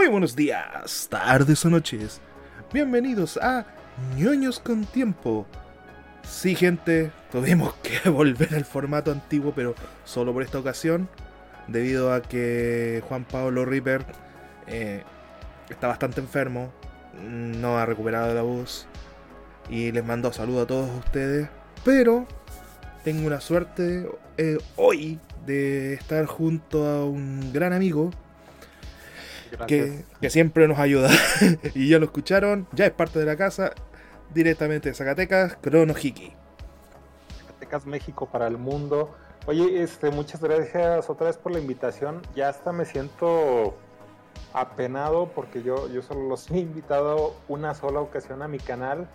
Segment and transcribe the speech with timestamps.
[0.00, 2.22] Muy buenos días, tardes o noches.
[2.72, 3.66] Bienvenidos a
[4.16, 5.46] ñoños con tiempo.
[6.22, 9.74] Sí, gente, tuvimos que volver al formato antiguo, pero
[10.06, 11.06] solo por esta ocasión,
[11.68, 14.06] debido a que Juan Pablo Ripper
[14.68, 15.02] eh,
[15.68, 16.72] está bastante enfermo,
[17.22, 18.86] no ha recuperado la voz
[19.68, 21.50] y les mando saludos a todos ustedes,
[21.84, 22.26] pero
[23.04, 24.08] tengo una suerte
[24.38, 28.10] eh, hoy de estar junto a un gran amigo
[29.66, 31.10] que, que, siempre nos ayuda.
[31.74, 33.72] y ya lo escucharon, ya es parte de la casa,
[34.32, 36.32] directamente de Zacatecas, Crono Hiki.
[37.46, 39.14] Zacatecas, México para el mundo.
[39.46, 42.22] Oye, este, muchas gracias otra vez por la invitación.
[42.34, 43.74] Ya hasta me siento
[44.52, 49.08] apenado porque yo, yo solo los he invitado una sola ocasión a mi canal.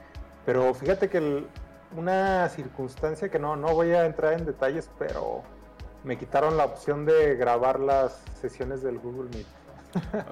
[0.46, 1.48] Pero fíjate que el,
[1.96, 5.44] una circunstancia que no, no voy a entrar en detalles, pero
[6.04, 9.48] me quitaron la opción de grabar las sesiones del Google Meet.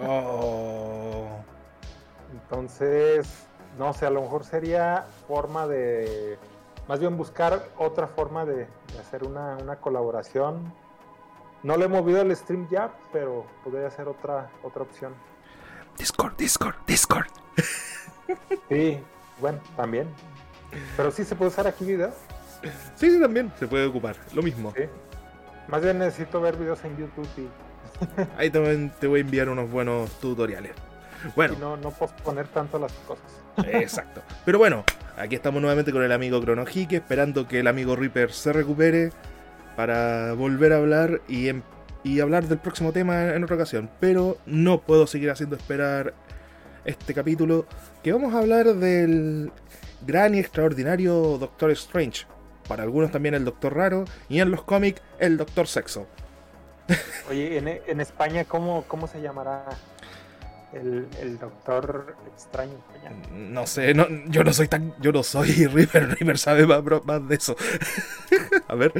[0.07, 1.27] Oh.
[2.31, 3.47] Entonces,
[3.77, 6.37] no sé, a lo mejor sería forma de,
[6.87, 10.73] más bien buscar otra forma de, de hacer una, una, colaboración.
[11.63, 15.13] No le he movido el stream ya, pero podría ser otra, otra opción.
[15.97, 17.27] Discord, Discord, Discord.
[18.69, 19.03] Sí,
[19.39, 20.07] bueno, también.
[20.95, 22.13] Pero sí se puede usar aquí videos.
[22.95, 24.71] Sí, sí, también se puede ocupar, lo mismo.
[24.75, 24.83] Sí.
[25.67, 27.47] Más bien necesito ver videos en YouTube y...
[28.37, 30.71] Ahí también te voy a enviar unos buenos tutoriales.
[31.35, 31.53] Bueno.
[31.53, 33.25] Y no, no posponer tanto las cosas.
[33.67, 34.21] Exacto.
[34.45, 34.83] Pero bueno,
[35.17, 39.11] aquí estamos nuevamente con el amigo Cronojique, esperando que el amigo Reaper se recupere
[39.75, 41.63] para volver a hablar y, en,
[42.03, 43.89] y hablar del próximo tema en otra ocasión.
[43.99, 46.13] Pero no puedo seguir haciendo esperar
[46.85, 47.65] este capítulo,
[48.03, 49.51] que vamos a hablar del
[50.05, 52.25] gran y extraordinario Doctor Strange.
[52.67, 56.07] Para algunos también el Doctor Raro y en los cómics el Doctor Sexo.
[57.29, 59.65] Oye, en, en España, ¿cómo, ¿cómo se llamará
[60.73, 62.73] el, el, doctor extraño.
[63.31, 64.93] No sé, no, yo no soy tan.
[64.99, 66.17] Yo no soy River.
[66.19, 67.55] River sabe más, más de eso.
[68.67, 68.91] A ver.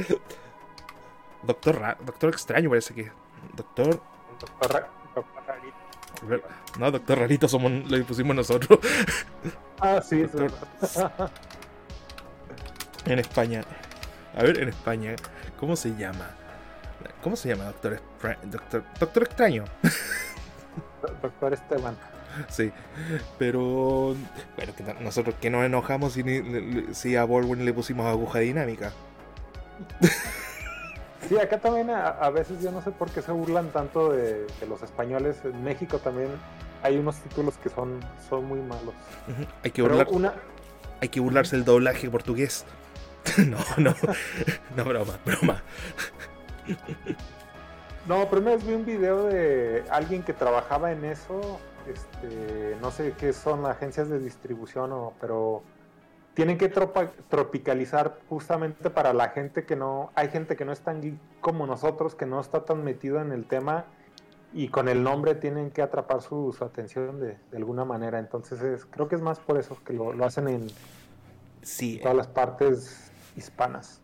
[1.42, 3.10] Doctor, doctor extraño parece que.
[3.54, 4.00] Doctor.
[4.40, 6.48] Doctor, doctor Rarito.
[6.78, 8.78] No, Doctor Rarito somos, lo pusimos nosotros.
[9.78, 10.50] Ah, sí, doctor...
[13.04, 13.62] En España.
[14.34, 15.14] A ver, en España.
[15.60, 16.34] ¿Cómo se llama?
[17.22, 18.00] ¿Cómo se llama Doctor,
[18.44, 19.64] doctor, doctor Extraño?
[21.22, 21.96] Doctor Esteban.
[22.48, 22.72] Sí,
[23.38, 24.16] pero
[24.56, 26.24] bueno, que nosotros que nos enojamos si,
[26.92, 28.92] si a Baldwin le pusimos aguja dinámica.
[31.28, 34.44] Sí, acá también a, a, veces yo no sé por qué se burlan tanto de,
[34.44, 35.36] de, los españoles.
[35.44, 36.28] En México también
[36.82, 38.94] hay unos títulos que son, son muy malos.
[39.28, 39.46] Uh -huh.
[39.62, 40.34] Hay que burlar, una...
[41.00, 42.64] hay que burlarse el doblaje portugués.
[43.38, 43.94] no, no,
[44.76, 45.62] no, broma, broma.
[48.06, 51.58] No, primero vi un video de alguien que trabajaba en eso.
[51.88, 55.62] Este, no sé qué son agencias de distribución, o, pero
[56.34, 60.10] tienen que tropa, tropicalizar justamente para la gente que no.
[60.14, 63.32] Hay gente que no es tan geek como nosotros, que no está tan metido en
[63.32, 63.86] el tema
[64.52, 68.18] y con el nombre tienen que atrapar su, su atención de, de, alguna manera.
[68.18, 70.66] Entonces, es, creo que es más por eso que lo, lo hacen en
[71.62, 74.03] sí, todas las partes hispanas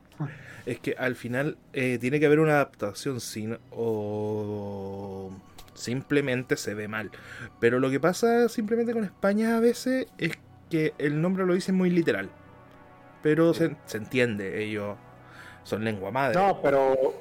[0.67, 5.31] es que al final eh, tiene que haber una adaptación sin o
[5.75, 7.11] simplemente se ve mal.
[7.59, 10.39] Pero lo que pasa simplemente con España a veces es
[10.69, 12.31] que el nombre lo dicen muy literal.
[13.23, 13.61] Pero sí.
[13.61, 14.97] se, se, entiende, ellos
[15.65, 16.39] son lengua madre.
[16.39, 17.15] No, pero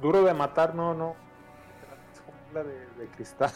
[0.00, 1.16] duro de matar, no, no.
[2.54, 3.50] La de, de cristal.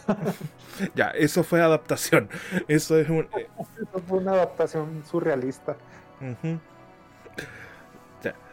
[0.94, 2.28] ya, eso fue adaptación.
[2.68, 3.26] Eso es un.
[3.34, 5.76] eso fue una adaptación surrealista.
[6.20, 6.60] Uh -huh.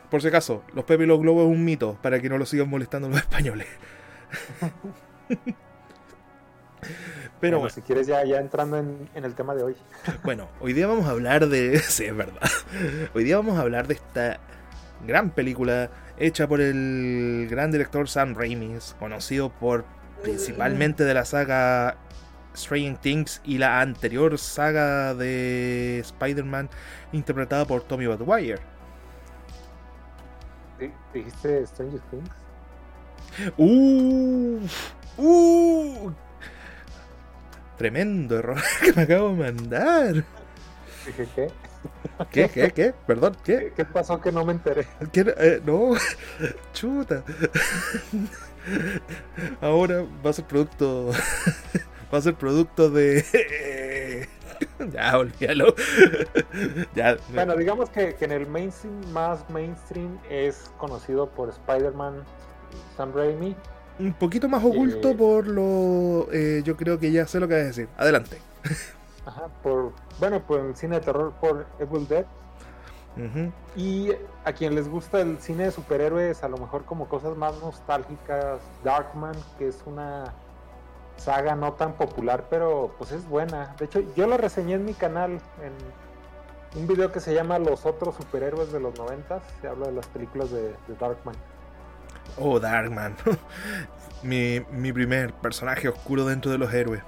[0.10, 2.46] Por si acaso, los Pepe y los Globos es un mito para que no lo
[2.46, 3.68] sigan molestando los españoles.
[7.40, 9.76] Pero bueno, si quieres ya, ya entrando en, en, el tema de hoy.
[10.24, 11.80] Bueno, hoy día vamos a hablar de...
[11.80, 12.42] Sí, es verdad.
[13.14, 14.40] Hoy día vamos a hablar de esta
[15.06, 19.86] gran película hecha por el gran director Sam Raimi, conocido por
[20.22, 21.98] principalmente de la saga
[22.54, 26.70] Strange Things y la anterior saga de Spider-Man
[27.14, 28.60] interpretada por Tommy Maguire.
[31.14, 32.30] ¿Dijiste Stranger Things?
[33.58, 34.60] Uh,
[35.18, 36.12] uh,
[37.78, 40.14] tremendo error que me acabo de mandar.
[41.06, 41.48] Dije, ¿qué?
[42.32, 42.94] ¿Qué, qué, qué?
[43.08, 43.72] Perdón, ¿qué?
[43.76, 44.86] ¿Qué pasó que no me enteré?
[45.12, 45.34] ¿Qué?
[45.38, 45.94] Eh, no,
[46.74, 47.24] chuta.
[49.62, 51.12] Ahora va a ser producto.
[52.12, 54.28] Va a ser producto de.
[54.94, 55.74] ya, olvídalo.
[56.96, 57.18] ya.
[57.34, 62.24] Bueno, digamos que, que, en el mainstream más mainstream es conocido por Spider-Man
[62.98, 63.56] Sam Raimi
[64.00, 65.16] un poquito más oculto Eh.
[65.16, 66.28] por lo...
[66.32, 67.90] eh, yo creo que ya sé lo que vas a decir.
[67.98, 68.38] Adelante.
[69.26, 72.26] Ajá, por, bueno, por el cine de terror por Evil Dead.
[73.18, 73.52] Ujú.
[73.76, 74.12] Y
[74.46, 78.62] a quien les gusta el cine de superhéroes, a lo mejor como cosas más nostálgicas,
[78.84, 80.34] Darkman, que es una
[81.20, 83.76] saga no tan popular, pero pues es buena.
[83.78, 87.86] De hecho, yo lo reseñé en mi canal en un video que se llama Los
[87.86, 89.44] otros superhéroes de los noventas.
[89.62, 91.36] Se habla de las películas de, de Darkman.
[92.38, 93.16] Oh, Darkman.
[94.24, 97.02] mi, mi primer personaje oscuro dentro de los héroes.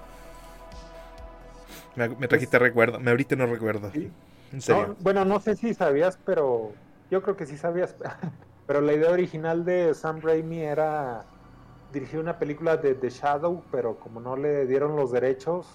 [1.96, 3.92] Me, me trajiste recuerdo, me abriste no recuerdo.
[3.92, 4.12] Sí.
[4.54, 4.88] En serio.
[4.90, 6.74] No, bueno, no sé si sabías, pero
[7.10, 7.96] yo creo que sí sabías.
[8.68, 11.26] pero la idea original de Sam Raimi era
[11.92, 15.68] dirigir una película de The Shadow, pero como no le dieron los derechos,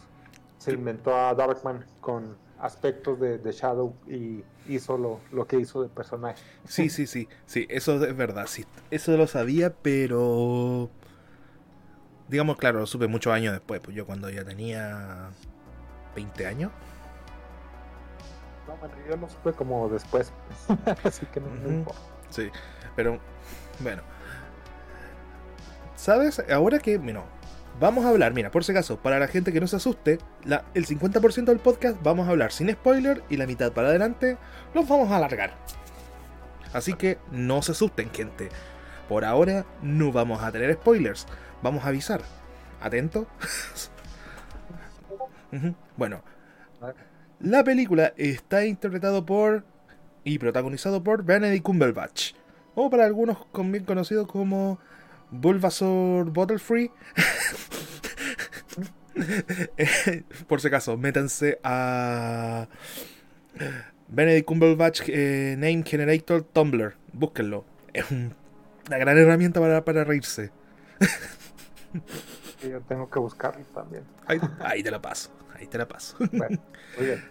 [0.58, 5.82] se inventó a Darkman con aspectos de The Shadow y hizo lo, lo que hizo
[5.82, 6.42] de personaje.
[6.66, 8.64] Sí, sí, sí, sí, eso es verdad, sí.
[8.90, 10.90] Eso lo sabía, pero...
[12.28, 15.30] Digamos, claro, lo supe muchos años después, pues yo cuando ya tenía
[16.14, 16.72] 20 años.
[18.66, 20.32] No, bueno, yo lo supe como después,
[21.04, 21.68] así que no, no Ujú.
[21.68, 22.00] importa.
[22.30, 22.50] Sí,
[22.96, 23.20] pero
[23.78, 24.02] bueno.
[25.96, 26.42] ¿Sabes?
[26.50, 27.24] Ahora que, bueno,
[27.80, 30.18] vamos a hablar, mira, por si acaso, para la gente que no se asuste,
[30.74, 34.36] el 50% del podcast vamos a hablar sin spoiler y la mitad para adelante
[34.74, 35.54] los vamos a alargar.
[36.72, 38.50] Así que no se asusten, gente.
[39.08, 41.26] Por ahora no vamos a tener spoilers,
[41.62, 42.20] vamos a avisar.
[42.80, 43.26] ¿Atento?
[45.96, 46.22] Bueno,
[47.40, 49.64] la película está interpretado por
[50.22, 52.34] y protagonizado por Benedict Cumberbatch,
[52.74, 54.78] o para algunos bien conocido como
[55.40, 56.90] Bulbasaur Bottlefree.
[60.46, 62.68] Por si acaso, métanse a
[64.08, 67.64] Benedict Cumberbatch eh, Name Generator Tumblr, búsquenlo.
[67.92, 68.34] Es un-
[68.88, 70.50] una gran herramienta para, para reírse.
[72.62, 74.02] Y yo tengo que buscarlo también.
[74.26, 76.16] Ahí, ahí te la paso, ahí te la paso.
[76.32, 76.58] Bueno,
[76.96, 77.24] muy bien.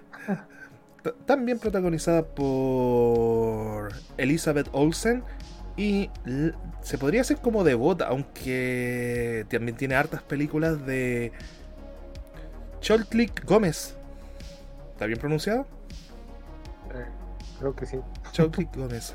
[1.25, 5.23] También protagonizada por Elizabeth Olsen
[5.77, 6.09] y
[6.81, 11.31] se podría hacer como devota, aunque también tiene hartas películas de
[12.81, 13.95] Choltlik Gómez.
[14.93, 15.61] ¿Está bien pronunciado?
[16.93, 17.05] Eh,
[17.59, 17.99] creo que sí.
[18.31, 19.13] Choltlik Gómez.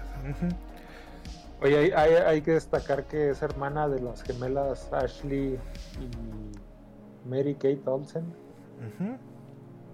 [1.62, 5.58] Oye, hay, hay- hay que destacar que es hermana de las gemelas Ashley
[5.98, 8.24] y Mary Kate Olsen,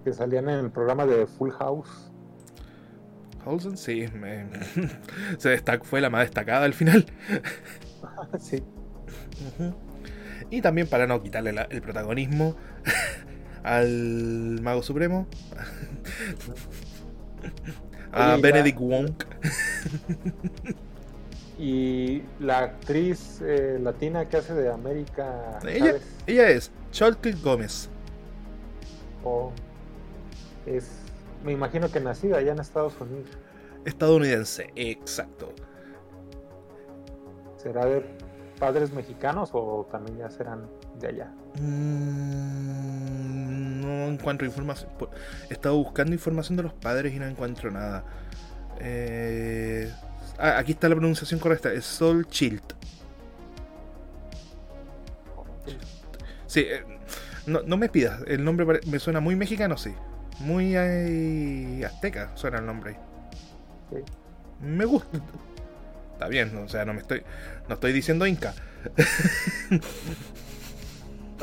[0.03, 2.11] que salían en el programa de Full House.
[3.45, 4.45] Olsen, sí, me-
[5.37, 7.05] se destacó, fue la más destacada al final.
[8.39, 8.63] sí.
[10.49, 12.55] Y también para no quitarle la- el protagonismo
[13.63, 15.27] al Mago Supremo,
[18.11, 19.11] a Oye, Benedict la- Wong.
[21.59, 25.95] Y la actriz eh, latina que hace de América Ella,
[26.27, 27.89] ella es Choltlik Gómez.
[29.23, 29.51] o
[30.67, 30.87] es,
[31.43, 33.29] me imagino que nacida allá en Estados Unidos.
[33.85, 35.53] Estadounidense, exacto.
[37.57, 38.03] ¿Será de
[38.59, 40.67] padres mexicanos o también ya serán
[40.99, 41.31] de allá?
[41.59, 42.61] Mm,
[43.81, 44.89] no encuentro información.
[45.49, 48.03] estado buscando información de los padres y no encuentro nada.
[48.79, 49.91] Eh,
[50.37, 51.71] ah, aquí está la pronunciación correcta.
[51.71, 52.73] Es Sol Chilt.
[56.45, 56.83] Sí, eh,
[57.45, 58.21] no, no me pidas.
[58.27, 59.93] El nombre me suena muy mexicano, sí.
[60.39, 62.97] Muy eh, azteca suena el nombre.
[63.89, 63.97] Sí.
[64.61, 65.19] Me gusta.
[66.13, 67.23] Está bien, o sea, no me estoy.
[67.67, 68.53] No estoy diciendo Inca.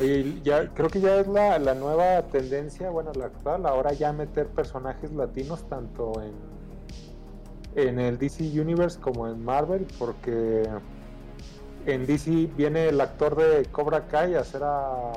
[0.00, 4.12] Oye, ya creo que ya es la, la nueva tendencia, bueno, la actual, ahora ya
[4.12, 6.32] meter personajes latinos tanto en,
[7.88, 10.68] en el DC Universe como en Marvel, porque
[11.86, 15.12] en DC viene el actor de Cobra Kai a hacer a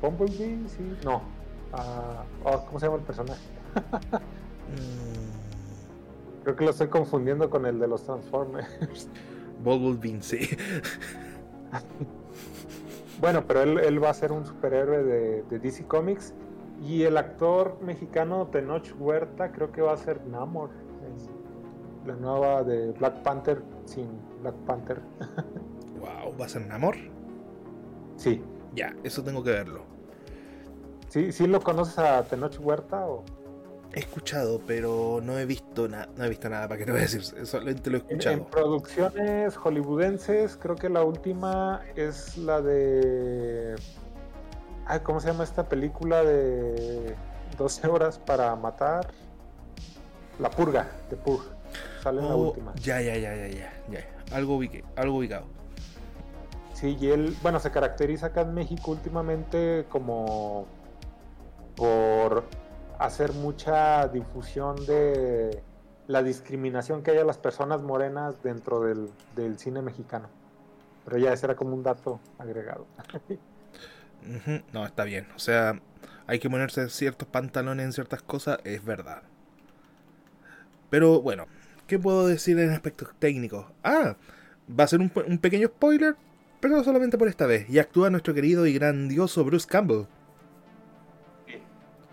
[0.00, 1.20] Bumblebee, sí, no,
[1.72, 3.40] a- oh, ¿cómo se llama el personaje?
[4.68, 9.08] Mm, Creo que lo estoy confundiendo con el de los Transformers.
[9.62, 10.48] Bumblebee, sí.
[13.20, 16.34] Bueno, pero él, él va a ser un superhéroe de, de DC Comics.
[16.82, 20.70] Y el actor mexicano Tenoch Huerta creo que va a ser Namor.
[21.06, 24.08] en La nueva de Black Panther sin
[24.40, 25.00] Black Panther.
[26.00, 26.96] Wow, ¿va a ser Namor?
[28.16, 28.42] Sí.
[28.74, 29.84] Ya, eso tengo que verlo.
[31.12, 33.04] ¿Sí, sí lo conoces a Tenoch Huerta?
[33.06, 33.22] O...
[33.92, 36.08] He escuchado, pero no he visto nada.
[36.16, 37.22] No he visto nada, ¿para qué te voy a decir?
[37.46, 38.46] Solamente lo he En, en escuchado.
[38.46, 43.74] producciones hollywoodenses, creo que la última es la de...
[44.86, 47.14] Ay, ¿cómo se llama esta película de
[47.58, 49.06] 12 horas para matar?
[50.38, 51.50] La Purga, de Purga.
[52.02, 52.72] Sale en la Oh, última.
[52.76, 54.34] ya, ya, ya, ya, ya, ya.
[54.34, 55.44] Algo, ubiqué, algo ubicado.
[56.72, 60.66] Sí, y él, bueno, se caracteriza acá en México últimamente como
[61.76, 62.44] por
[62.98, 65.62] hacer mucha difusión de
[66.06, 70.28] la discriminación que hay a las personas morenas dentro del, del cine mexicano.
[71.04, 72.86] Pero ya ese era como un dato agregado.
[74.72, 75.26] No, está bien.
[75.34, 75.80] O sea,
[76.26, 79.22] hay que ponerse ciertos pantalones en ciertas cosas, es verdad.
[80.90, 81.46] Pero bueno,
[81.86, 83.66] ¿qué puedo decir en aspectos técnicos?
[83.82, 84.16] Ah,
[84.68, 86.16] va a ser un, pequeño spoiler,
[86.60, 87.68] pero solamente por esta vez.
[87.68, 90.06] Y actúa nuestro querido y grandioso Bruce Campbell.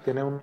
[0.09, 0.41] Tiene un,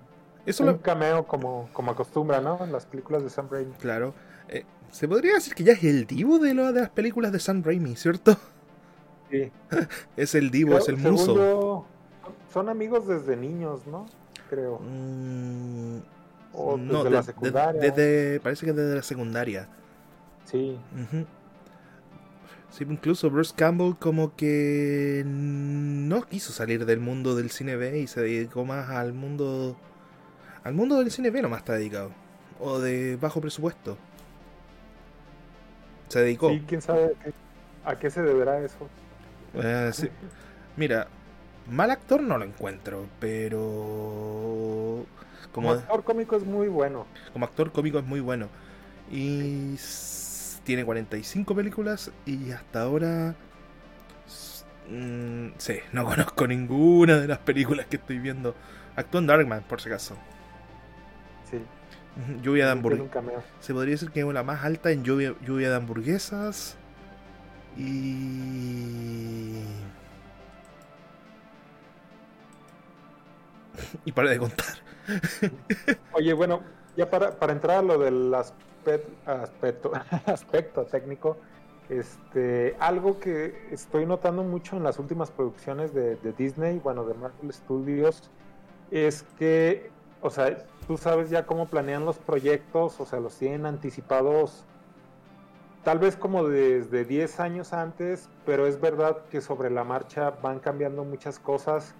[0.59, 2.63] un cameo como, como acostumbra, ¿no?
[2.63, 3.73] En las películas de Sam Raimi.
[3.73, 4.13] Claro.
[4.47, 7.39] Eh, se podría decir que ya es el divo de, lo, de las películas de
[7.39, 8.37] Sam Raimi, ¿cierto?
[9.29, 9.51] Sí.
[10.15, 11.85] es el divo, es el muso.
[12.53, 14.05] son amigos desde niños, ¿no?
[14.49, 14.79] Creo.
[14.79, 15.97] Mm,
[16.53, 17.81] o desde la secundaria.
[17.81, 19.67] desde, parece que desde la secundaria.
[20.45, 20.79] Sí.
[22.77, 28.07] Sí, incluso Bruce Campbell como que no quiso salir del mundo del cine B y
[28.07, 29.75] se dedicó más al mundo
[30.63, 32.11] al mundo del cine B nomás está dedicado
[32.59, 33.97] o de bajo presupuesto.
[36.09, 36.49] Se dedicó.
[36.49, 37.15] Sí, quién sabe
[37.83, 38.87] a qué se deberá eso.
[39.55, 39.91] Eh,
[40.75, 41.07] Mira,
[41.69, 45.05] mal actor no lo encuentro, pero.
[45.51, 47.07] Como, actor cómico es muy bueno.
[47.33, 48.49] Como actor cómico es muy bueno.
[49.11, 49.75] Y
[50.67, 53.35] tiene 45 películas y hasta ahora.
[54.89, 58.53] Mm, sí, no conozco ninguna de las películas que estoy viendo.
[58.97, 60.17] Actúa en Darkman, por si acaso.
[61.49, 61.61] Sí.
[62.41, 63.45] Lluvia de hamburguesas.
[63.61, 66.75] Se podría decir que es la más alta en lluvia, lluvia de hamburguesas.
[67.77, 69.61] Y.
[74.03, 74.75] y para de contar.
[76.11, 76.61] Oye, bueno,
[76.97, 78.33] ya para, para entrar a lo del
[79.25, 79.91] aspecto,
[80.25, 81.37] aspecto, técnico,
[81.89, 87.13] este, algo que estoy notando mucho en las últimas producciones de, de, Disney, bueno, de
[87.13, 88.29] Marvel Studios,
[88.91, 89.89] es que,
[90.21, 94.65] o sea, tú sabes ya cómo planean los proyectos, o sea, los tienen anticipados
[95.87, 100.59] tal vez como desde 10 años antes, pero es verdad que sobre la marcha van
[100.59, 101.95] cambiando muchas cosas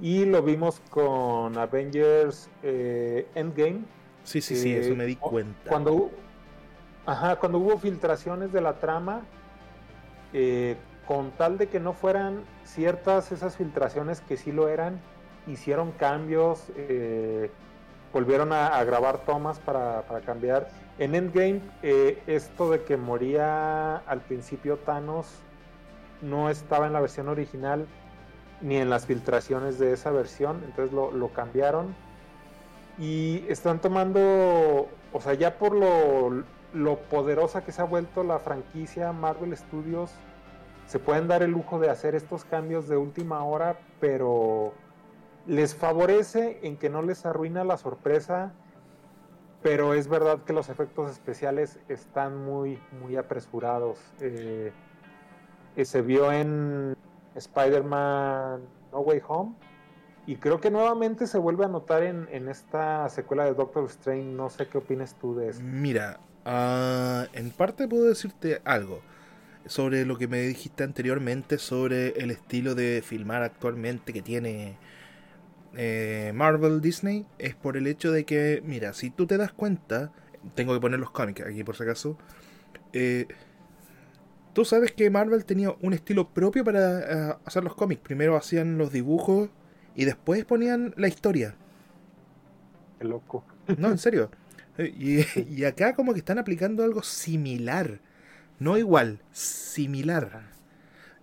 [0.00, 3.84] y lo vimos con Avengers eh, Endgame.
[4.24, 5.68] Sí, sí, sí, eso me di cuenta.
[5.68, 6.10] Cuando,
[7.06, 9.22] ajá, cuando hubo filtraciones de la trama,
[10.32, 15.00] eh, con tal de que no fueran ciertas esas filtraciones que sí lo eran,
[15.46, 17.50] hicieron cambios, eh,
[18.12, 24.20] volvieron a, grabar tomas para, para cambiar en Endgame, eh, esto de que moría al
[24.22, 25.26] principio Thanos
[26.22, 27.86] no estaba en la versión original
[28.62, 31.94] ni en las filtraciones de esa versión, entonces lo, cambiaron.
[32.98, 36.44] Y están tomando, o sea, ya por lo,
[36.76, 40.12] lo poderosa que se ha vuelto la franquicia Marvel Studios,
[40.86, 44.72] se pueden dar el lujo de hacer estos cambios de última hora, pero
[45.46, 48.52] les favorece en que no les arruina la sorpresa
[49.66, 53.98] pero es verdad que los efectos especiales están muy, muy apresurados.
[54.20, 54.70] Eh,
[55.74, 56.96] eh, se vio en
[57.34, 58.60] Spider-Man
[58.92, 59.54] No Way Home
[60.24, 64.22] y creo que nuevamente se vuelve a notar en, esta secuela de Doctor Strange.
[64.22, 65.60] No sé qué opinas tú de eso.
[65.64, 69.02] Mira, ah, en parte puedo decirte algo
[69.66, 74.78] sobre lo que me dijiste anteriormente sobre el estilo de filmar actualmente que tiene
[75.76, 80.10] eh, Marvel Disney es por el hecho de que, mira, si tú te das cuenta,
[80.54, 82.16] tengo que poner los cómics aquí por si acaso,
[82.94, 83.26] eh,
[84.54, 88.00] tú sabes que Marvel tenía un estilo propio para eh, hacer los cómics.
[88.00, 89.50] Primero hacían los dibujos
[89.94, 91.56] y después ponían la historia.
[92.98, 93.44] Qué loco.
[93.76, 94.30] No, en serio.
[94.78, 98.00] Y, y acá como que están aplicando algo similar.
[98.58, 100.42] No igual, similar.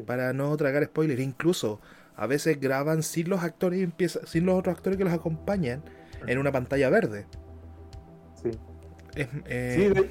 [0.05, 1.21] Para no tragar spoilers.
[1.21, 1.79] Incluso
[2.15, 5.83] a veces graban sin los actores y empieza, sin los otros actores que los acompañan
[6.27, 7.25] en una pantalla verde.
[8.41, 8.51] Sí.
[9.15, 10.09] Eh,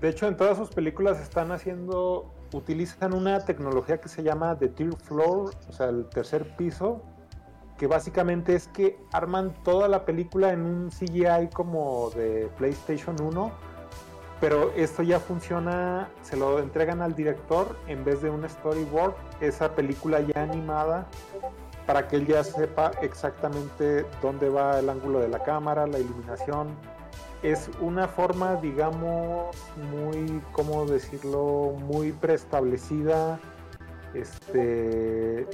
[0.00, 4.68] de, hecho en todas sus películas están haciendo, utilizan una tecnología que se llama The
[4.68, 7.02] Tier Floor, o sea, el tercer piso,
[7.82, 13.50] que básicamente es que arman toda la película en un CGI como de PlayStation 1
[14.40, 19.74] pero esto ya funciona, se lo entregan al director en vez de un storyboard, esa
[19.74, 21.08] película ya animada,
[21.84, 26.76] para que él ya sepa exactamente dónde va el ángulo de la cámara, la iluminación.
[27.42, 29.56] Es una forma, digamos,
[29.90, 33.40] muy, ¿cómo decirlo?, muy preestablecida.
[34.14, 35.48] Este,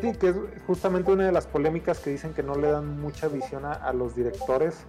[0.00, 0.36] sí, que es
[0.66, 4.14] justamente una de las polémicas que dicen que no le dan mucha visión a los
[4.14, 4.86] directores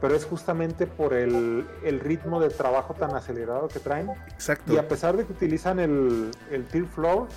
[0.00, 1.66] pero es justamente por el,
[2.00, 4.10] ritmo de trabajo tan acelerado que traen.
[4.28, 4.72] Exacto.
[4.72, 7.28] Y a pesar de que utilizan el, el Tear Floor,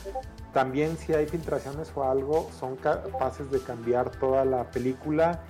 [0.54, 5.42] también si hay filtraciones o algo, son capaces de cambiar toda la película.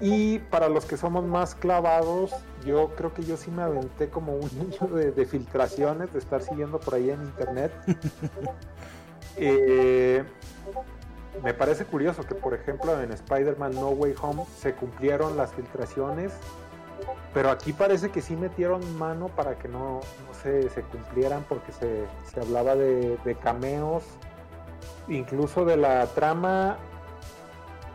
[0.00, 2.34] Y para los que somos más clavados,
[2.64, 6.80] yo creo que yo sí me aventé como un niño de, filtraciones, de estar siguiendo
[6.80, 7.72] por ahí en internet.
[9.36, 10.24] Eh,
[11.42, 16.32] me parece curioso que, por ejemplo, en Spider-Man No Way Home se cumplieron las filtraciones,
[17.32, 20.00] pero aquí parece que sí metieron mano para que no,
[20.42, 22.06] se, cumplieran porque se,
[22.40, 24.04] hablaba de, cameos,
[25.08, 26.76] incluso de la trama.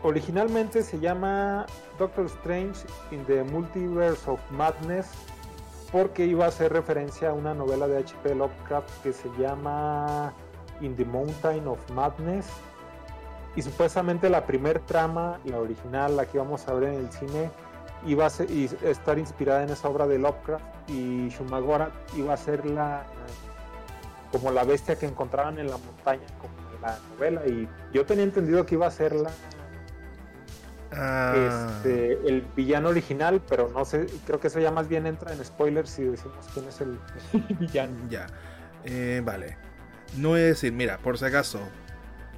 [0.02, 1.66] Originalmente se llama
[1.98, 5.06] Doctor Strange in the Multiverse of Madness
[5.90, 8.34] porque iba a hacer referencia a una novela de H.P.
[8.34, 10.34] Lovecraft que se llama
[10.80, 12.46] In the Mountain of Madness
[13.56, 17.50] y supuestamente la primer trama, la original, la que vamos a ver en el cine,
[18.06, 23.04] iba a, estar inspirada en esa obra de Lovecraft y Shumagora iba a ser la
[24.30, 28.24] como la bestia que encontraban en la montaña como en la novela y yo tenía
[28.24, 29.30] entendido que iba a ser la
[30.92, 31.78] ah.
[31.80, 35.44] este, el villano original, pero no sé, creo que eso ya más bien entra en
[35.44, 36.98] spoilers si decimos quién es el,
[37.58, 37.96] villano.
[38.08, 38.26] Ya,
[38.84, 39.67] eh, vale.
[40.16, 41.60] No voy a decir, mira, por si acaso,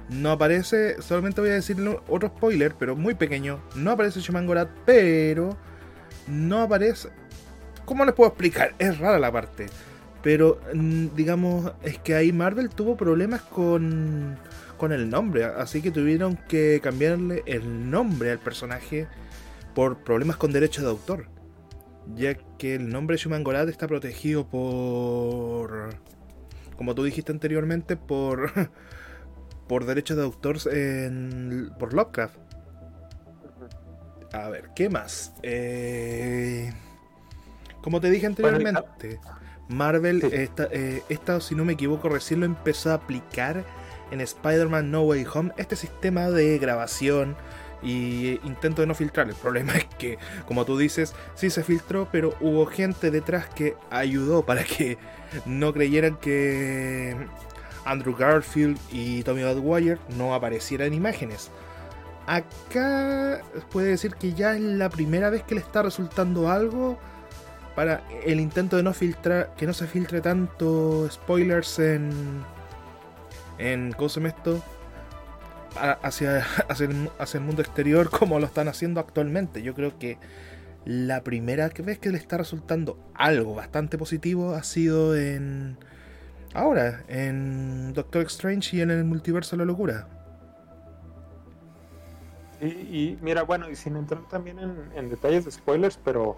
[0.09, 3.61] no aparece, solamente voy a decir otro spoiler, pero muy pequeño.
[3.75, 5.57] No aparece Shumangorat, pero
[6.27, 7.09] no aparece.
[7.85, 8.75] ¿Cómo les puedo explicar?
[8.77, 9.67] Es rara la parte.
[10.21, 14.37] Pero mm, digamos, es que ahí Marvel tuvo problemas con,
[14.77, 15.45] con el nombre.
[15.45, 19.07] Así que tuvieron que cambiarle el nombre al personaje
[19.73, 21.27] por problemas con derechos de autor.
[22.15, 25.95] Ya que el nombre Shumangorat está protegido por.
[26.81, 28.51] Como tú dijiste anteriormente, por.
[29.67, 32.39] por derechos de autor en, por Lovecraft.
[34.33, 35.31] A ver, ¿qué más?
[35.43, 36.73] Eh,
[37.83, 39.19] como te dije anteriormente,
[39.69, 43.63] Marvel, eh, esta, si no me equivoco, recién lo empezó a aplicar
[44.09, 47.35] en Spider-Man No Way Home, este sistema de grabación
[47.83, 49.29] y intento de no filtrar.
[49.29, 53.75] El problema es que, como tú dices, sí se filtró, pero hubo gente detrás que
[53.89, 54.97] ayudó para que
[55.45, 57.15] no creyeran que
[57.85, 61.51] Andrew Garfield y Tommy Badwire no aparecieran en imágenes.
[62.27, 66.99] Acá puede decir que ya es la primera vez que le está resultando algo
[67.75, 72.43] para el intento de no filtrar, que no se filtre tanto spoilers en,
[73.57, 74.61] en ¿cómo se llama esto?
[75.75, 79.61] Hacia, hacia, el, hacia el mundo exterior como lo están haciendo actualmente.
[79.61, 80.17] Yo creo que
[80.85, 85.77] la primera vez que le está resultando algo bastante positivo ha sido en
[86.53, 90.07] ahora en Doctor Strange y en el multiverso de la locura.
[92.61, 94.59] Y, mira, bueno, y sin entrar también
[94.93, 96.37] en, detalles de spoilers, pero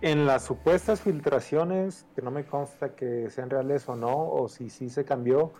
[0.00, 4.70] en las supuestas filtraciones, que no me consta que sean reales o no, o si
[4.70, 5.52] sí se cambió,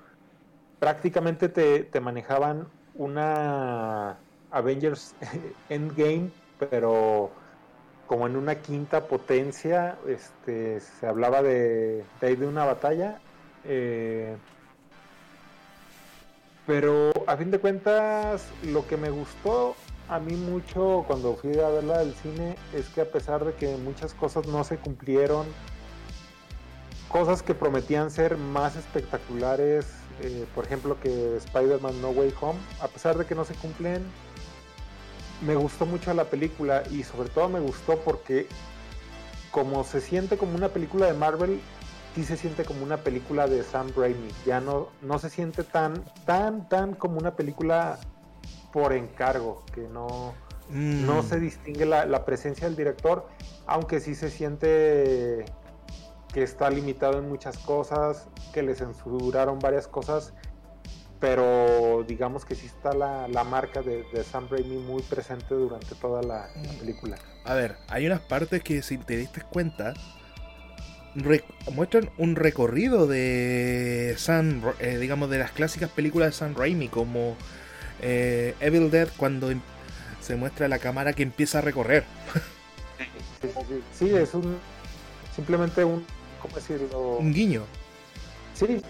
[0.78, 4.18] prácticamente te, te manejaban una
[4.50, 5.14] Avengers
[5.70, 6.30] Endgame,
[6.70, 7.30] pero
[8.06, 13.18] como en una quinta potencia, este, se hablaba de, de, de una batalla
[13.64, 14.37] eh,
[16.66, 19.74] pero a fin de cuentas, lo que me gustó
[20.08, 23.76] a mí mucho cuando fui a verla del cine es que a pesar de que
[23.76, 25.46] muchas cosas no se cumplieron,
[27.08, 29.87] cosas que prometían ser más espectaculares,
[30.22, 34.04] eh, por ejemplo que Spider-Man No Way Home, a pesar de que no se cumplen,
[35.40, 38.46] me gustó mucho la película y sobre todo me gustó porque
[39.50, 41.61] como se siente como una película de Marvel,
[42.14, 44.28] sí se siente como una película de Sam Raimi.
[44.44, 47.98] Ya no, no se siente tan, tan, tan como una película
[48.72, 50.35] por encargo, que no,
[50.70, 51.28] no mm.
[51.28, 53.26] se distingue la, presencia del director,
[53.66, 55.44] aunque sí se siente
[56.33, 60.35] que está limitado en muchas cosas, que le censuraron varias cosas,
[61.21, 66.49] pero digamos que sí está la, marca de, Sam Raimi muy presente durante toda la,
[66.55, 67.17] la, película.
[67.45, 69.95] A ver, hay unas partes que si te diste cuenta,
[71.73, 77.37] muestran un recorrido de Sam, eh, digamos, de las clásicas películas de Sam Raimi, como
[78.01, 79.61] eh, Evil Dead, cuando em,
[80.21, 82.05] se muestra la cámara que empieza a recorrer.
[83.93, 84.59] Sí, es un.
[85.35, 86.05] Simplemente un.
[86.40, 87.18] ¿Cómo decirlo?
[87.18, 87.62] Un guiño.
[88.55, 88.83] Sí.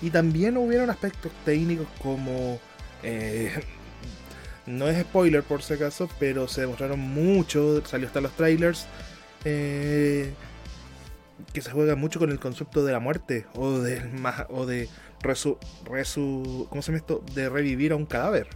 [0.00, 2.58] Y también hubieron aspectos técnicos como.
[3.02, 3.52] Eh,
[4.66, 8.86] no es spoiler por si acaso, pero se demostraron mucho, salió hasta los trailers.
[9.44, 10.32] Eh,
[11.52, 14.02] que se juega mucho con el concepto de la muerte o de
[14.48, 14.88] o de
[15.20, 17.22] resu, resu, ¿cómo se llama esto?
[17.34, 18.48] de revivir a un cadáver.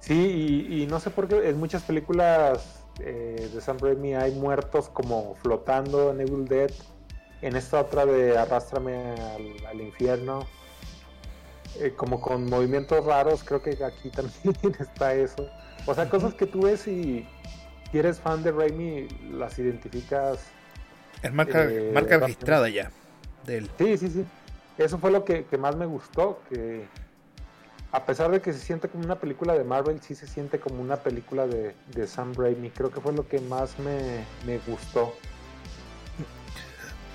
[0.00, 4.88] Sí, y, no sé por qué en muchas películas eh, de Sam Raimi hay muertos
[4.88, 6.70] como flotando en Evil Dead.
[7.42, 9.14] En esta otra de Arrástrame
[9.68, 10.46] al, infierno.
[11.80, 15.48] Eh, como con movimientos raros, creo que aquí también está eso.
[15.86, 17.26] O sea, cosas que tú ves y
[17.90, 20.38] si eres fan de Raimi, las identificas.
[21.22, 22.90] Es marca, eh, marca registrada ya
[23.44, 23.70] de él.
[23.78, 24.24] Sí, sí, sí.
[24.78, 26.86] Eso fue lo que, que más me gustó, que
[27.94, 30.82] a pesar de que se siente como una película de Marvel, sí se siente como
[30.82, 31.74] una película de,
[32.08, 32.70] Sam Raimi.
[32.70, 35.14] Creo que fue lo que más me, gustó.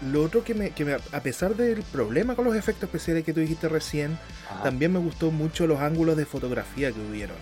[0.09, 0.71] Lo otro que me,
[1.11, 4.17] a pesar del problema con los efectos especiales que tú dijiste recién,
[4.63, 7.35] también me gustó mucho los ángulos de fotografía que hubieron.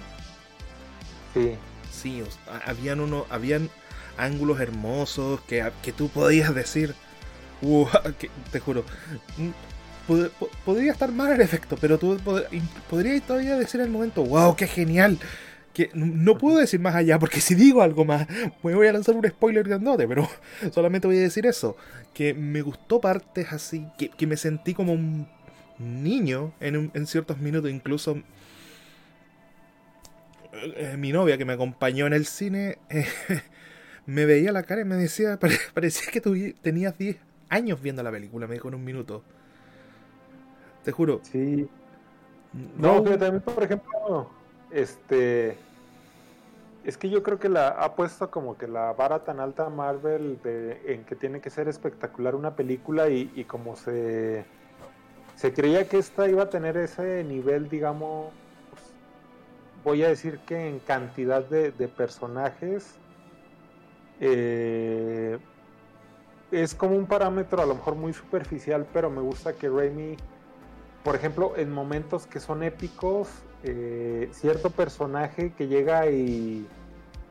[1.36, 1.56] Sí.
[1.91, 2.23] Sí,
[2.65, 3.69] habían uno, habían
[4.17, 6.95] ángulos hermosos que, que tú podías decir,
[8.52, 8.84] te juro,
[10.65, 12.17] podría estar mal el efecto, pero tú
[12.89, 15.20] podrías todavía decir en el momento, wow, qué genial.
[15.74, 18.28] Que no puedo decir más allá, porque si digo algo más,
[18.63, 20.28] me voy a lanzar un spoiler grandote, pero
[20.74, 21.78] solamente voy a decir eso.
[22.13, 25.28] Que me gustó partes así, que, me sentí como un
[25.78, 28.24] niño en, ciertos minutos, incluso
[30.54, 32.80] eh, mi novia que me acompañó en el cine
[34.08, 35.38] me veía la cara y me decía,
[35.76, 37.17] parecía que tú tenías 10
[37.50, 39.24] años viendo la película, me dijo en un minuto.
[40.88, 41.19] Te juro.
[41.21, 41.67] Sí.
[42.78, 44.30] No, pero también, por ejemplo,
[44.71, 45.58] este.
[46.86, 50.39] Es que yo creo que la ha puesto como que la vara tan alta Marvel
[50.41, 54.45] de, en que tiene que ser espectacular una película y, como se,
[55.36, 58.32] se creía que esta iba a tener ese nivel, digamos,
[59.84, 62.95] voy a decir que en cantidad de, personajes,
[64.21, 65.38] eh,
[66.52, 70.15] es como un parámetro a lo mejor muy superficial, pero me gusta que Raimi
[71.08, 73.30] por ejemplo, en momentos que son épicos,
[73.63, 76.67] eh, cierto personaje que llega y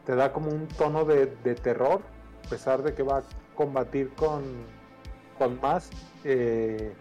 [0.06, 2.00] te da como un tono de, terror,
[2.46, 3.22] a pesar de que va a
[3.54, 4.44] combatir con,
[5.36, 5.90] con más.
[6.24, 6.94] Eh,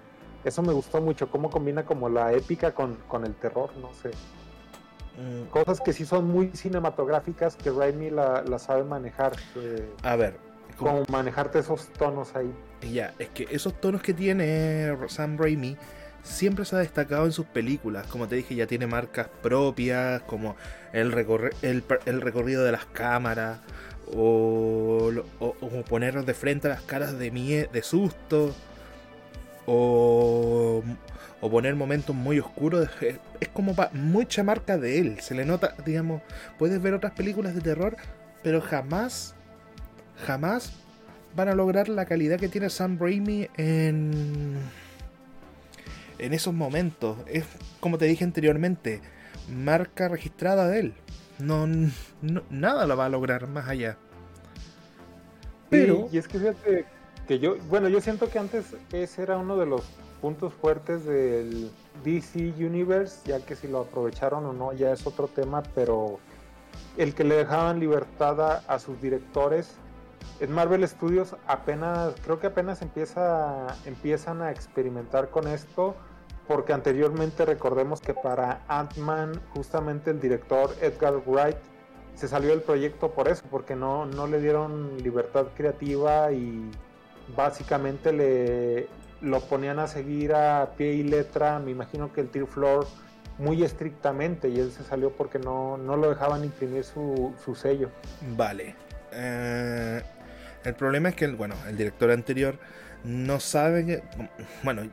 [0.44, 4.10] eso me gustó mucho, cómo combina como la épica con, el terror, no sé.
[5.18, 5.48] Mm.
[5.52, 9.32] Cosas que sí son muy cinematográficas que Raimi la, sabe manejar.
[9.56, 10.38] Eh, a ver.
[10.76, 12.54] Como manejarte esos tonos ahí.
[12.92, 15.78] Ya, es que esos tonos que tiene Sam Raimi
[16.26, 18.08] siempre se ha destacado en sus películas.
[18.08, 20.56] Como te dije, ya tiene marcas propias, como
[20.92, 21.14] el,
[21.62, 23.60] el, recorrido de las cámaras,
[24.14, 25.12] o,
[25.88, 28.54] ponernos de frente a las caras de, mie de susto,
[29.66, 30.84] o,
[31.42, 32.90] o poner momentos muy oscuros.
[33.40, 35.20] Es como mucha marca de él.
[35.22, 36.22] Se le nota, digamos,
[36.58, 37.96] puedes ver otras películas de terror,
[38.44, 39.36] pero jamás,
[40.26, 40.74] jamás
[41.36, 44.58] van a lograr la calidad que tiene Sam Raimi en
[46.20, 47.18] en esos momentos.
[47.28, 47.46] Es
[47.80, 49.02] como te dije anteriormente,
[49.50, 50.94] marca registrada de él.
[51.40, 51.68] No,
[52.50, 53.98] nada lo va a lograr más allá.
[55.70, 56.08] Pero.
[56.12, 56.86] y es que fíjate
[57.28, 59.82] que yo, bueno, yo siento que antes ese era uno de los
[60.22, 61.72] puntos fuertes del
[62.04, 66.20] DC Universe, ya que si lo aprovecharon o no ya es otro tema, pero
[66.98, 69.76] el que le dejaban libertad a sus directores
[70.40, 75.96] en Marvel Studios apenas, creo que apenas empieza, empiezan a experimentar con esto,
[76.48, 81.58] porque anteriormente recordemos que para Ant-Man, justamente el director Edgar Wright
[82.14, 86.72] se salió del proyecto por eso, porque no, no le dieron libertad creativa y
[87.36, 88.88] básicamente le
[89.22, 92.86] lo ponían a seguir a pie y letra, me imagino que el Tear Floor
[93.38, 97.90] muy estrictamente y él se salió porque no, no lo dejaban imprimir su, su sello.
[98.36, 98.76] Vale.
[99.16, 100.02] Eh,
[100.64, 102.60] el problema es que, bueno, el director anterior
[103.04, 104.04] no sabe que.
[104.64, 104.84] Bueno,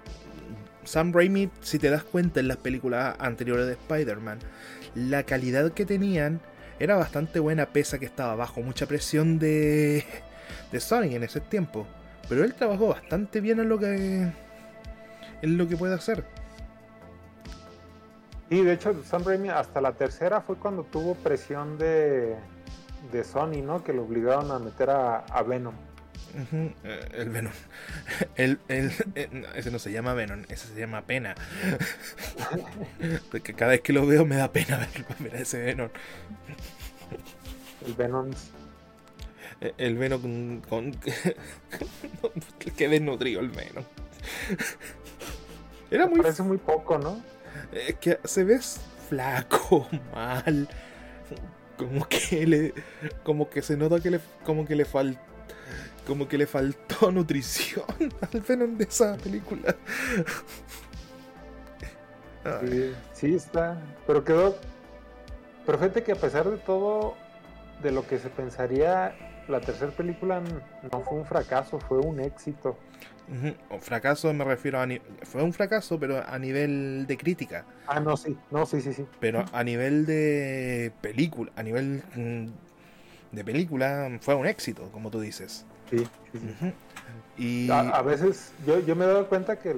[0.85, 4.38] Sam Raimi, si te das cuenta en las películas anteriores de Spider-Man,
[4.94, 6.40] la calidad que tenían
[6.78, 10.04] era bastante buena, pese a que estaba bajo mucha presión de,
[10.70, 11.87] de Sony en ese tiempo.
[12.28, 14.30] Pero él trabajó bastante bien en lo que,
[15.42, 16.24] en lo que puede hacer.
[18.50, 22.37] Y de hecho, Sam Raimi hasta la tercera fue cuando tuvo presión de,
[23.11, 23.83] de Sony, ¿no?
[23.83, 25.75] Que lo obligaron a meter a, Venom.
[26.85, 27.53] Eh, el Venom.
[28.37, 28.59] El,
[29.55, 31.35] ese no se llama Venom, ese se llama Pena.
[33.31, 34.79] Porque cada vez que lo veo me da pena
[35.19, 35.91] ver, ese Venom.
[37.87, 38.31] El Venom.
[39.61, 40.97] Eh, el Venom con.
[42.77, 43.85] que desnutrido el Venom.
[45.91, 46.21] Era muy.
[46.21, 47.23] Parece muy poco, ¿no?
[47.73, 48.61] Es que se ve
[49.09, 50.69] flaco, mal
[51.76, 52.74] como que le
[53.22, 55.20] como que se nota que le como que le falta
[56.06, 57.85] como que le faltó nutrición
[58.20, 59.76] al Venom de esa película.
[62.61, 64.56] Sí, sí, está, pero quedó
[65.64, 67.14] pero fíjate que a pesar de todo
[67.82, 69.14] de lo que se pensaría,
[69.48, 72.76] la tercera película no fue un fracaso, fue un éxito.
[73.80, 74.87] Fracaso me refiero a...
[75.22, 77.64] Fue un fracaso, pero a nivel de crítica.
[77.87, 79.06] Ah, no, sí, no, sí, sí, sí.
[79.20, 82.46] Pero a nivel de película, a nivel mm,
[83.35, 85.64] de película, fue un éxito, como tú dices.
[85.90, 86.72] Sí, sí,
[87.38, 87.70] Y...
[87.70, 89.74] A, veces yo, yo me he dado cuenta que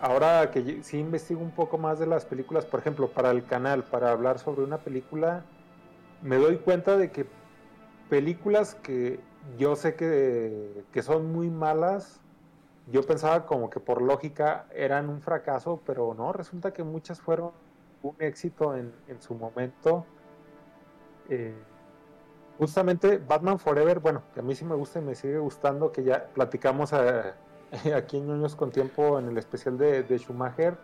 [0.00, 3.84] ahora que sí investigo un poco más de las películas, por ejemplo, para el canal,
[3.84, 5.44] para hablar sobre una película,
[6.22, 7.26] me doy cuenta de que
[8.08, 9.18] películas que
[9.58, 12.20] yo sé que, son muy malas.
[12.92, 17.50] Yo pensaba como que por lógica eran un fracaso, pero no, resulta que muchas fueron
[18.02, 20.04] un éxito en, su momento.
[21.28, 21.54] Eh,
[22.58, 26.04] justamente Batman Forever, bueno, que a mí sí me gusta y me sigue gustando, que
[26.04, 27.32] ya platicamos eh,
[27.94, 30.76] aquí en Ñoños con Tiempo en el especial de, Schumacher.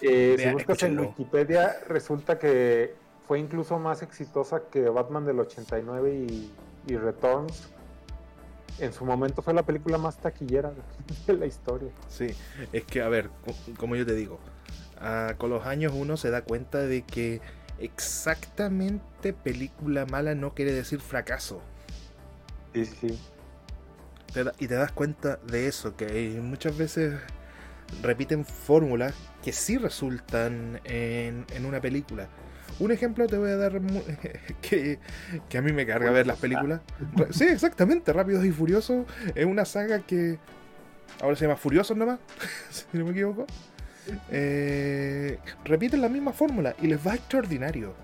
[0.00, 2.94] Eh, si buscas en Wikipedia, resulta que
[3.26, 6.52] fue incluso más exitosa que Batman del 89 y
[6.86, 7.68] y Returns
[8.78, 10.72] en su momento fue la película más taquillera
[11.26, 11.90] de la historia.
[12.08, 12.28] Sí,
[12.72, 13.30] es que a ver,
[13.76, 14.38] como yo te digo,
[15.00, 17.40] ah, con los años uno se da cuenta de que
[17.78, 21.60] exactamente película mala no quiere decir fracaso.
[22.74, 23.18] Sí, sí.
[24.58, 27.18] y te das cuenta de eso, que muchas veces
[28.02, 32.28] repiten fórmulas que sí resultan en, en una película
[32.80, 33.80] un ejemplo te voy a dar
[34.60, 34.98] que,
[35.56, 36.80] a mí me carga ver las películas.
[37.30, 40.38] Sí, exactamente, Rápidos y Furiosos es una saga que
[41.20, 42.18] ahora se llama Furiosos nomás,
[42.70, 43.46] si no me equivoco.
[44.30, 47.94] Eh, repiten la misma fórmula y les va extraordinario.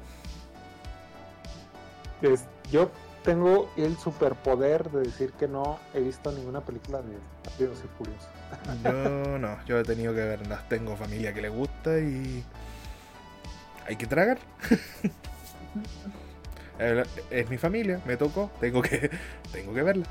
[2.71, 2.91] yo
[3.25, 8.29] tengo el superpoder de decir que no he visto ninguna película de Rápidos y Furiosos.
[8.85, 10.69] Yo no, yo he tenido que verlas.
[10.69, 12.45] Tengo familia que le gusta y
[13.87, 14.39] hay que tragar.
[17.31, 19.11] es mi familia, me tocó, tengo que,
[19.53, 20.07] tengo que verla.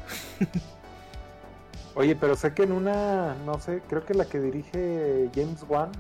[1.96, 5.92] Oye, pero sé que en una, no sé, creo que la que dirige James Wan,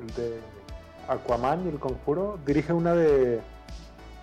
[0.00, 0.40] el de
[1.08, 3.40] Aquaman y el Conjuro, dirige una de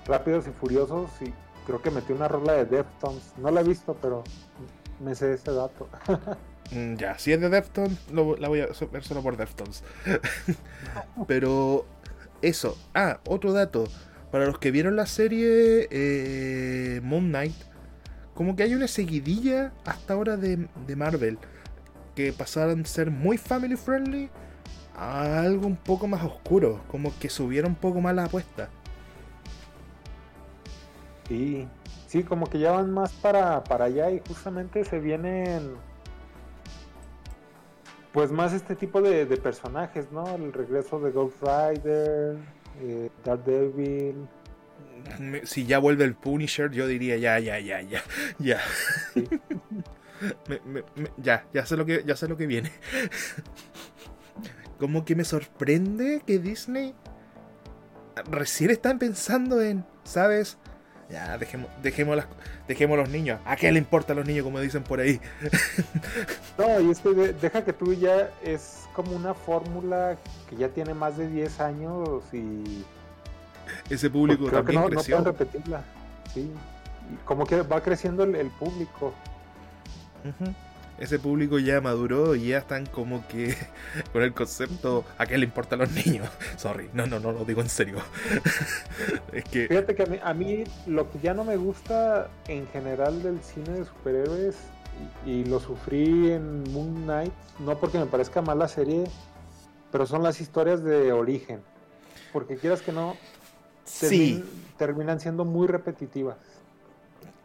[0.06, 1.34] Rápidos y Furiosos y
[1.65, 3.34] creo que metió una rola de Deftones.
[3.38, 4.24] No la he visto, pero
[5.00, 5.89] me sé ese dato.
[6.72, 9.84] Mm, ya, si es de Deftones, la voy a ver solo por Deftones.
[11.28, 11.86] pero
[12.47, 12.77] eso.
[12.93, 13.86] Ah, otro dato.
[14.31, 17.55] Para los que vieron la serie eh, Moon Knight,
[18.34, 21.38] como que hay una seguidilla hasta ahora de, Marvel
[22.15, 24.29] que pasaron a ser muy family friendly
[24.95, 28.69] a algo un poco más oscuro, como que subieron un poco más la apuesta.
[31.27, 31.67] Sí,
[32.08, 35.75] sí, como que ya van más para, para allá y justamente se vienen
[38.15, 40.38] pues más este tipo de, personajes, ¿no?
[40.38, 42.38] El regreso de Ghost Rider,
[42.82, 44.30] eh, Daredevil.
[45.43, 48.01] Si ya vuelve el Punisher, yo diría ya, ya, ya, ya,
[48.39, 48.62] ya.
[51.17, 52.71] ya, ya sé lo que, ya sé lo que viene.
[54.80, 56.95] Como que me sorprende que Disney
[58.32, 60.58] recién están pensando en, ¿sabes?
[61.10, 62.26] Ya, dejemos, dejemos, las,
[62.68, 63.39] dejemos los niños.
[63.46, 65.20] ¿A qué le importa a los niños, como dicen por ahí?
[66.58, 70.18] no, y es que deja que tú ya es como una fórmula
[70.50, 72.84] que ya tiene más de 10 años y.
[73.89, 75.18] Ese público también no, creció.
[75.18, 75.84] No pueden repetirla.
[76.34, 76.52] Sí.
[77.24, 79.13] como que va creciendo el, público
[80.99, 83.55] ese público ya maduró y ya están como que
[84.13, 86.29] con el concepto a qué le importa a los niños.
[86.58, 87.97] Sorry, no, no, no lo digo en serio.
[89.34, 89.67] es que...
[89.67, 93.86] Fíjate que a mí, lo que ya no me gusta en general del cine de
[93.86, 94.55] superhéroes
[95.25, 99.03] y, lo sufrí en Moon Knight, no porque me parezca mala serie,
[99.91, 101.62] pero son las historias de origen.
[102.31, 103.15] Porque quieras que no,
[104.77, 106.38] terminan siendo muy repetitivas.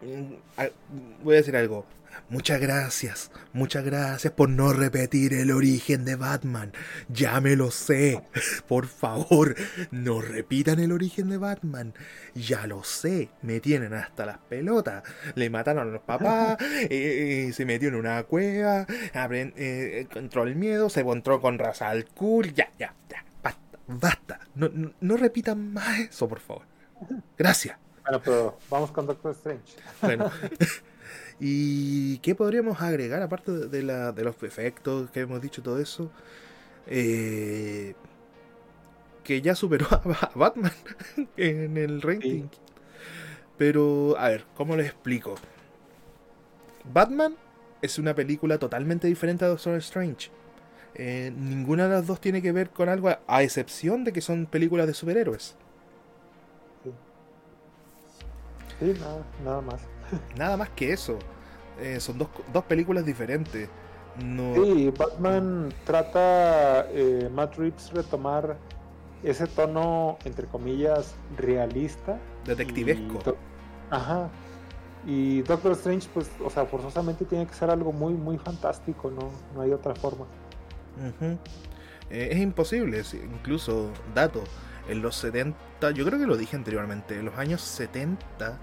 [0.02, 1.84] Mm, voy a decir algo.
[2.28, 6.72] Muchas gracias, muchas gracias por no repetir el origen de Batman.
[7.08, 8.22] Ya me lo sé.
[8.68, 9.54] Por favor,
[9.90, 11.94] no repitan el origen de Batman.
[12.34, 13.30] Ya lo sé.
[13.42, 15.02] Me tienen hasta las pelotas.
[15.34, 16.88] Le mataron a los papás, eh,
[17.48, 22.06] eh, se metió en una cueva, eh, encontró el miedo, se encontró con Ra's al
[22.54, 23.24] Ya, ya, ya.
[23.42, 24.40] Basta, basta.
[24.54, 26.62] No, no repitan más eso, por favor.
[27.38, 27.76] Gracias.
[28.02, 29.76] Bueno, pero vamos con Doctor Strange.
[30.00, 30.30] Bueno.
[31.40, 36.10] ¿Y qué podríamos agregar aparte de, la, de los efectos que hemos dicho todo eso?
[36.86, 37.94] Eh,
[39.24, 40.72] que ya superó a Batman
[41.36, 42.48] en el rating.
[43.56, 45.36] Pero, a ver, ¿cómo les explico?
[46.92, 47.36] Batman
[47.82, 50.30] es una película totalmente diferente a Doctor Strange.
[50.94, 54.46] Eh, ninguna de las dos tiene que ver con algo, a excepción de que son
[54.46, 55.56] películas de superhéroes.
[58.80, 58.94] Sí,
[59.44, 59.82] nada, más.
[60.36, 61.18] Nada más que eso.
[61.80, 63.68] Eh, son dos, dos películas diferentes.
[64.22, 64.54] No...
[64.54, 68.56] Sí, Batman trata eh, Matt Reeves retomar
[69.22, 72.18] ese tono, entre comillas, realista.
[72.44, 73.36] Detectivesco.
[73.90, 74.28] Ajá.
[75.06, 79.30] Y Doctor Strange, pues, o sea, forzosamente tiene que ser algo muy, muy fantástico, no,
[79.54, 80.26] no hay otra forma.
[82.10, 84.44] Eh, es imposible, incluso, dato,
[84.88, 88.58] en los 70, yo creo que lo dije anteriormente, en los años 70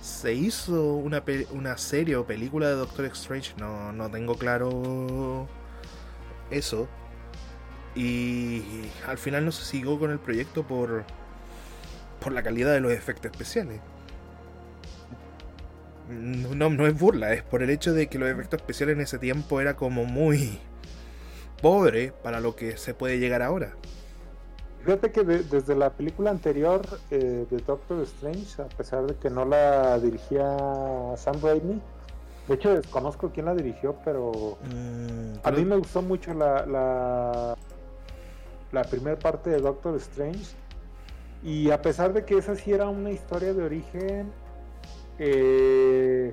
[0.00, 5.48] se hizo una, una serie o película de Doctor Strange, no, no tengo claro
[6.50, 6.88] eso.
[7.94, 8.62] Y
[9.06, 11.04] al final no se siguió con el proyecto por,
[12.20, 13.80] por la calidad de los efectos especiales.
[16.08, 19.18] No, no es burla, es por el hecho de que los efectos especiales en ese
[19.18, 20.58] tiempo era como muy
[21.60, 23.74] pobre para lo que se puede llegar ahora.
[24.88, 29.44] Fíjate que desde la película anterior eh, de Doctor Strange, a pesar de que no
[29.44, 30.56] la dirigía
[31.14, 31.78] Sam Raimi,
[32.48, 37.54] de hecho desconozco quién la dirigió, pero mm, a mí me gustó mucho la, la,
[38.72, 40.56] la primera parte de Doctor Strange.
[41.44, 44.32] Y a pesar de que esa sí era una historia de origen,
[45.18, 46.32] eh,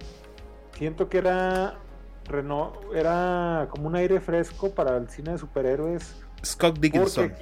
[0.78, 1.78] siento que era
[2.94, 6.16] era como un aire fresco para el cine de superhéroes.
[6.42, 7.34] Scott Dickinson.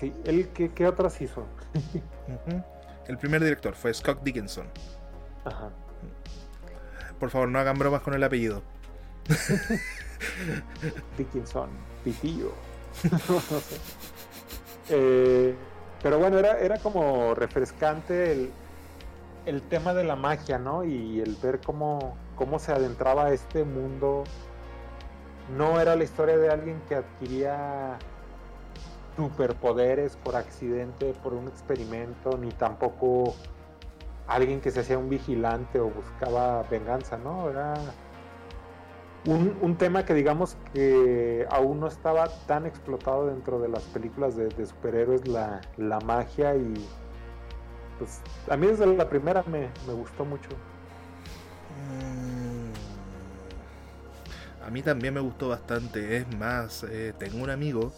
[0.00, 1.44] Sí, él, ¿qué, ¿qué, otras hizo?
[3.06, 4.66] El primer director fue Scott Dickinson.
[5.44, 5.70] Ajá.
[7.18, 8.62] Por favor, no hagan bromas con el apellido.
[11.18, 11.70] Dickinson,
[12.04, 12.52] pitillo.
[14.92, 15.54] Eh,
[16.02, 18.50] pero bueno, era, era como refrescante el,
[19.46, 20.82] el tema de la magia, ¿no?
[20.82, 24.24] Y el ver cómo, cómo se adentraba a este mundo.
[25.56, 28.00] No era la historia de alguien que adquiría
[29.28, 33.34] superpoderes por accidente, por un experimento, ni tampoco
[34.26, 37.50] alguien que se hacía un vigilante o buscaba venganza, ¿no?
[37.50, 37.74] Era
[39.26, 44.66] un, tema que digamos que aún no estaba tan explotado dentro de las películas de,
[44.66, 46.72] superhéroes, la, la magia y
[47.98, 50.48] pues a mí desde la primera me, gustó mucho.
[52.00, 52.70] Mm.
[54.66, 56.16] A mí también me gustó bastante.
[56.16, 57.92] Es más, eh, tengo un amigo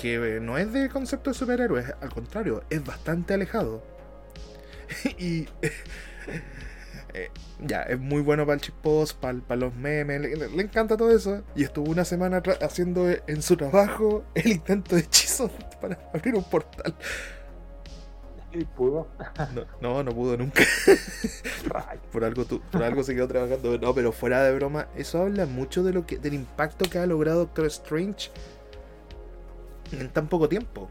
[0.00, 3.82] que no es de concepto de superhéroes, al contrario, es bastante alejado.
[5.18, 5.46] y
[7.14, 10.96] eh, ya, es muy bueno para el chipos, para, para los memes, le, le, encanta
[10.96, 11.42] todo eso.
[11.54, 16.44] Y estuvo una semana haciendo en su trabajo el intento de hechizo para abrir un
[16.44, 16.94] portal.
[18.52, 19.06] ¿Y pudo?
[19.80, 20.64] No, no, pudo nunca.
[22.10, 23.78] por algo tú, por algo se quedó trabajando.
[23.78, 27.06] No, pero fuera de broma, eso habla mucho de lo que, del impacto que ha
[27.06, 28.30] logrado Doctor Strange
[29.92, 30.88] en tan poco tiempo.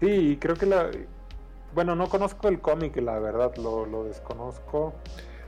[0.00, 0.90] Sí, creo que la.
[1.74, 4.94] Bueno, no conozco el cómic, la verdad, lo, desconozco.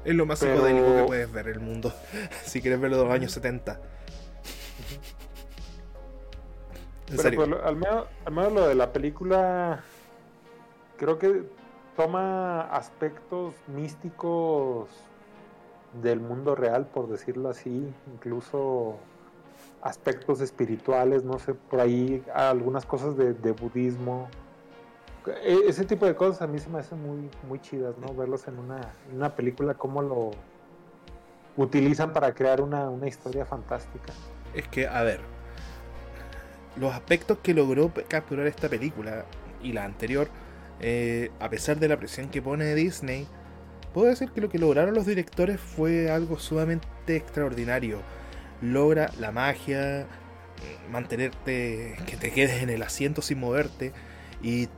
[0.04, 1.92] Es lo más psicodélico que puedes ver el mundo.
[2.44, 3.80] si quieres verlo de los años 70.
[7.22, 9.82] pero al, menos, al menos lo de la película
[10.96, 11.42] creo que
[11.96, 14.88] toma aspectos místicos
[16.00, 18.98] del mundo real, por decirlo así, incluso
[19.82, 24.28] aspectos espirituales, no sé, por ahí algunas cosas de, budismo.
[25.26, 28.14] E, ese tipo de cosas a mí se me hacen muy, muy chidas, ¿no?
[28.14, 30.30] Verlos en una, película, cómo lo
[31.56, 34.12] utilizan para crear una, una historia fantástica.
[34.54, 35.20] Es que, a ver,
[36.76, 39.24] los aspectos que logró capturar esta película
[39.62, 40.28] y la anterior
[40.82, 43.26] eh, a pesar de la presión que pone Disney,
[43.94, 47.98] puedo decir que lo que lograron los directores fue algo sumamente extraordinario.
[48.62, 50.06] Logra la magia,
[50.90, 53.92] mantenerte, que te quedes en el asiento sin moverte
[54.42, 54.68] y,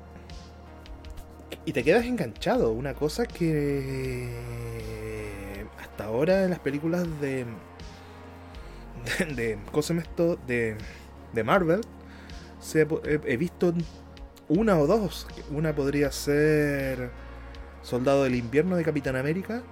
[1.65, 2.73] y te quedas enganchado.
[2.73, 4.31] Una cosa que
[5.79, 7.45] hasta ahora en las películas de
[9.19, 9.59] de, de,
[9.99, 10.37] esto?
[10.47, 10.77] de,
[11.33, 11.81] de Marvel
[12.61, 12.87] se,
[13.27, 13.75] he visto
[14.49, 15.27] una o dos.
[15.51, 17.11] Una podría ser
[17.83, 19.63] Soldado del Invierno de Capitán América.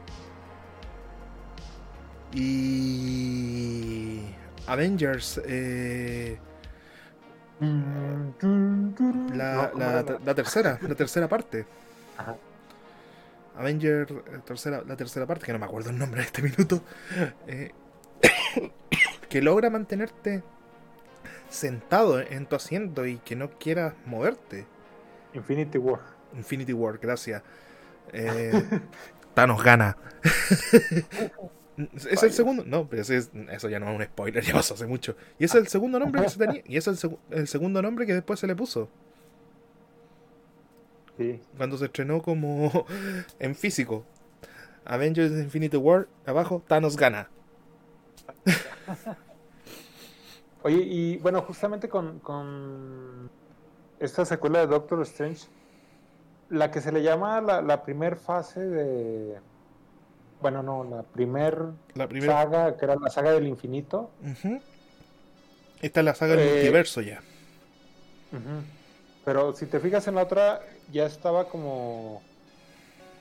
[2.32, 4.22] Y
[4.66, 5.40] Avengers.
[5.44, 6.38] Eh,
[9.34, 9.72] la,
[10.24, 11.66] la, tercera, la tercera parte.
[13.56, 16.82] Avengers, eh, tercera, la tercera parte, que no me acuerdo el nombre en este minuto.
[17.46, 17.72] Eh,
[19.28, 20.42] que logra mantenerte
[21.48, 24.66] sentado en tu asiento y que no quieras moverte.
[25.34, 26.00] Infinity War.
[26.34, 27.42] Infinity War, gracias.
[28.12, 28.52] Eh,
[29.34, 29.96] Thanos gana.
[31.76, 32.64] es el segundo.
[32.66, 35.16] No, pero eso ya no es un spoiler, ya pasó hace mucho.
[35.38, 36.62] Y es el segundo nombre que se tenía.
[36.66, 36.98] Y es el,
[37.46, 38.88] segundo nombre que después se le puso.
[41.18, 41.40] Sí.
[41.56, 42.86] Cuando se estrenó como
[43.38, 44.04] en físico.
[44.84, 47.28] Avengers Infinity War, abajo, Thanos gana.
[50.64, 53.30] Oye, y bueno, justamente con, con
[54.00, 55.46] esta secuela de Doctor Strange,
[56.50, 59.38] la que se le llama la, la primer fase de...
[60.42, 61.56] Bueno, no, la primer
[61.94, 62.42] La primera.
[62.42, 64.10] saga, que era la saga del infinito.
[65.80, 67.22] Esta es la saga del Eh, multiverso ya.
[69.24, 72.22] Pero si te fijas en la otra, ya estaba como...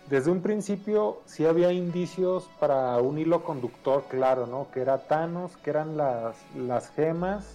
[0.09, 4.67] Desde un principio sí había indicios para un hilo conductor claro, ¿no?
[4.74, 7.45] Que era Thanos, que eran las, las gemas.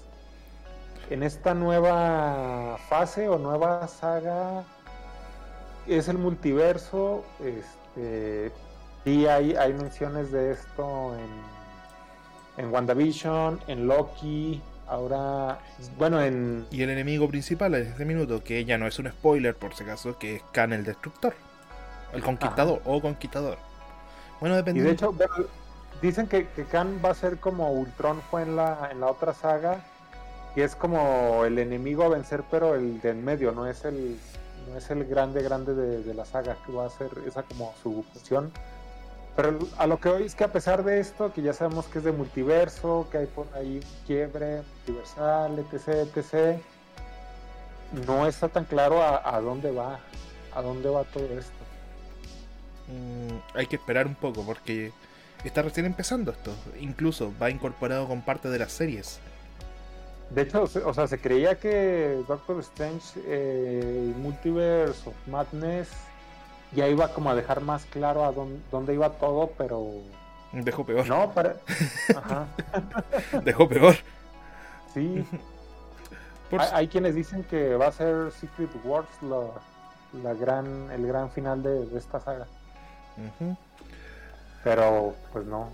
[1.11, 4.65] En esta nueva fase o nueva saga
[5.87, 7.25] es el multiverso.
[7.41, 8.53] Este,
[9.07, 15.61] sí hay, hay menciones de esto en, en WandaVision, en Loki, ahora,
[15.97, 16.67] bueno, en...
[16.73, 19.85] Y el enemigo principal en este minuto, que ya no es un spoiler por si
[19.85, 21.35] acaso, que es Khan el Destructor.
[22.13, 23.59] El Conquistador o Conquistador.
[24.41, 24.83] Bueno, Y depende.
[24.83, 25.35] de hecho, bueno,
[26.03, 29.35] dicen que, que Khan va a ser como Ultron fue en la, en la otra
[29.35, 29.85] saga,
[30.57, 34.19] que es como el enemigo a vencer, pero el de en medio, no es el,
[34.69, 37.73] no es el grande, grande de, de la saga, que va a ser esa como
[37.81, 38.51] su función.
[39.37, 41.99] Pero a lo que hoy es que a pesar de esto, que ya sabemos que
[41.99, 46.59] es de multiverso, que hay por ahí un quiebre multiversal, etc, etc,
[48.07, 50.01] no está tan claro a, a dónde va,
[50.55, 51.53] a dónde va todo esto.
[52.89, 54.91] Mm, hay que esperar un poco porque
[55.45, 56.53] está recién empezando esto.
[56.81, 59.21] Incluso va incorporado con parte de las series.
[60.31, 65.89] De hecho, o sea, se creía que Doctor Strange eh, Multiverse of Madness
[66.77, 69.85] ya iba como a dejar más claro a dónde, dónde iba todo, pero
[70.53, 71.07] Dejó peor.
[71.09, 71.57] no, para...
[72.17, 72.47] Ajá,
[73.45, 73.97] Dejó peor.
[74.95, 75.27] sí.
[76.51, 79.47] Por- Hay, hay quienes dicen que va a ser Secret Wars la,
[80.23, 82.47] la gran, el gran final de, de esta saga,
[83.17, 83.57] Ujú.
[84.63, 85.69] pero pues no,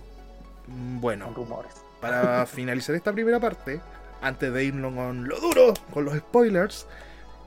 [0.69, 1.73] Mm, Bueno, son rumores.
[2.01, 3.81] para finalizar esta primera parte,
[4.23, 6.87] antes de irnos con lo duro, con los spoilers,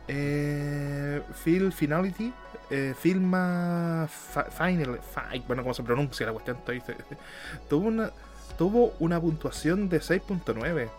[0.07, 2.33] eh, Phil Finality,
[2.69, 6.57] eh, Filma Fi- Final, Fi- bueno, ¿cómo se pronuncia la cuestión?
[6.57, 6.81] Estoy-
[7.69, 8.11] tuvo, una,
[8.57, 10.89] tuvo una puntuación de 6.9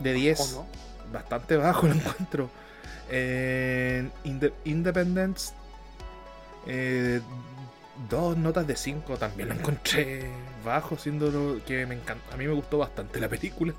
[0.00, 0.66] de 10, ¿O no?
[1.12, 2.50] bastante bajo lo encuentro.
[3.10, 5.52] En Inde- Independence,
[6.66, 7.20] eh,
[8.08, 10.24] dos notas de 5 también lo encontré
[10.64, 12.34] bajo, siendo lo que me encanta.
[12.34, 13.74] A mí me gustó bastante la película.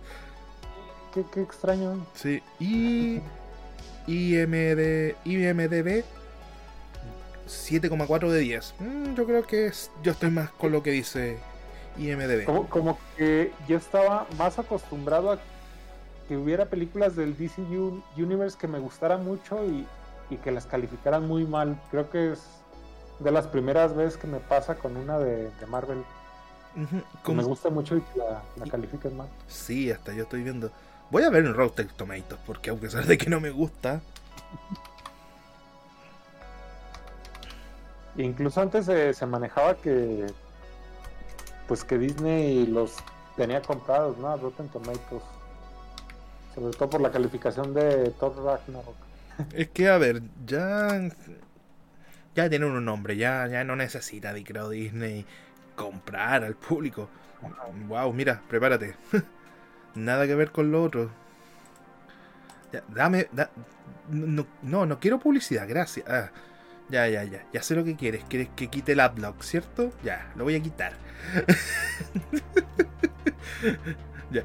[1.13, 2.05] Qué, qué extraño.
[2.15, 3.21] Sí, y
[4.07, 6.03] IMD, IMDB
[7.47, 8.75] 7,4 de 10.
[8.79, 11.37] Mm, yo creo que es, yo estoy más con lo que dice
[11.97, 12.45] IMDB.
[12.45, 15.39] Como, como que yo estaba más acostumbrado a
[16.27, 17.61] que hubiera películas del DC
[18.17, 19.85] Universe que me gustaran mucho y,
[20.29, 21.79] y que las calificaran muy mal.
[21.91, 22.41] Creo que es
[23.19, 26.03] de las primeras veces que me pasa con una de, de Marvel.
[27.23, 29.27] Que me gusta mucho y que la, la califiquen mal.
[29.47, 30.71] Sí, hasta yo estoy viendo.
[31.13, 34.01] Voy a ver en Rotten Tomatoes, porque aunque sea de que no me gusta,
[38.15, 40.25] incluso antes se, se manejaba que
[41.67, 42.95] pues que Disney los
[43.37, 44.29] tenía comprados, ¿no?
[44.29, 45.21] A Rotten Tomatoes.
[46.55, 48.95] Sobre todo por la calificación de Thor Ragnarok.
[49.53, 50.99] es que a ver, ya.
[52.33, 55.27] Ya tiene un nombre, ya, ya no necesita, creo, Disney
[55.75, 57.07] comprar al público.
[57.87, 58.95] Wow, mira, prepárate.
[59.95, 61.11] Nada que ver con lo otro.
[62.71, 63.27] Ya, dame.
[63.31, 63.49] da-
[64.09, 66.07] no, no, no quiero publicidad, gracias.
[66.09, 66.29] Ah,
[66.89, 67.45] ya, ya, ya.
[67.53, 68.23] Ya sé lo que quieres.
[68.27, 69.91] Quieres que quite el adblock, ¿cierto?
[70.03, 70.93] Ya, lo voy a quitar.
[74.31, 74.43] ya.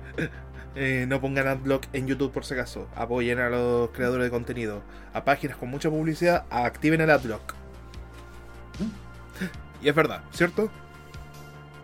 [0.75, 2.89] Eh, no pongan adblock en YouTube por si acaso.
[2.95, 4.83] Apoyen a los creadores de contenido.
[5.13, 7.55] A páginas con mucha publicidad, activen el adblock.
[9.83, 10.71] Y es verdad, ¿cierto?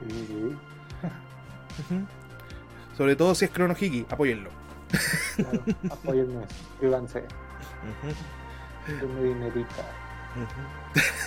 [0.06, 0.56] Ujú.
[2.96, 4.50] Sobre todo si es Chrono Hiki, apóyenlo.
[5.36, 5.60] claro.
[5.90, 7.24] Apóyenme, suscríbanse,
[9.22, 9.84] dinerita.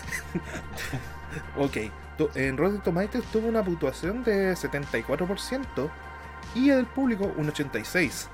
[1.57, 1.78] ok,
[2.18, 5.89] tu- en Rotten Tomatoes tuvo una puntuación de 74%
[6.55, 8.30] y el público un 86%.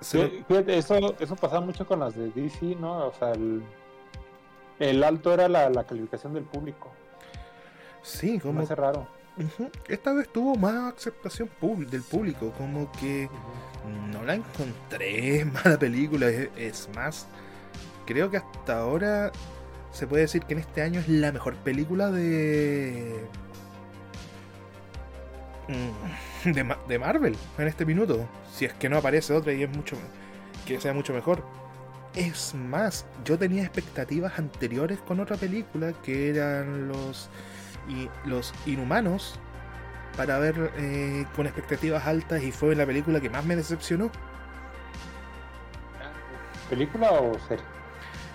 [0.00, 3.08] Se lo- Sí, fíjate, eso, eso pasaba mucho con las de DC, ¿no?
[3.08, 3.62] O sea, el,
[4.78, 6.92] el alto era la, la calificación del público.
[8.02, 9.08] sí, Me como hace raro.
[9.88, 11.48] Esta vez tuvo más aceptación
[11.90, 13.28] del público, como que
[14.12, 17.26] no la encontré mala película, es, más,
[18.06, 19.32] creo que hasta ahora
[19.92, 23.24] se puede decir que en este año es la mejor película de
[25.68, 29.70] mm, de, de Marvel en este minuto, si es que no aparece otra y es
[29.70, 29.96] mucho
[30.66, 31.42] que sea mucho mejor.
[32.14, 37.30] Es más, yo tenía expectativas anteriores con otra película que eran los,
[37.88, 39.38] y, los Inhumanos
[40.16, 44.10] para ver eh, con expectativas altas y fue la película que más me decepcionó.
[46.68, 47.64] ¿Película o serie?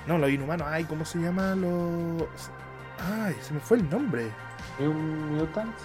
[0.08, 1.56] No, los Inhumanos, ay, ¿cómo se llama?
[1.56, 2.24] Los...
[3.00, 4.32] Ay, se me fue el nombre.
[4.80, 5.84] ¿New Mutants?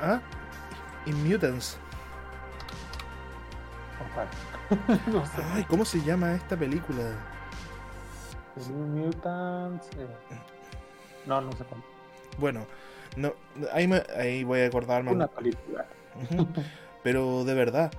[0.00, 0.20] ¿Ah?
[1.06, 1.78] Inmutants.
[5.06, 5.42] no sé.
[5.52, 7.02] Ay, ¿cómo se llama esta película?
[8.68, 9.88] Mutants.
[9.96, 10.08] eh.
[11.26, 11.95] No, no sé cómo.
[12.38, 12.66] Bueno,
[13.16, 13.32] no,
[13.72, 15.12] ahí, me- ahí voy a acordarme.
[15.12, 15.86] Una película.
[17.02, 17.90] Pero de verdad,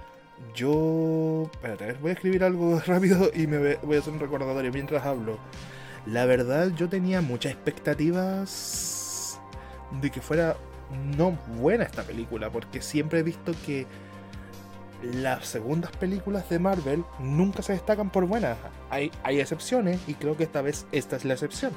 [0.56, 1.50] yo.
[1.54, 5.38] Espérate, voy a escribir algo rápido y me voy a hacer un recordatorio mientras hablo.
[6.06, 9.40] La verdad, yo tenía muchas expectativas
[10.02, 10.56] de que fuera
[11.18, 13.86] no buena esta película, porque siempre he visto que
[15.04, 18.58] las segundas películas de Marvel nunca se destacan por buenas.
[18.90, 21.72] Hay, hay excepciones y creo que esta vez esta es la excepción.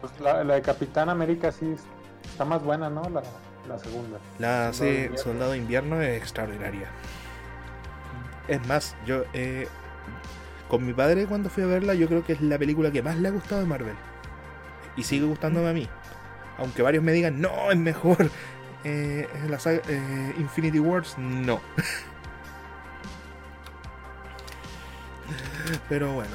[0.00, 1.74] Pues la, la de Capitán América sí
[2.24, 3.02] está más buena, ¿no?
[3.10, 3.22] La,
[3.68, 4.18] la segunda.
[4.38, 5.18] La serie Invierno.
[5.18, 6.88] Soldado de Invierno es extraordinaria.
[8.48, 9.68] Es más, yo eh,
[10.68, 13.16] con mi padre cuando fui a verla, yo creo que es la película que más
[13.18, 13.94] le ha gustado de Marvel.
[14.96, 15.88] Y sigue gustándome a mí.
[16.58, 18.30] Aunque varios me digan, no, es mejor
[18.84, 21.60] eh, la saga, eh, Infinity Wars, no.
[25.88, 26.34] Pero bueno,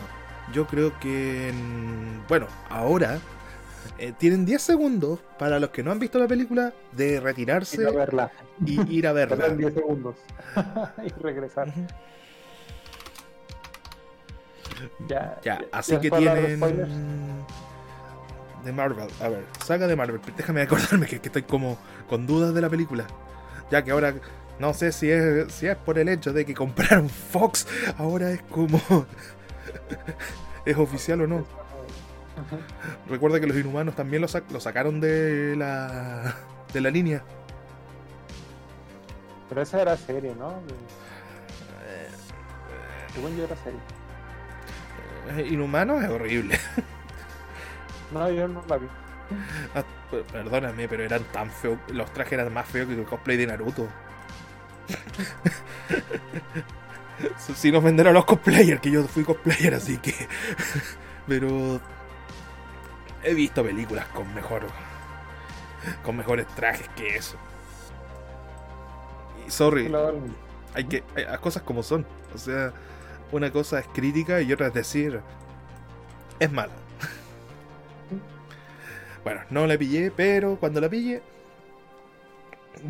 [0.53, 1.51] yo creo que...
[2.27, 3.19] Bueno, ahora
[3.97, 7.87] eh, tienen 10 segundos para los que no han visto la película de retirarse Ir
[7.87, 8.31] a verla.
[8.65, 9.53] y ir a Verla verla.
[9.53, 10.15] en 10 segundos.
[11.05, 11.67] y regresar.
[11.69, 11.85] Ujú.
[15.07, 16.59] Ya, Ya, así ¿ya que tienen
[18.63, 19.07] de Marvel.
[19.21, 20.21] A ver, saga de Marvel.
[20.37, 21.77] Déjame acordarme que, que estoy como
[22.09, 23.05] con dudas de la película.
[23.69, 24.13] Ya que ahora
[24.59, 27.67] no sé si es si es por el hecho de que compraron Fox,
[27.97, 28.79] ahora es como
[30.65, 31.45] es oficial o no.
[33.09, 36.35] Recuerda que los inhumanos también lo, sac- lo sacaron de la
[36.73, 37.23] de la línea.
[39.49, 40.61] Pero esa era serie, ¿no?
[43.13, 43.79] Según yo era serie.
[45.37, 46.59] Eh, Inhumanos es horrible.
[48.11, 48.87] No, yo no la vi.
[49.75, 49.83] Ah,
[50.31, 51.79] Perdóname, pero eran tan feos.
[51.87, 53.87] Los trajes eran más feos que el cosplay de Naruto.
[57.55, 60.13] Sin ofender a los cosplayers, que yo fui cosplayer, así que.
[61.27, 61.79] Pero.
[63.23, 64.63] He visto películas con mejor.
[66.03, 67.37] Con mejores trajes que eso.
[69.45, 69.91] Y sorry,
[70.73, 71.03] hay que.
[71.15, 72.05] Hay las cosas como son.
[72.33, 72.73] O sea,
[73.31, 75.19] una cosa es crítica y otra es decir.
[76.39, 76.73] Es mala.
[79.23, 81.21] Bueno, no la pillé, pero cuando la pille.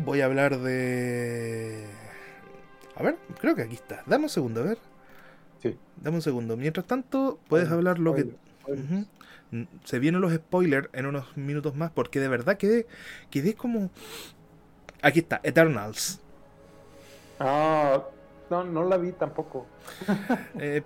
[0.04, 1.86] Voy a hablar de.
[2.96, 4.02] A ver, creo que aquí está.
[4.06, 4.78] Dame un segundo, a ver.
[5.62, 5.78] Sí.
[5.96, 6.56] Dame un segundo.
[6.56, 8.26] Mientras tanto, puedes hablar lo que.
[8.62, 9.06] spoilers.
[9.84, 12.86] Se vienen los spoilers en unos minutos más porque de verdad quedé,
[13.30, 13.90] quedé como...
[15.02, 16.20] Aquí está, Eternals.
[17.38, 18.02] Ah,
[18.50, 19.66] no, no la vi tampoco.
[20.58, 20.82] Eh,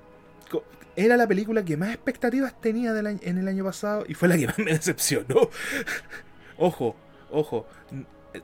[0.97, 4.27] era la película que más expectativas tenía del año- en el año pasado y fue
[4.29, 5.49] la que más me decepcionó.
[6.59, 6.97] ojo,
[7.31, 7.67] ojo.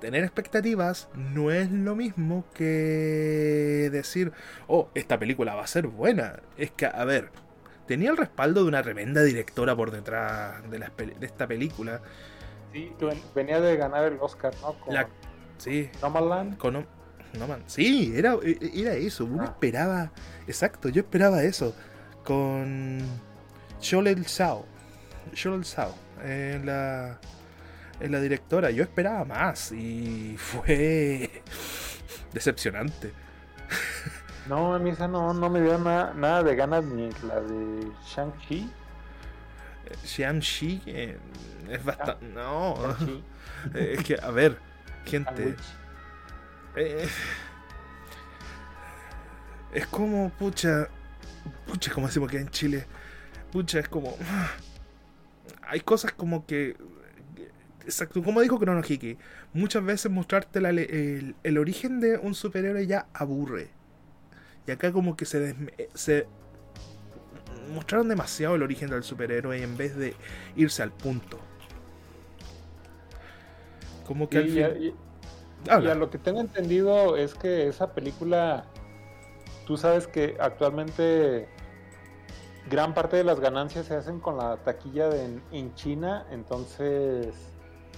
[0.00, 4.32] Tener expectativas no es lo mismo que decir,
[4.66, 6.40] oh, esta película va a ser buena.
[6.56, 7.30] Es que, a ver,
[7.86, 10.84] tenía el respaldo de una tremenda directora por detrás de,
[11.22, 12.00] esta película.
[12.72, 14.74] Sí, que venía de ganar el Oscar, ¿no?
[14.80, 15.08] Con La-
[15.58, 16.58] Sí, Nomadland.
[16.58, 17.62] con no, man.
[17.66, 19.24] Sí, era, e- era eso.
[19.24, 19.46] Uno Ah.
[19.46, 20.12] esperaba.
[20.46, 21.74] Exacto, yo esperaba eso.
[22.24, 22.98] Con
[23.80, 24.66] Sholel Sao.
[25.32, 25.94] Sholel Sao.
[26.24, 27.18] En la,
[28.00, 28.70] en la directora.
[28.70, 29.72] Yo esperaba más.
[29.72, 31.42] Y fue
[32.32, 33.12] decepcionante.
[34.48, 37.90] No, a mí esa no, no me dio na- nada de ganas ni la de
[38.06, 38.70] Shang-Chi.
[40.04, 41.18] Xian-Shi eh,
[41.70, 42.26] es bastante.
[42.26, 43.24] No, Shang-Chi,
[43.74, 44.58] es que, a ver,
[45.06, 45.32] gente.
[45.34, 45.64] Sandwich.
[46.76, 47.08] Eh,
[49.72, 50.88] es como, pucha.
[51.66, 52.86] Pucha, como decimos que en Chile.
[53.52, 54.16] Pucha, es como.
[55.68, 56.76] Hay cosas como que.
[57.84, 59.18] Exacto, como dijo Chrono Hiki,
[59.52, 63.68] muchas veces mostrarte la le- el, el origen de un superhéroe ya aburre.
[64.66, 66.26] Y acá como que se, desme- se
[67.72, 70.14] mostraron demasiado el origen del superhéroe en vez de
[70.56, 71.38] irse al punto.
[74.06, 74.82] Como que al Y, a- fin...
[74.82, 74.94] y-
[75.70, 78.66] a lo que tengo entendido es que esa película,
[79.66, 81.48] tú sabes que actualmente
[82.68, 87.34] gran parte de las ganancias se hacen con la taquilla de en, en China, entonces,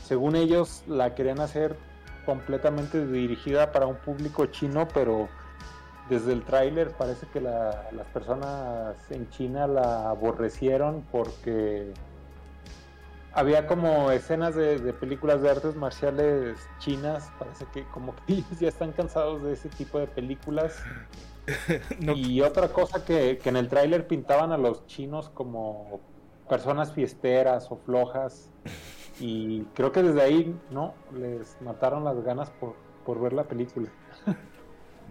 [0.05, 1.77] según ellos, la querían hacer
[2.25, 5.29] completamente dirigida para un público chino, pero
[6.09, 11.93] desde el tráiler parece que las personas en China la aborrecieron porque
[13.33, 18.69] había como escenas de, películas de artes marciales chinas, parece que como que ellos ya
[18.69, 20.83] están cansados de ese tipo de películas.
[22.01, 26.01] Y otra cosa que, que en el tráiler pintaban a los chinos como
[26.49, 28.51] personas fiesteras o flojas.
[29.21, 30.95] Y creo que desde ahí, ¿no?
[31.15, 33.89] Les mataron las ganas por, por ver la película.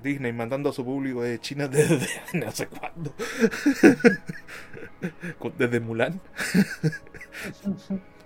[0.05, 3.13] Disney mandando a su público de China desde no sé cuándo.
[5.57, 6.21] desde Mulan.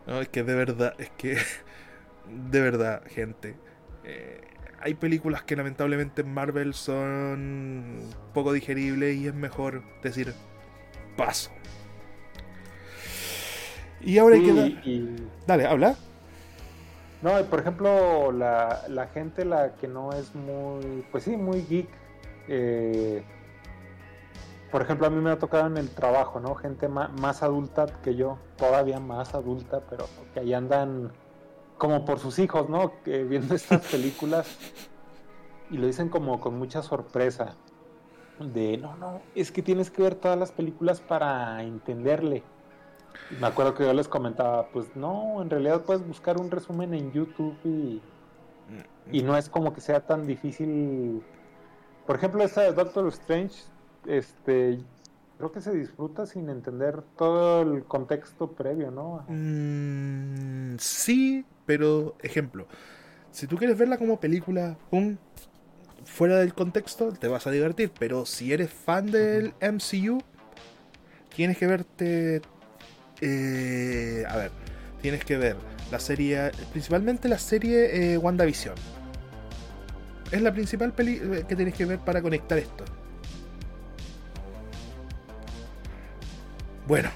[0.05, 1.37] no, es que de verdad, es que
[2.27, 3.55] de verdad, gente.
[4.03, 4.41] Eh,
[4.81, 8.01] hay películas que lamentablemente en Marvel son
[8.33, 10.33] poco digeribles y es mejor decir
[11.17, 11.51] paso.
[14.01, 15.15] Y ahora hay que
[15.45, 15.97] Dale, habla.
[17.21, 21.89] No, por ejemplo, la, la, gente la que no es muy, pues sí, muy geek.
[22.47, 23.23] Eh,
[24.71, 26.55] por ejemplo, a mí me ha tocado en el trabajo, ¿no?
[26.55, 31.11] Gente más, adulta que yo, todavía más adulta, pero que ahí andan
[31.77, 32.93] como por sus hijos, ¿no?
[33.03, 34.57] Que viendo estas películas
[35.71, 37.55] y lo dicen como con mucha sorpresa.
[38.39, 42.43] De, no, no, es que tienes que ver todas las películas para entenderle.
[43.39, 47.11] Me acuerdo que yo les comentaba, pues no, en realidad puedes buscar un resumen en
[47.11, 48.01] YouTube y,
[48.69, 51.21] mm, y no es como que sea tan difícil.
[52.07, 53.55] Por ejemplo, esta de Doctor Strange,
[54.07, 54.79] este,
[55.37, 59.25] creo que se disfruta sin entender todo el contexto previo, ¿no?
[59.27, 62.65] Mm, sí, pero ejemplo,
[63.31, 65.19] si tú quieres verla como película, un
[66.03, 70.21] fuera del contexto, te vas a divertir, pero si eres fan del MCU,
[71.35, 72.41] tienes que verte
[73.21, 74.51] eh, a ver,
[75.01, 75.55] tienes que ver
[75.91, 78.75] la serie, principalmente la serie eh, WandaVision.
[80.31, 82.85] Es la principal peli eh, que tienes que ver para conectar esto.
[86.87, 87.09] Bueno,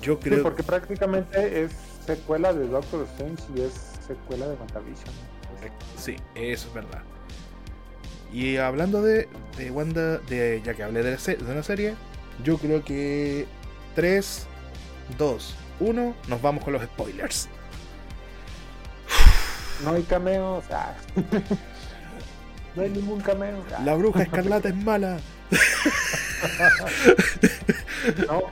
[0.00, 0.42] yo creo.
[0.42, 1.72] porque prácticamente es
[2.06, 3.72] secuela de Doctor Strange y es
[4.06, 5.14] secuela de WandaVision.
[5.96, 7.02] Sí, eso es verdad.
[8.32, 9.28] Y hablando de,
[9.58, 11.94] de Wanda, de, ya que hablé de, de una serie,
[12.42, 13.46] yo creo que
[13.94, 14.46] tres
[15.16, 17.48] 2, 1, nos vamos con los spoilers.
[19.84, 20.64] No hay cameos.
[22.76, 23.64] no hay ningún cameo.
[23.84, 25.18] La bruja escarlata es mala.
[28.28, 28.42] no.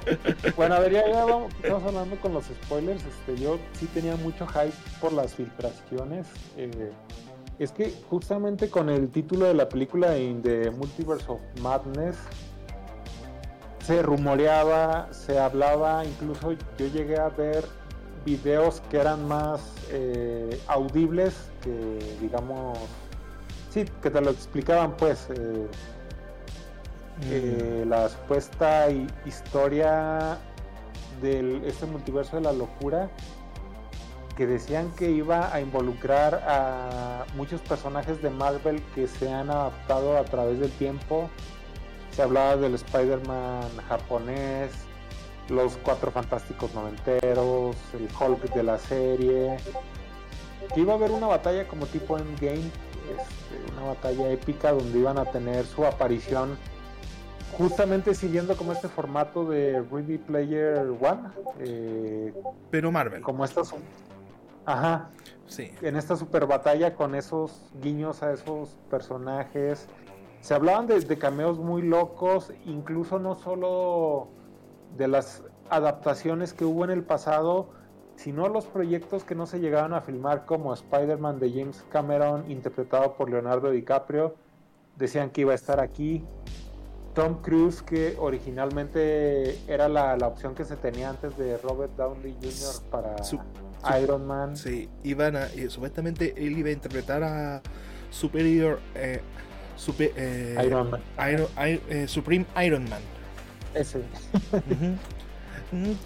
[0.56, 3.02] Bueno, a ver, ya, vamos, estamos hablando con los spoilers.
[3.04, 6.26] Este, yo sí tenía mucho hype por las filtraciones.
[6.56, 6.92] Eh,
[7.58, 12.16] es que justamente con el título de la película In the Multiverse of Madness
[13.90, 17.64] se rumoreaba, se hablaba, incluso yo llegué a ver
[18.24, 19.60] videos que eran más
[19.90, 22.78] eh, audibles que digamos,
[23.70, 25.66] sí, que te lo explicaban pues eh,
[27.24, 27.88] eh, mm.
[27.88, 28.86] la supuesta
[29.26, 30.38] historia
[31.20, 33.10] de este multiverso de la locura
[34.36, 40.16] que decían que iba a involucrar a muchos personajes de Marvel que se han adaptado
[40.16, 41.28] a través del tiempo
[42.12, 44.70] se hablaba del Spider-Man japonés,
[45.48, 49.56] los cuatro fantásticos noventeros, el Hulk de la serie.
[50.74, 55.18] Que iba a haber una batalla como tipo Endgame, este, una batalla épica donde iban
[55.18, 56.56] a tener su aparición
[57.56, 61.28] justamente siguiendo como este formato de Ready Player One.
[61.58, 62.32] Eh,
[62.70, 63.22] Pero Marvel.
[63.22, 63.74] Como estas.
[64.66, 65.10] Ajá.
[65.46, 65.72] Sí.
[65.82, 69.88] En esta super batalla con esos guiños a esos personajes
[70.40, 74.28] se hablaban de, cameos muy locos, incluso no solo
[74.96, 77.68] de las adaptaciones que hubo en el pasado,
[78.16, 83.14] sino los proyectos que no se llegaron a filmar como Spider-Man de James Cameron, interpretado
[83.14, 84.34] por Leonardo DiCaprio,
[84.96, 86.24] decían que iba a estar aquí.
[87.14, 92.90] Tom Cruise, que originalmente era la, opción que se tenía antes de Robert Downey Jr.
[92.90, 93.16] para
[94.00, 94.56] Iron Man.
[94.56, 97.62] Sí, iban a, supuestamente él iba a interpretar a
[98.10, 99.20] Superior eh,
[99.98, 101.00] eh, Iron Man.
[101.18, 103.00] Eh, Supreme Iron Man.
[103.74, 104.02] Ese.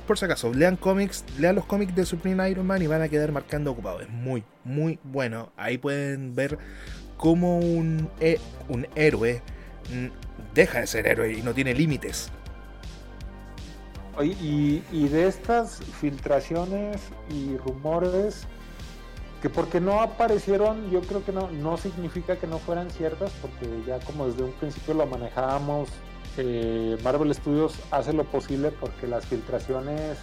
[0.07, 3.09] Por si acaso, lean cómics, lean los cómics de Supreme Iron Man y van a
[3.09, 4.03] quedar marcando ocupados.
[4.03, 5.53] Es muy, muy bueno.
[5.57, 6.59] Ahí pueden ver
[7.17, 8.11] cómo un,
[8.69, 9.43] un héroe
[9.91, 12.31] mm, deja de ser héroe y no tiene límites.
[14.23, 17.01] Y, y de estas filtraciones
[17.31, 18.47] y rumores,
[19.45, 23.69] que porque no aparecieron, yo creo que no, no significa que no fueran ciertas, porque
[23.87, 25.91] ya como desde un principio lo manejábamos,
[26.39, 30.17] eh, Marvel Studios hace lo posible porque las filtraciones,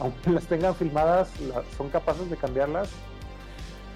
[0.00, 1.30] aunque las tengan filmadas,
[1.76, 2.88] son capaces de cambiarlas.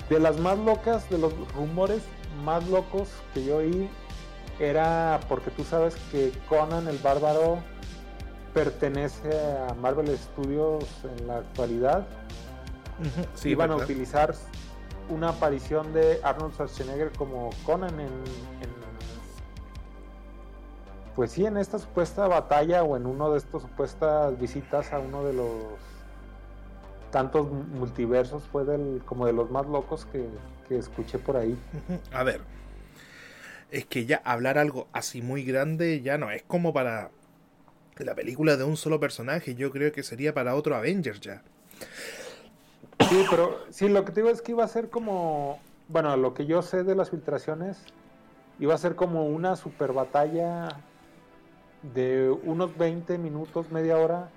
[0.08, 2.02] De las más locas, de los rumores
[2.44, 3.90] más locos que yo oí,
[4.60, 7.58] era porque tú sabes que Conan el Bárbaro
[8.54, 9.28] pertenece
[9.68, 10.84] a Marvel Studios
[11.18, 12.06] en la actualidad.
[13.34, 14.34] Sí, Iban a utilizar
[15.08, 18.82] una aparición de Arnold Schwarzenegger como Conan en, en-
[21.14, 25.24] pues sí, en esta supuesta batalla o en uno de estos supuestas visitas a uno
[25.24, 25.48] de los
[27.10, 30.26] tantos multiversos fue del como de los más locos que,
[30.68, 31.58] que escuché por ahí.
[32.12, 32.40] A ver.
[33.70, 37.10] Es que ya hablar algo así muy grande ya no es como para
[37.98, 39.54] la película de un solo personaje.
[39.54, 41.42] Yo creo que sería para otro Avengers ya.
[43.08, 46.34] Sí, pero sí, lo que te digo es que iba a ser como, bueno, lo
[46.34, 47.84] que yo sé de las filtraciones,
[48.58, 50.68] iba a ser como una super batalla
[51.94, 54.30] de unos 20 minutos, media hora,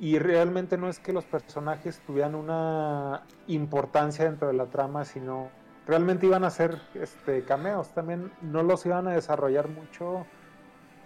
[0.00, 5.48] y realmente no es que los personajes tuvieran una importancia dentro de la trama, sino
[5.86, 10.26] realmente iban a ser este, cameos, también no los iban a desarrollar mucho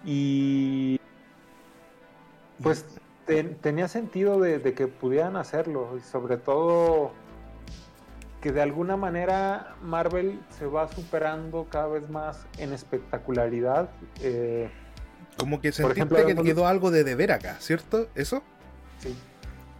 [0.05, 0.99] y
[2.61, 2.85] pues
[3.25, 7.11] ten- tenía sentido de, de que pudieran hacerlo y sobre todo
[8.41, 13.89] que de alguna manera Marvel se va superando cada vez más en espectacularidad.
[14.21, 14.69] eh,
[15.37, 18.09] Como que Por sentiste ejemplo, que quedó algo de deber acá, ¿cierto?
[18.15, 18.43] ¿Eso?
[18.99, 19.15] Sí.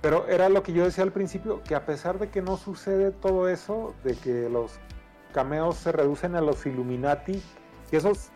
[0.01, 3.11] Pero era lo que yo decía al principio, que a pesar de que no sucede
[3.11, 4.73] todo eso, de que los
[5.33, 7.41] cameos se reducen a los Illuminati,
[7.89, 8.29] que esos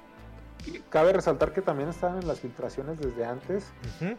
[0.90, 3.66] cabe resaltar que también estaban en las filtraciones desde antes,
[4.02, 4.16] Ujú.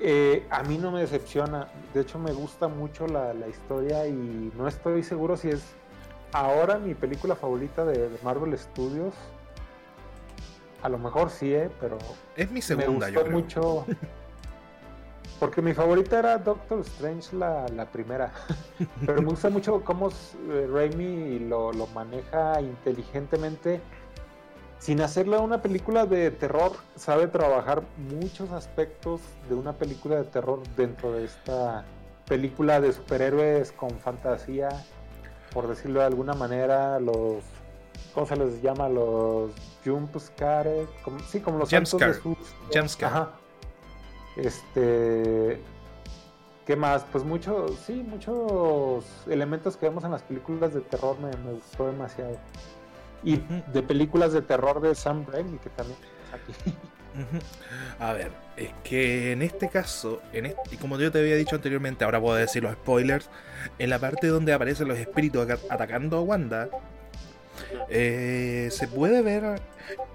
[0.00, 1.68] Eh, a mí no me decepciona.
[1.94, 5.62] De hecho, me gusta mucho la, la historia y no estoy seguro si es
[6.32, 9.14] ahora mi película favorita de, de Marvel Studios.
[10.82, 11.98] A lo mejor sí, eh, pero
[12.36, 13.38] Es mi me segunda, yo gustó creo.
[13.38, 13.86] mucho.
[15.38, 18.32] Porque mi favorita era Doctor Strange, la, la primera.
[19.04, 20.08] Pero me gusta mucho cómo
[20.50, 23.82] eh, Raimi lo, lo maneja inteligentemente.
[24.78, 30.60] Sin hacerle una película de terror, sabe trabajar muchos aspectos de una película de terror
[30.76, 31.84] dentro de esta
[32.26, 34.68] película de superhéroes con fantasía,
[35.52, 37.42] por decirlo de alguna manera, los
[38.14, 38.88] ¿cómo se les llama?
[38.88, 39.52] Los
[39.84, 42.14] jump scare, como, sí, como los Jump scare.
[42.14, 42.54] susto.
[42.72, 43.12] Jump scare.
[43.14, 43.30] Ajá.
[44.36, 45.60] Este,
[46.66, 47.04] ¿qué más?
[47.12, 51.86] Pues muchos, sí, muchos elementos que vemos en las películas de terror me, me gustó
[51.86, 52.36] demasiado.
[53.24, 53.40] Y
[53.72, 55.98] de películas de terror de Sam Raimi que también
[56.32, 56.74] aquí.
[57.98, 61.56] A ver, es que en este caso, en este- y como yo te había dicho
[61.56, 63.30] anteriormente, ahora puedo decir los spoilers,
[63.78, 66.68] en la parte donde aparecen los espíritus aca- atacando a Wanda,
[67.88, 69.60] eh, se puede ver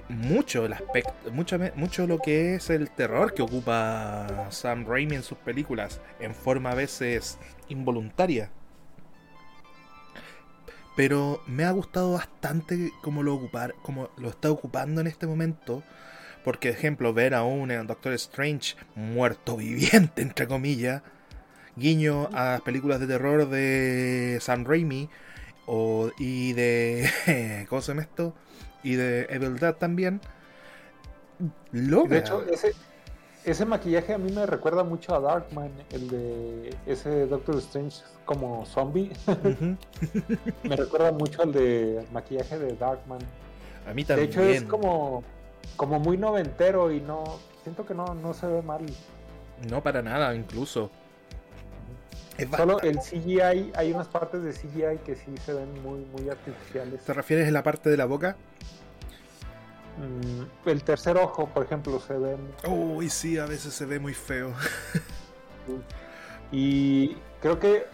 [0.09, 5.23] mucho el aspecto, mucho, mucho lo que es el terror que ocupa Sam Raimi en
[5.23, 8.51] sus películas, en forma a veces involuntaria.
[10.95, 15.83] Pero me ha gustado bastante como lo ocupar, como lo está ocupando en este momento.
[16.43, 21.03] Porque, ejemplo, ver a un Doctor Strange muerto viviente, entre comillas,
[21.75, 25.09] guiño a las películas de terror de Sam Raimi
[25.65, 27.65] o, y de.
[27.69, 28.35] ¿Cómo se llama esto?
[28.83, 30.19] Y de Evil Dead también.
[31.71, 32.15] Logra.
[32.15, 32.73] De hecho, ese,
[33.43, 38.65] ese maquillaje a mí me recuerda mucho a Darkman, el de ese Doctor Strange como
[38.65, 39.11] zombie.
[40.63, 43.19] Me recuerda mucho al de maquillaje de Darkman.
[43.87, 44.29] A mí De también.
[44.29, 45.23] hecho, es como,
[45.75, 47.39] como muy noventero y no.
[47.63, 48.85] Siento que no, no se ve mal.
[49.69, 50.89] No para nada, incluso.
[52.55, 57.01] Solo el CGI, hay unas partes de CGI que sí se ven muy, muy artificiales.
[57.01, 58.35] ¿Te refieres a la parte de la boca?
[59.97, 62.37] Mm, el tercer ojo, por ejemplo, se ve.
[62.67, 64.53] Uy, sí, a veces se ve muy feo.
[66.51, 67.85] Y creo que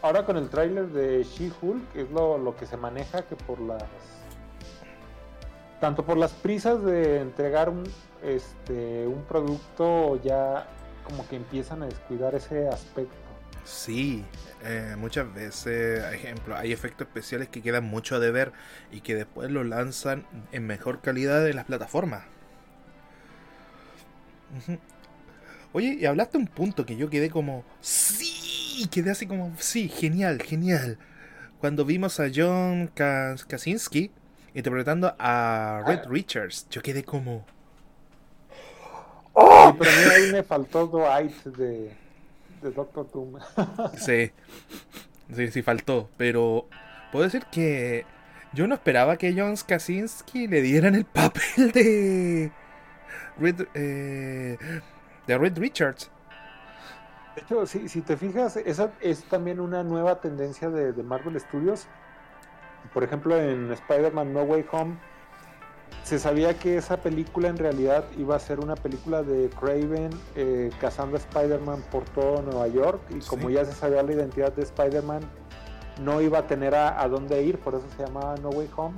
[0.00, 3.84] ahora con el tráiler de She-Hulk es lo, lo que se maneja que por las.
[5.80, 7.82] Tanto por las prisas de entregar un,
[8.22, 10.68] este, un producto, ya
[11.04, 13.16] como que empiezan a descuidar ese aspecto.
[13.64, 14.24] Sí,
[14.60, 18.52] eh, muchas veces, ejemplo, hay efectos especiales que quedan mucho a deber
[18.90, 22.24] y que después los lanzan en mejor calidad en las plataformas.
[25.72, 30.42] Oye, y hablaste un punto que yo quedé como, sí, quedé así como, sí, genial,
[30.42, 30.98] genial.
[31.58, 34.12] Cuando vimos a John Kas- Krasinski
[34.54, 37.46] interpretando a Red Richards, yo quedé como,
[39.46, 42.01] Sí, pero a mí ahí me faltó Dwight de,
[42.62, 43.38] de Doctor Doom.
[43.96, 44.30] Sí,
[45.34, 46.66] sí, sí faltó, pero
[47.10, 48.06] puedo decir que
[48.52, 52.52] yo no esperaba que John Krasinski le dieran el papel de
[53.38, 54.58] Red, eh,
[55.26, 56.10] de Red Richards.
[57.34, 61.40] De hecho, si, si te fijas, esa es también una nueva tendencia de, de Marvel
[61.40, 61.86] Studios.
[62.92, 64.98] Por ejemplo, en Spider-Man No Way Home,
[66.04, 70.70] se sabía que esa película en realidad iba a ser una película de Craven eh,
[70.80, 74.62] cazando a Spider-Man por todo Nueva York y como ya se sabía la identidad de
[74.62, 75.22] Spider-Man,
[76.02, 78.94] no iba a tener a, dónde ir, por eso se llamaba No Way Home.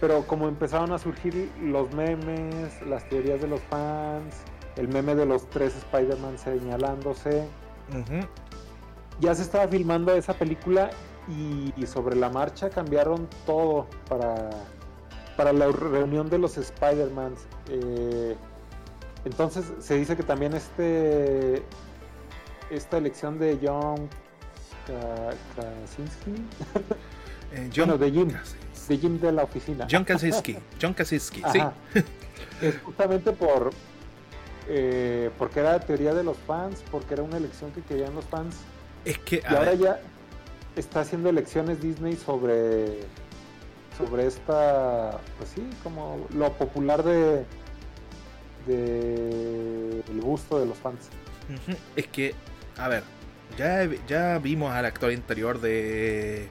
[0.00, 4.34] Pero como empezaron a surgir los memes, las teorías de los fans,
[4.76, 7.46] el meme de los tres Spider-Man señalándose,
[9.20, 10.90] ya se estaba filmando esa película
[11.28, 14.50] y, sobre la marcha cambiaron todo para,
[15.42, 17.40] para la reunión de los Spider-Mans.
[17.68, 18.36] Eh,
[19.24, 21.64] entonces se dice que también este
[22.70, 24.08] esta elección de John
[24.86, 26.30] Krasinski,
[27.54, 28.28] eh, bueno, de Jim,
[28.86, 29.88] de Jim de la oficina.
[29.90, 31.60] John Krasinski, John Krasinski, sí.
[32.60, 33.72] Es justamente por
[34.68, 38.54] eh, porque era teoría de los fans, porque era una elección que querían los fans.
[39.04, 40.00] Es que y ahora ya
[40.76, 43.00] está haciendo elecciones Disney sobre
[43.96, 47.44] sobre esta pues sí como lo popular de
[48.66, 51.08] de el gusto de los fans.
[51.96, 52.34] Es que
[52.76, 53.02] a ver
[53.56, 56.48] ya, ya vimos al actor interior de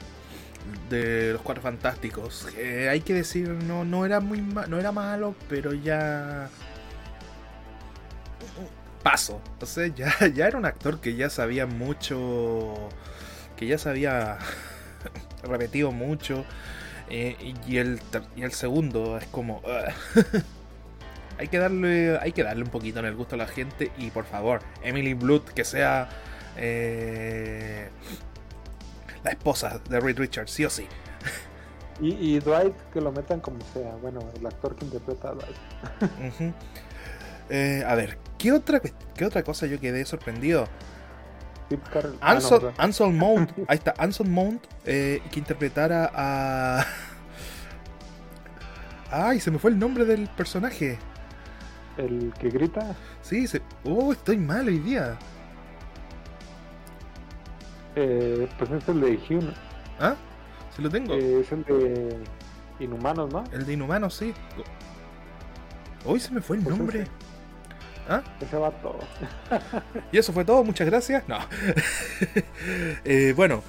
[0.89, 2.47] de los cuatro fantásticos.
[2.89, 6.49] Hay que decir no no era muy no era malo pero ya
[9.03, 9.41] paso.
[9.59, 12.89] O sea ya ya era un actor que ya sabía mucho
[13.55, 14.37] que ya se había
[15.43, 16.45] repetido mucho.
[17.13, 17.99] Eh, y, el,
[18.37, 19.61] y el segundo es como.
[21.37, 22.17] hay que darle.
[22.19, 23.91] Hay que darle un poquito en el gusto a la gente.
[23.97, 26.07] Y por favor, Emily Blood, que sea.
[26.55, 27.89] Eh,
[29.23, 30.87] la esposa de Reed Richards, sí o sí.
[31.99, 36.53] Y, Dwight que lo metan como sea, bueno, el actor que interpreta a Dwight.
[37.53, 38.81] Eh, a ver, ¿qué otra,
[39.13, 40.69] ¿qué otra cosa yo quedé sorprendido?
[42.21, 42.37] Ah,
[42.77, 46.85] Ansel, Mount, ahí está, Ansel Mount, eh, que interpretara a.
[49.11, 50.97] Ay, se me fue el nombre del personaje.
[51.97, 52.95] ¿El que grita?
[53.21, 53.61] Sí, se...
[53.83, 55.17] oh, estoy mal hoy día.
[57.95, 59.53] Eh, pues es el de Human.
[59.99, 60.15] ¿Ah?
[60.75, 61.13] Sí lo tengo.
[61.13, 62.17] Eh, es el de
[62.79, 63.43] Inhumanos, ¿no?
[63.51, 64.33] El de Inhumanos, sí.
[66.05, 67.07] Hoy se me fue el pues nombre.
[68.09, 68.23] ¿Ah?
[68.39, 68.99] Ese va todo.
[70.11, 71.27] y eso fue todo, muchas gracias.
[71.27, 71.37] No.
[73.03, 73.63] Eh, bueno,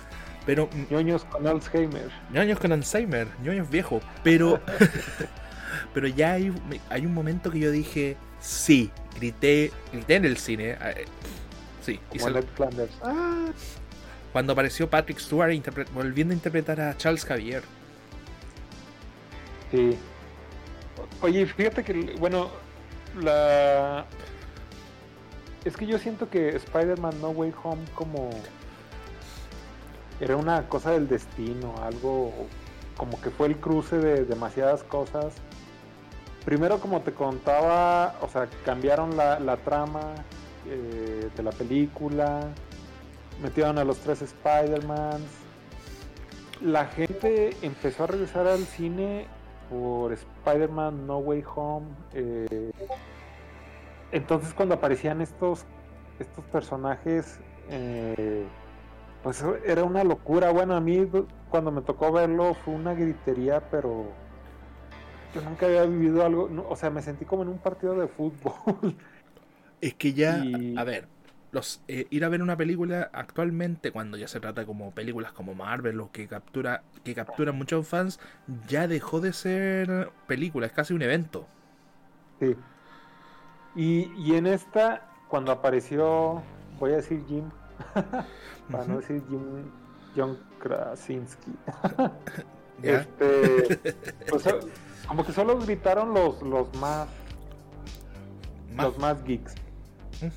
[0.44, 0.68] pero.
[0.90, 2.10] ñoños con Alzheimer.
[2.30, 4.02] ñoños con Alzheimer, ñoños viejos.
[4.22, 4.60] Pero.
[5.94, 6.52] pero ya hay,
[6.90, 10.76] hay un momento que yo dije, sí, grité, grité en el cine.
[10.80, 11.04] Eh,
[11.80, 12.00] sí,
[13.02, 13.46] ah.
[14.32, 15.52] Cuando apareció Patrick Stewart
[15.94, 17.62] volviendo a interpretar a Charles Javier.
[19.70, 19.96] Sí.
[21.20, 22.50] Oye, fíjate que, bueno,
[23.20, 24.06] la
[25.64, 28.30] es que yo siento que Spider-Man No Way Home como
[30.20, 32.32] era una cosa del destino, algo
[32.96, 35.34] como que fue el cruce de demasiadas cosas.
[36.44, 40.14] Primero, como te contaba, o sea, cambiaron la, trama
[40.68, 42.40] eh, de la película,
[43.40, 45.22] metieron a los tres Spider-Mans.
[46.60, 49.26] La gente empezó a regresar al cine
[49.72, 51.86] por Spider-Man No Way Home.
[52.12, 52.70] Eh,
[54.12, 55.64] entonces cuando aparecían estos,
[56.18, 58.44] estos personajes, eh,
[59.22, 60.50] pues era una locura.
[60.50, 61.08] Bueno, a mí
[61.48, 64.04] cuando me tocó verlo fue una gritería, pero
[65.34, 68.54] yo nunca había vivido algo, o sea, me sentí como en un partido de fútbol.
[69.80, 70.44] Es que ya,
[70.76, 71.08] a ver,
[71.52, 75.54] los, eh, ir a ver una película actualmente, cuando ya se trata como películas como
[75.54, 78.18] Marvel o que captura, que capturan muchos fans,
[78.66, 81.46] ya dejó de ser película, es casi un evento.
[82.40, 82.56] Sí.
[83.74, 86.42] Y, en esta, cuando apareció,
[86.78, 87.44] voy a decir Jim,
[88.70, 89.70] para no decir Jim,
[90.16, 91.52] John Krasinski.
[92.82, 93.78] este,
[94.30, 94.44] pues,
[95.06, 97.08] como que solo gritaron los, los más,
[98.74, 99.54] los más geeks.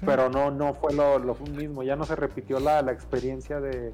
[0.06, 3.94] Pero no, no fue lo, lo, mismo, ya no se repitió la, la experiencia de,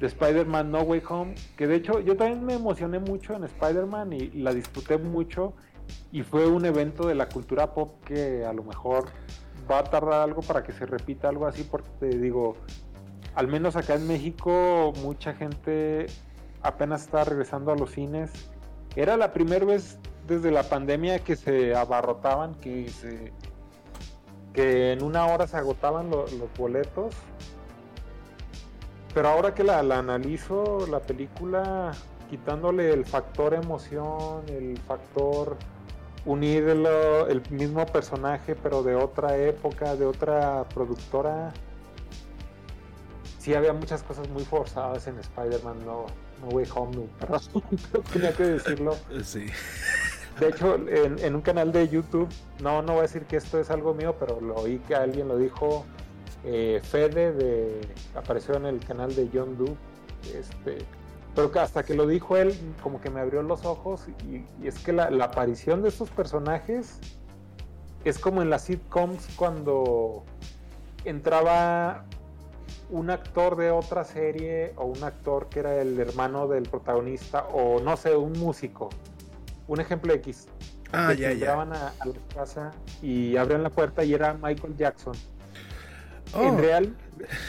[0.00, 4.12] de Spider-Man No Way Home, que de hecho yo también me emocioné mucho en Spider-Man
[4.12, 5.54] y la disfruté mucho
[6.12, 9.06] y fue un evento de la cultura pop que a lo mejor
[9.70, 12.56] va a tardar algo para que se repita algo así, porque te digo,
[13.34, 16.06] al menos acá en México mucha gente
[16.62, 18.30] apenas está regresando a los cines.
[18.94, 23.32] Era la primera vez desde la pandemia que se abarrotaban, que se
[24.56, 27.14] que en una hora se agotaban los boletos.
[29.14, 31.92] Pero ahora que la, analizo, la película,
[32.30, 35.56] quitándole el factor emoción, el factor
[36.24, 41.52] unir el, mismo personaje pero de otra época, de otra productora.
[43.38, 46.06] Sí había muchas cosas muy forzadas en Spider-Man No,
[46.40, 47.40] no Way Home, perdón,
[48.12, 48.96] tenía que decirlo.
[49.22, 49.46] Sí.
[50.38, 52.28] De hecho, en, un canal de YouTube,
[52.62, 55.28] no, no voy a decir que esto es algo mío, pero lo oí que alguien
[55.28, 55.86] lo dijo.
[56.44, 57.80] Eh, Fede de,
[58.14, 59.74] apareció en el canal de John Doe.
[60.34, 60.78] Este,
[61.34, 64.06] pero hasta que lo dijo él, como que me abrió los ojos.
[64.28, 66.98] Y, es que la, la, aparición de estos personajes
[68.04, 70.22] es como en las sitcoms cuando
[71.04, 72.04] entraba
[72.90, 77.80] un actor de otra serie o un actor que era el hermano del protagonista o
[77.80, 78.90] no sé, un músico.
[79.68, 80.48] Un ejemplo X.
[80.92, 82.70] Ah, ya, entraban A, la casa
[83.02, 85.14] y abrían la puerta y era Michael Jackson.
[86.34, 86.58] En, oh.
[86.58, 86.96] real,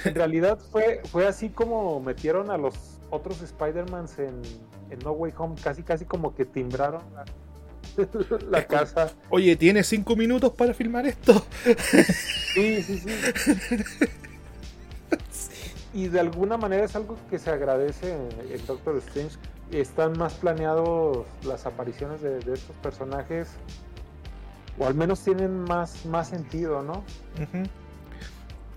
[0.06, 4.42] en realidad fue, fue así como metieron a los otros Spider-Mans en,
[4.90, 7.02] en No Way Home, casi casi como que timbraron
[8.50, 9.12] la, casa.
[9.30, 11.46] Oye, ¿tienes cinco minutos para filmar esto?
[12.54, 13.10] Sí, sí, sí.
[15.94, 19.38] y de alguna manera es algo que se agradece en, Doctor Strange.
[19.72, 23.50] Están más planeados las apariciones de, estos personajes,
[24.78, 27.04] o al menos tienen más, más sentido, ¿no?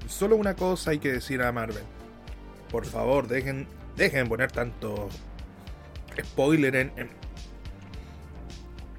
[0.08, 1.84] Solo una cosa hay que decir a Marvel.
[2.70, 5.08] Por favor, dejen, dejen poner tanto
[6.20, 6.92] spoiler en,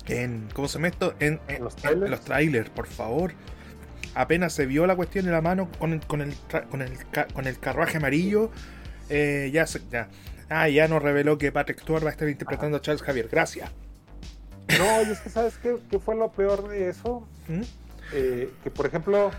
[0.08, 1.14] en, ¿cómo se llama esto?
[1.20, 2.70] En, ¿Los, trailers?
[2.70, 3.34] por favor
[4.16, 6.34] apenas se vio la cuestión en la mano con el, con el,
[6.70, 6.92] con el,
[7.34, 8.52] con el carruaje amarillo,
[9.10, 10.10] eh, ya, ya,
[10.52, 13.28] ah, ya nos reveló que Patrick Stewart va a estar interpretando a Charles Javier.
[13.30, 13.72] Gracias.
[14.78, 17.28] No, y es que sabes qué, qué fue lo peor de eso.
[17.48, 17.62] ¿Mm?
[18.14, 19.32] Eh, que por ejemplo,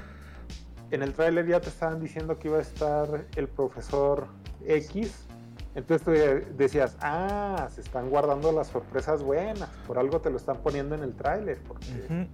[0.91, 4.27] en el tráiler ya te estaban diciendo que iba a estar el profesor
[4.67, 5.27] X.
[5.75, 6.11] Entonces tú
[6.57, 9.71] decías, ah, se están guardando las sorpresas buenas.
[9.87, 11.59] Por algo te lo están poniendo en el tráiler.
[11.67, 12.29] Porque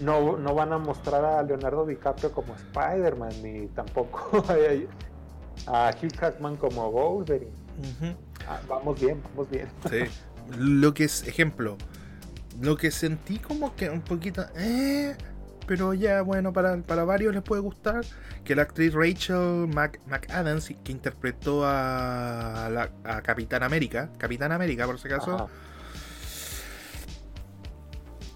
[0.00, 4.44] no, no van a mostrar a Leonardo DiCaprio como Spider-Man, ni tampoco
[5.66, 7.50] a Hugh Jackman como Wolverine.
[8.46, 9.68] Ah, vamos bien, vamos bien.
[9.90, 10.04] Sí.
[10.56, 11.76] Lo que es, ejemplo,
[12.60, 15.14] lo que sentí como que un poquito, eh,
[15.66, 18.04] pero ya bueno, para, para varios les puede gustar,
[18.44, 19.68] que la actriz Rachel
[20.06, 25.50] McAdams, que interpretó a, la, a Capitán América, Capitán América por si acaso,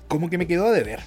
[0.09, 1.01] como que me quedó a deber.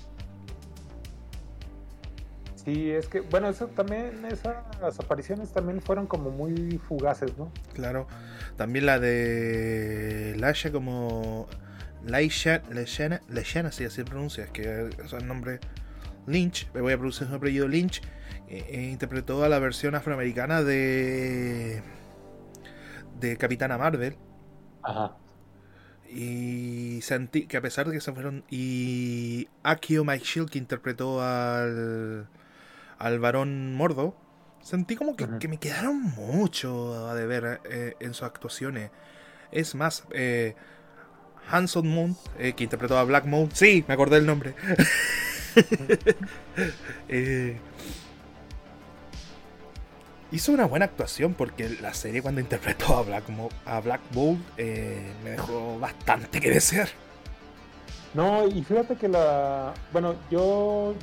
[2.65, 7.51] Sí, es que, bueno, eso también, esas apariciones también fueron como muy fugaces, ¿no?
[7.73, 8.07] Claro.
[8.57, 11.47] También la de Lasha como
[12.03, 15.59] Laisha, Leshana, Leshana, si así pronuncia, es que es el nombre
[16.25, 18.01] Lynch, me voy a pronunciar su apellido Lynch,
[18.47, 21.83] eh, eh, interpretó a la versión afroamericana de
[23.19, 24.17] de Capitana Marvel.
[24.81, 25.15] Ajá.
[26.09, 28.43] Y sentí que a pesar de que se fueron.
[28.49, 32.27] Y Akio Mike Shield, que interpretó al
[32.99, 34.15] al varón Mordo,
[34.61, 38.91] sentí como que, me quedaron mucho a deber eh, en sus actuaciones.
[39.51, 40.55] Es más, eh,
[41.49, 44.55] Hanson Moon, eh, que interpretó a Black Moon, sí, me acordé el nombre.
[47.07, 47.57] Eh,
[50.31, 54.41] hizo una buena actuación porque la serie cuando interpretó a Black, Mo a Black Bolt
[54.57, 56.89] me dejó bastante que desear.
[58.13, 59.73] No, y fíjate que la.
[59.93, 60.93] Bueno, yo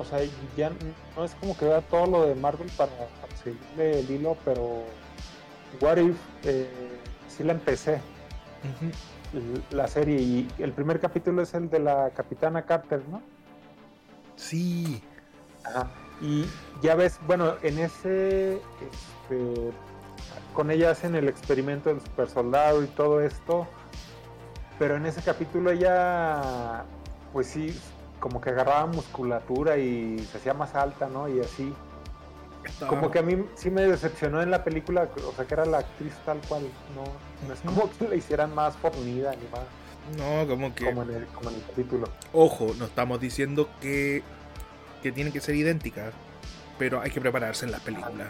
[0.00, 0.20] o sea,
[0.56, 0.70] ya
[1.16, 2.90] no es como que vea todo lo de Marvel para,
[3.42, 4.84] seguirle el hilo, pero
[5.80, 6.68] What If eh,
[7.28, 8.00] sí la empecé.
[9.70, 13.22] La serie y el primer capítulo es el de la Capitana Carter, ¿no?
[14.34, 15.02] Sí.
[16.20, 16.44] Y
[16.82, 19.70] ya ves, bueno, en ese, este,
[20.52, 23.68] con ella hacen el experimento del super soldado y todo esto,
[24.78, 26.84] pero en ese capítulo ella,
[27.32, 27.78] pues sí,
[28.20, 31.28] como que agarraba musculatura y se hacía más alta, ¿no?
[31.28, 31.72] Y así.
[32.88, 35.78] Como que a mí sí me decepcionó en la película, o sea, que era la
[35.78, 36.62] actriz tal cual,
[36.94, 39.64] no, es como que la hicieran más fornida ni más.
[40.18, 40.84] No, como que.
[40.84, 41.26] Como en el,
[41.66, 42.08] capítulo.
[42.32, 44.22] Ojo, no estamos diciendo que,
[45.02, 46.12] que tienen que ser idénticas,
[46.78, 48.28] pero hay que prepararse en las películas.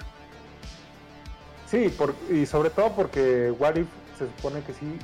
[1.67, 1.93] Sí,
[2.31, 3.89] y sobre todo porque What If
[4.19, 4.99] se supone que sí.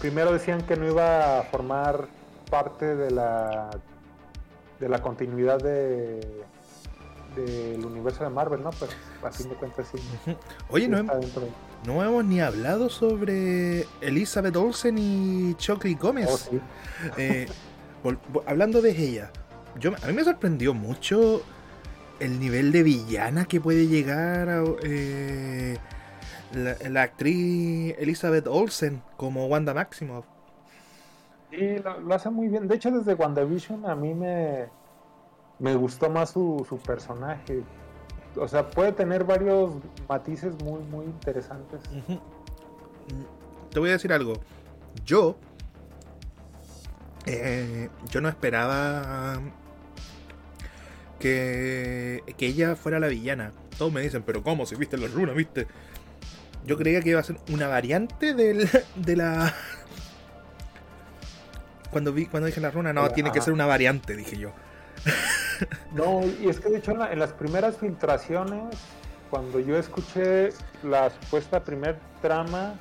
[0.00, 2.08] Primero decían que no iba a formar
[2.50, 3.70] parte de la
[4.80, 6.44] de la continuidad de
[7.34, 8.70] del universo de Marvel, ¿no?
[8.70, 9.98] Pero a fin de cuentas sí.
[10.68, 16.50] Oye, no, no, hemos ni hablado sobre Elizabeth Olsen y Chucky Gómez.
[16.52, 16.58] Oh,
[17.16, 17.46] eh,
[18.46, 19.30] hablando de ella,
[19.78, 21.42] yo, a mí me sorprendió mucho
[22.20, 25.76] el nivel de villana que puede llegar a, eh,
[26.52, 30.26] la, actriz Elizabeth Olsen como Wanda Maximoff.
[31.56, 32.66] Sí, lo, hace muy bien.
[32.68, 34.66] De hecho, desde WandaVision a mí me,
[35.58, 37.62] me gustó más su, personaje.
[38.36, 39.74] O sea, puede tener varios
[40.08, 41.80] matices muy, muy interesantes.
[43.70, 44.34] Te voy a decir algo.
[45.04, 45.36] Yo
[47.26, 49.40] eh, yo no esperaba
[51.18, 53.52] que, que ella fuera la villana.
[53.78, 54.66] Todos me dicen, pero ¿cómo?
[54.66, 55.66] Si viste la runa, viste.
[56.66, 59.54] Yo creía que iba a ser una variante de la.
[61.94, 64.50] Cuando vi, cuando dije la runa, no, tiene que ser una variante, dije yo.
[65.92, 68.76] No, y es que de hecho en, en las primeras filtraciones,
[69.30, 70.48] cuando yo escuché
[70.82, 72.74] la supuesta primer trama,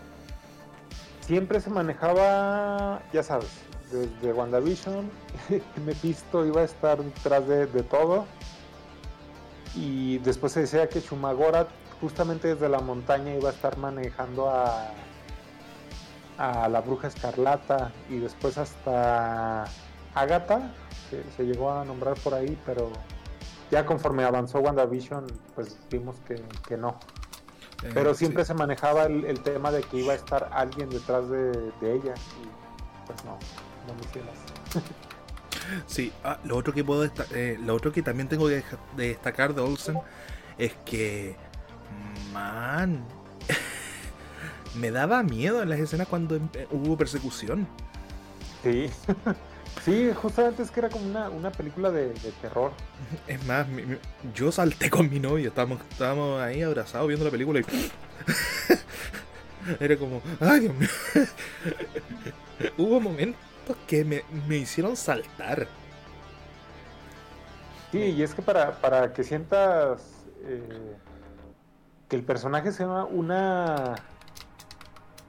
[1.22, 3.52] siempre se manejaba, ya sabes,
[3.92, 5.12] desde WandaVision,
[5.86, 8.26] Mephisto iba a estar detrás de, de, todo.
[9.76, 11.68] Y después se decía que Shumagora,
[12.02, 14.90] justamente desde la montaña, iba a estar manejando a,
[16.38, 17.92] a la bruja escarlata.
[18.10, 19.66] Y después hasta
[20.16, 20.72] Agatha,
[21.10, 22.92] que se llegó a nombrar por ahí, pero
[23.72, 25.26] ya conforme avanzó WandaVision,
[25.56, 27.00] pues vimos que, que no.
[27.94, 28.50] Pero siempre sí.
[28.50, 32.14] se manejaba el, el, tema de que iba a estar alguien detrás de, de ella.
[32.42, 33.38] Y pues no,
[33.88, 34.38] no me hicieras.
[35.88, 38.64] Sí, ah, lo otro que puedo eh, lo otro que también tengo que
[38.98, 39.98] de destacar de Olsen
[40.58, 41.36] es que
[42.34, 43.06] man
[44.76, 46.40] me daba miedo en las escenas cuando
[46.72, 47.68] hubo persecución.
[48.64, 48.90] Sí.
[49.84, 52.72] Sí, justamente es que era como una, una película de, de, terror.
[53.28, 53.98] Es más, mi, mi,
[54.34, 57.66] yo salté con mi novio, estábamos, estábamos ahí abrazados viendo la película y...
[59.84, 60.90] era como, ay Dios mío.
[62.78, 65.68] Hubo momentos que me, me, hicieron saltar.
[67.92, 70.96] Sí, y es que para, para que sientas eh,
[72.08, 73.96] que el personaje sea una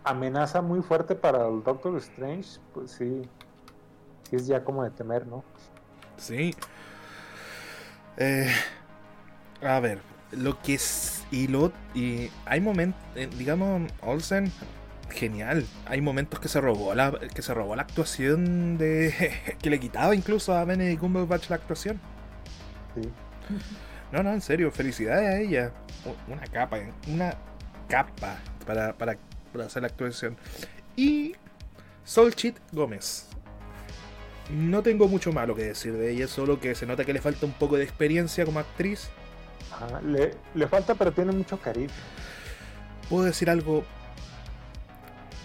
[0.05, 3.23] amenaza muy fuerte para el Doctor Strange, pues sí,
[4.29, 5.43] sí es ya como de temer, ¿no?
[6.17, 6.55] Sí.
[8.17, 8.53] Eh,
[9.63, 10.01] a ver,
[10.31, 11.25] lo que es.
[11.31, 11.73] Y lo.
[11.95, 13.01] Y hay momentos.
[13.17, 14.53] Eh, digamos, Olsen.
[15.11, 15.67] Genial.
[15.87, 17.13] Hay momentos que se robó la.
[17.35, 19.57] Que se robó la actuación de.
[19.63, 22.01] que le quitaba incluso a Benedict Cumberbatch la actuación.
[22.95, 23.11] Sí.
[24.13, 25.73] No, no, en serio, felicidades a ella.
[26.29, 26.79] Una capa,
[27.09, 27.35] una
[27.89, 29.17] capa para, para,
[29.55, 30.37] para hacer la actuación.
[30.97, 31.35] Y
[32.05, 33.29] Solchit Gómez
[34.51, 37.47] no tengo mucho malo que decir de ella, solo que se nota que le falta
[37.47, 39.09] un poco de experiencia como actriz.
[39.73, 41.97] Ajá, le, le, falta, pero tiene mucho carisma.
[43.09, 43.85] Puedo decir algo.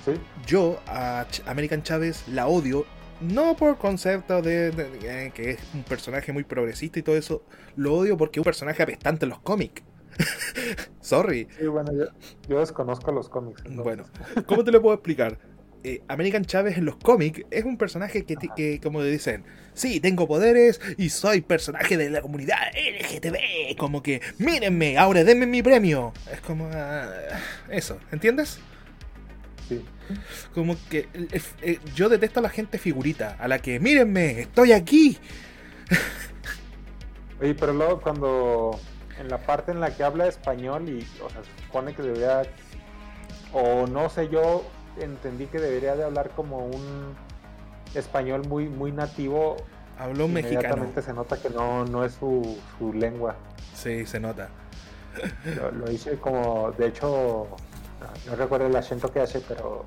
[0.05, 0.13] ¿Sí?
[0.45, 2.85] Yo a American Chávez la odio,
[3.21, 7.15] no por concepto de, de, de eh, que es un personaje muy progresista y todo
[7.15, 7.43] eso,
[7.75, 9.83] lo odio porque es un personaje apestante en los cómics.
[11.01, 11.47] Sorry.
[11.57, 12.05] Sí, bueno, yo,
[12.47, 13.61] yo desconozco los cómics.
[13.65, 13.83] Entonces.
[13.83, 14.05] Bueno,
[14.45, 15.37] ¿cómo te lo puedo explicar?
[15.83, 20.27] eh, American Chávez en los cómics es un personaje que, que, como dicen, sí, tengo
[20.27, 23.77] poderes y soy personaje de la comunidad LGTB.
[23.77, 26.13] Como que, mírenme, ahora denme mi premio.
[26.31, 26.71] Es como uh,
[27.69, 28.59] eso, ¿entiendes?
[29.67, 29.83] Sí.
[30.53, 34.73] Como que eh, eh, yo detesto a la gente figurita, a la que, mírenme, estoy
[34.73, 35.17] aquí.
[37.41, 38.79] Oye, pero luego cuando
[39.19, 42.43] en la parte en la que habla español y o sea, se supone que debería,
[43.53, 44.63] o no sé yo,
[44.99, 47.15] entendí que debería de hablar como un
[47.93, 49.57] español muy, muy nativo.
[49.97, 50.89] Habló mexicano.
[51.01, 53.35] se nota que no, no es su, su lengua.
[53.73, 54.49] Sí, se nota.
[55.57, 57.47] Lo, lo, hice como, de hecho,
[57.99, 59.83] no, no, recuerdo el acento que hace, pero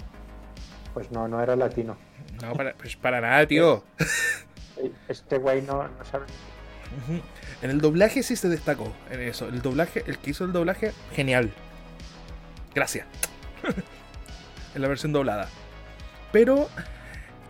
[0.93, 1.97] pues no, no era latino.
[2.43, 3.83] No, para, pues para nada, tío.
[5.07, 6.27] Este güey no, no sabe.
[7.63, 9.49] En el doblaje sí se destacó, en eso.
[9.49, 11.51] El doblaje, el que hizo el doblaje, genial.
[12.75, 13.07] Gracias.
[14.75, 15.49] en la versión doblada.
[16.33, 16.69] Pero,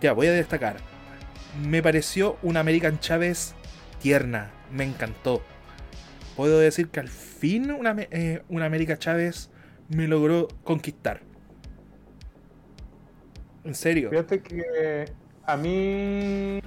[0.00, 0.76] ya, voy a destacar.
[1.62, 3.54] Me pareció una American Chávez
[4.00, 5.42] tierna, me encantó.
[6.36, 9.50] Puedo decir que al fin una, eh, una América Chávez
[9.88, 11.20] me logró conquistar.
[13.64, 14.10] En serio.
[14.10, 15.12] Fíjate que
[15.44, 16.60] a mí.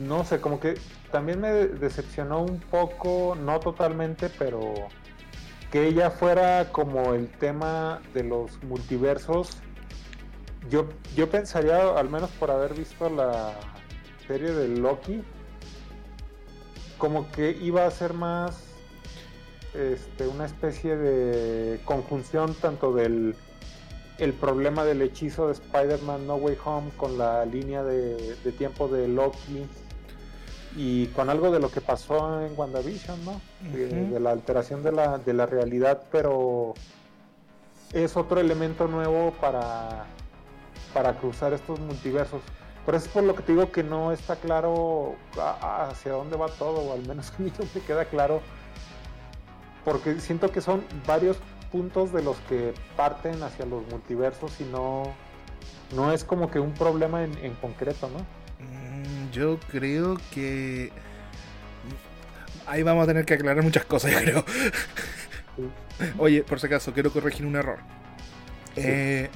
[0.00, 0.74] No sé, como que
[1.12, 4.74] también me decepcionó un poco, no totalmente, pero
[5.70, 9.58] que ella fuera como el tema de los multiversos.
[10.70, 13.54] Yo, yo pensaría, al menos por haber visto la
[14.26, 15.22] serie de Loki,
[16.98, 18.62] como que iba a ser más
[19.74, 23.36] este, una especie de conjunción tanto del
[24.18, 28.86] el problema del hechizo de Spider-Man No Way Home con la línea de, de tiempo
[28.86, 29.66] de Loki
[30.76, 33.32] y con algo de lo que pasó en WandaVision, ¿no?
[33.32, 33.72] Uh -huh.
[33.72, 36.74] de, de, la alteración de la, de la realidad, pero
[37.92, 40.06] es otro elemento nuevo para,
[40.92, 42.42] para cruzar estos multiversos.
[42.84, 45.14] Por eso es por lo que te digo que no está claro
[45.62, 48.40] hacia dónde va todo, o al menos a mí no me queda claro,
[49.84, 51.36] porque siento que son varios
[51.70, 55.04] puntos de los que parten hacia los multiversos y no,
[55.94, 58.43] no es como que un problema en, en concreto, ¿no?
[59.34, 60.90] Yo creo que
[62.66, 64.44] ahí vamos a tener que aclarar muchas cosas, yo creo.
[66.18, 67.78] Oye, por si acaso, quiero corregir un error.
[68.76, 69.28] Eh,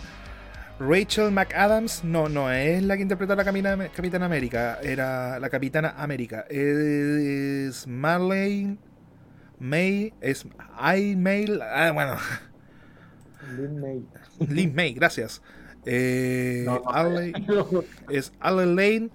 [0.81, 5.51] Rachel McAdams no, no es la que interpretó a la Capitana, Capitana América, era la
[5.51, 6.45] Capitana América.
[6.49, 8.79] Es Marlene
[9.59, 10.47] May, es
[10.95, 12.17] I May, ah, bueno.
[13.57, 14.03] Lin May.
[14.49, 15.43] Lin May, gracias.
[15.85, 17.33] Eh, No, no, Ale-
[18.11, 19.11] es Lane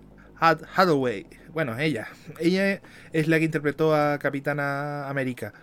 [0.50, 1.26] Hathaway.
[1.52, 2.08] Bueno, ella.
[2.40, 5.54] Ella es la que interpretó a Capitana América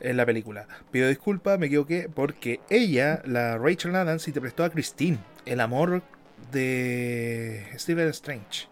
[0.00, 0.66] en la película.
[0.90, 6.02] Pido disculpas, me equivoqué, porque ella, la Rachel Adams, interpretó a Christine, el amor
[6.52, 8.68] de Stephen Strange.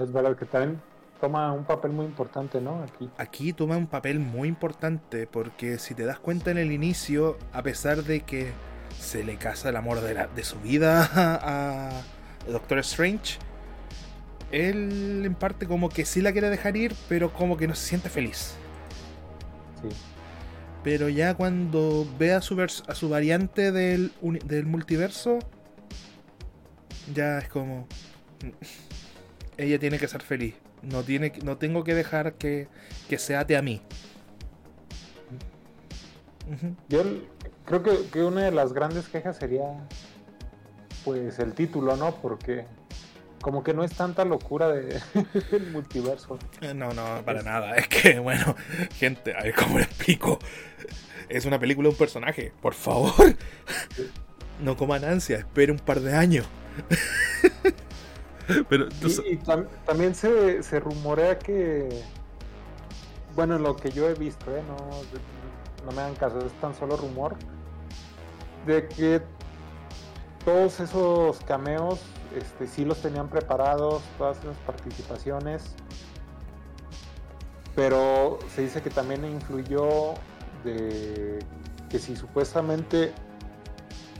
[0.00, 0.80] Es verdad que también
[1.20, 2.82] toma un papel muy importante, ¿no?
[2.82, 3.10] Aquí.
[3.18, 7.62] Aquí toma un papel muy importante, porque si te das cuenta en el inicio, a
[7.62, 8.52] pesar de que
[8.98, 12.02] se le casa el amor de, la- de su vida a
[12.48, 13.38] Doctor Strange,
[14.50, 17.86] él en parte como que sí la quiere dejar ir, pero como que no se
[17.88, 18.54] siente feliz.
[19.82, 19.88] Sí.
[20.82, 24.12] Pero ya cuando ve a su, vers- a su variante del,
[24.44, 25.38] del multiverso,
[27.14, 27.86] ya es como...
[29.58, 30.54] Ella tiene que ser feliz.
[30.82, 32.68] No, tiene, no tengo que dejar que,
[33.10, 33.82] que se ate a mí.
[36.88, 37.02] Yo
[37.66, 39.86] creo que, que una de las grandes quejas sería
[41.04, 42.14] pues el título, ¿no?
[42.16, 42.64] Porque
[43.40, 45.00] como que no es tanta locura de,
[45.50, 46.38] del multiverso.
[46.60, 47.74] Eh, No, no, para nada.
[47.76, 48.54] Es que, bueno,
[48.98, 50.38] gente, a ver cómo lo explico.
[51.28, 52.52] Es una película de un personaje.
[52.60, 53.12] Por favor.
[54.62, 56.46] No coman ansia, espere un par de años.
[58.68, 61.88] Pero, tú sa- Y, y tam- también se, se rumorea que,
[63.36, 64.62] bueno, lo que yo he visto, ¿eh?
[64.66, 64.76] no,
[65.86, 67.36] no me hagan caso, es tan solo rumor,
[68.66, 69.22] de que
[70.44, 72.00] todos esos cameos
[72.36, 75.74] este, sí los tenían preparados, todas esas participaciones,
[77.74, 80.14] pero se dice que también influyó
[80.64, 81.38] de
[81.88, 83.12] que si supuestamente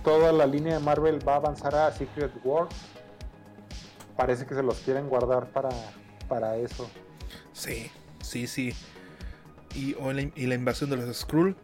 [0.03, 2.75] toda la línea de Marvel va a avanzar a Secret Wars,
[4.17, 5.71] parece que se los quieren guardar para,
[6.29, 6.91] para eso.
[7.53, 7.91] Sí,
[8.23, 8.75] sí, sí.
[9.75, 11.57] Y, o y la invasión de los Skrull.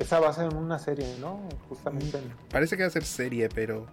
[0.00, 1.40] Esa va a ser una serie, ¿no?
[1.68, 3.86] Justamente en- Parece que va a ser serie, pero.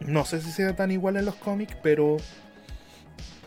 [0.00, 2.16] No sé si sea tan igual en los cómics, pero.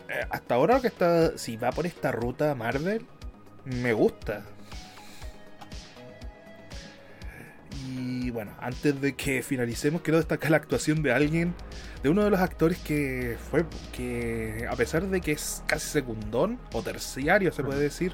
[0.10, 1.38] eh, hasta ahora que está.
[1.38, 3.06] Si va por esta ruta Marvel,
[3.66, 4.44] me gusta.
[7.90, 11.54] Y bueno, antes de que finalicemos, quiero destacar la actuación de alguien,
[12.04, 16.60] de uno de los actores que fue, que a pesar de que es casi secundón
[16.74, 18.14] o terciario, se puede decir,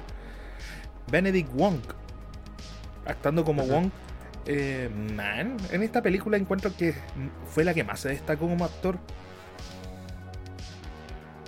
[1.10, 1.80] Benedict Wong,
[3.08, 3.72] actuando como Ajá.
[3.72, 3.90] Wong,
[4.46, 6.94] eh, man, en esta película encuentro que
[7.50, 8.98] fue la que más se destacó como actor.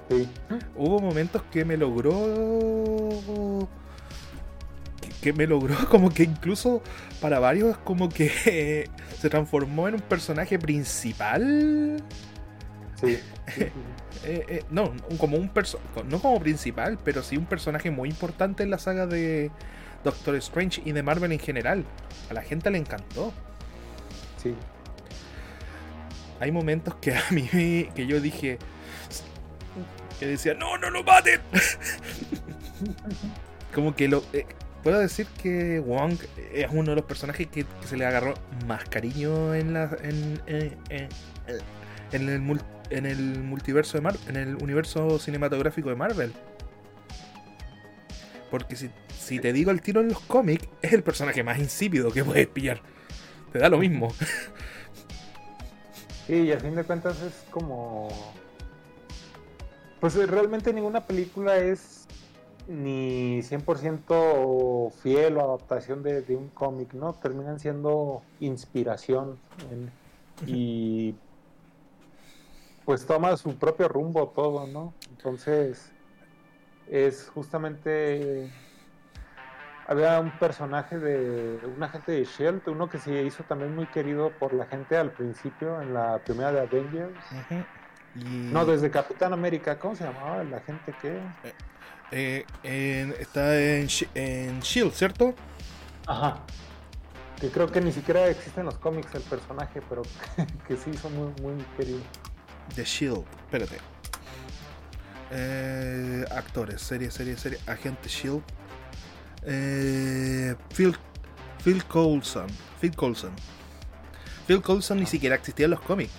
[0.08, 0.28] Sí.
[0.74, 3.68] Hubo momentos que me logró.
[5.00, 6.82] Que, que me logró como que incluso
[7.20, 12.02] para varios como que se transformó en un personaje principal.
[13.00, 13.18] Sí.
[13.56, 13.72] Eh,
[14.24, 15.80] eh, no, como un perso
[16.10, 19.50] no como principal, pero sí un personaje muy importante en la saga de
[20.04, 21.84] Doctor Strange y de Marvel en general.
[22.30, 23.32] A la gente le encantó.
[24.42, 24.54] sí.
[26.40, 27.46] Hay momentos que a mí
[27.94, 28.58] que yo dije
[30.18, 31.40] que decía, "No, no lo maten."
[33.74, 34.46] Como que lo eh,
[34.82, 36.18] puedo decir que Wong
[36.52, 38.34] es uno de los personajes que, que se le agarró
[38.66, 41.08] más cariño en la en, en- en-
[42.12, 42.60] en el
[42.90, 46.32] en el multiverso de Marvel, en el universo cinematográfico de Marvel.
[48.50, 52.10] Porque si, si te digo el tiro en los cómics, es el personaje más insípido
[52.10, 52.80] que puedes pillar.
[53.52, 54.12] Te da lo mismo.
[56.26, 58.08] Sí, y a fin de cuentas es como.
[59.98, 62.06] Pues eh, realmente ninguna película es
[62.68, 67.14] ni 100% fiel o adaptación de, un cómic, ¿no?
[67.14, 69.38] Terminan siendo inspiración
[70.46, 71.16] y
[72.84, 74.94] pues toma su propio rumbo todo, ¿no?
[75.10, 75.90] Entonces
[76.90, 78.50] es justamente
[79.86, 84.30] había un personaje de un agente de Shield, uno que se hizo también muy querido
[84.38, 87.14] por la gente al principio en la primera de Avengers.
[88.14, 91.18] Y- No, desde Capitán América, ¿cómo se llamaba el agente que?
[92.12, 95.34] Eh, en- está en, en Shield, ¿cierto?
[96.06, 96.38] Ajá.
[97.40, 100.02] Que creo que ni siquiera existe en los cómics el personaje, pero
[100.68, 102.00] que sí hizo muy, muy querido.
[102.74, 103.24] The Shield.
[103.44, 103.78] Espérate.
[105.30, 107.58] Eh, actores, serie, serie, serie.
[107.66, 108.42] Agente Shield.
[109.44, 110.96] Eh, Phil,
[111.64, 112.46] Phil Coulson.
[112.80, 113.30] Phil Coulson.
[114.46, 116.12] Phil Coulson ni siquiera existía en los cómics.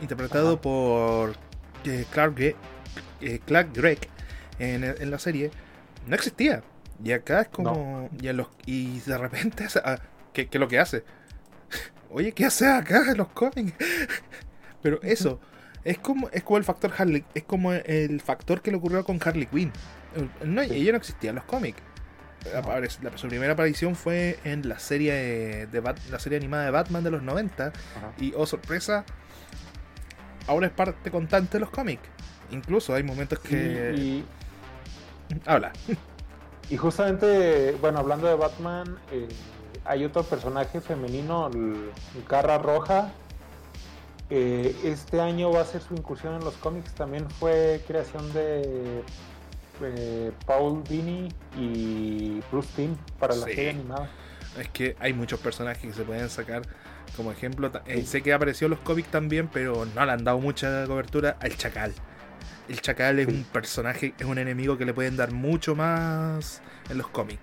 [0.00, 0.60] Interpretado Ajá.
[0.62, 1.34] por
[1.84, 2.56] eh, Clark, Gre-
[3.20, 3.98] eh, Clark Gregg
[4.58, 5.50] en, en la serie.
[6.06, 6.62] No existía.
[7.02, 8.08] Y acá es como.
[8.20, 9.66] Y, en los, y de repente.
[9.84, 9.98] ah,
[10.32, 11.04] ¿qué, ¿Qué es lo que hace?
[12.10, 13.74] Oye, ¿qué hace acá en los cómics?
[14.82, 15.40] Pero eso.
[15.86, 17.24] Es como, es como el factor Harley.
[17.34, 19.72] Es como el factor que le ocurrió con Harley Quinn.
[20.16, 20.74] Eh, No, Sí.
[20.74, 21.80] Ella no existía en los cómics.
[22.52, 26.70] La- su primera aparición fue en la serie de, de Bat- la serie animada de
[26.70, 27.74] Batman de los 90 Ajá.
[28.18, 29.04] y oh sorpresa
[30.46, 32.02] ahora es parte constante de los cómics
[32.52, 34.24] incluso hay momentos que Y, y-
[35.44, 35.72] habla
[36.70, 39.26] y justamente, bueno, hablando de Batman, eh,
[39.84, 41.90] hay otro personaje femenino, el,
[42.58, 43.10] Roja.
[44.30, 46.92] Eh, este año va a ser su incursión en los cómics.
[46.94, 49.02] También fue creación de
[49.82, 51.28] eh, Paul Dini
[51.58, 53.54] y Bruce Timm para la Sí.
[53.54, 54.10] serie animada.
[54.58, 56.62] es que hay muchos personajes que se pueden sacar
[57.14, 60.38] como ejemplo eh, sé que apareció en los cómics también pero no le han dado
[60.38, 61.92] mucha cobertura al chacal
[62.68, 63.34] el chacal es Sí.
[63.34, 67.42] un personaje es un enemigo que le pueden dar mucho más en los cómics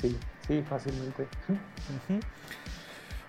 [0.00, 0.16] Sí,
[0.48, 1.22] sí, fácilmente.
[1.48, 2.18] Ujú.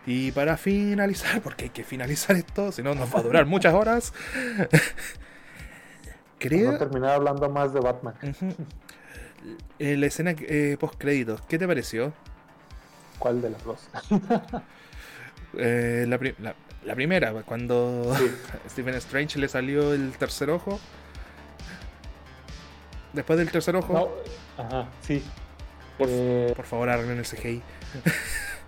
[0.05, 3.73] Y para finalizar, porque hay que finalizar esto, si no nos va a durar muchas
[3.73, 4.13] horas.
[6.39, 6.73] Creo.
[6.73, 8.15] no terminar hablando más de Batman.
[9.79, 12.13] Eh, La escena eh, post créditos, ¿qué te pareció?
[13.19, 13.79] ¿Cuál de las dos?
[15.55, 18.25] Eh, la, pri- la- la primera, cuando Sí.
[18.71, 20.79] Stephen Strange le salió el tercer ojo.
[23.13, 24.17] Después del tercer ojo,
[24.57, 25.23] No, ajá, sí.
[25.99, 27.61] Por- Eh, por favor arreglen el CGI.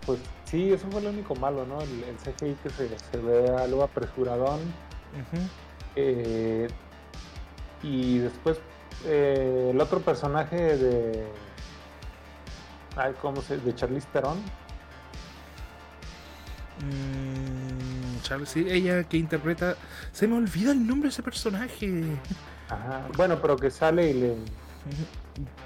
[0.05, 1.81] pues sí, eso fue lo único malo, ¿no?
[1.81, 4.59] El, el CGI que se, se ve algo apresuradón.
[4.61, 5.41] Ujú.
[5.95, 6.67] Eh,
[7.83, 8.59] y después
[9.05, 11.27] eh, el otro personaje de.
[12.95, 14.37] Ay, ¿cómo se De Charlize Theron.
[16.79, 19.75] Mm, Charles, sí, ella que interpreta.
[20.11, 22.03] Se me olvida el nombre de ese personaje.
[22.69, 23.07] Ajá.
[23.15, 24.35] Bueno, pero que sale y le.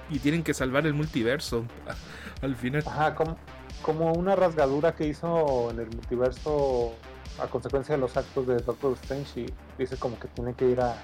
[0.10, 1.66] Y tienen que salvar el multiverso.
[2.42, 2.84] Al final.
[2.88, 3.38] Ajá, como,
[3.82, 6.94] como una rasgadura que hizo en el multiverso
[7.40, 9.46] a consecuencia de los actos de Doctor Strange y
[9.78, 10.96] dice como que tiene que ir a,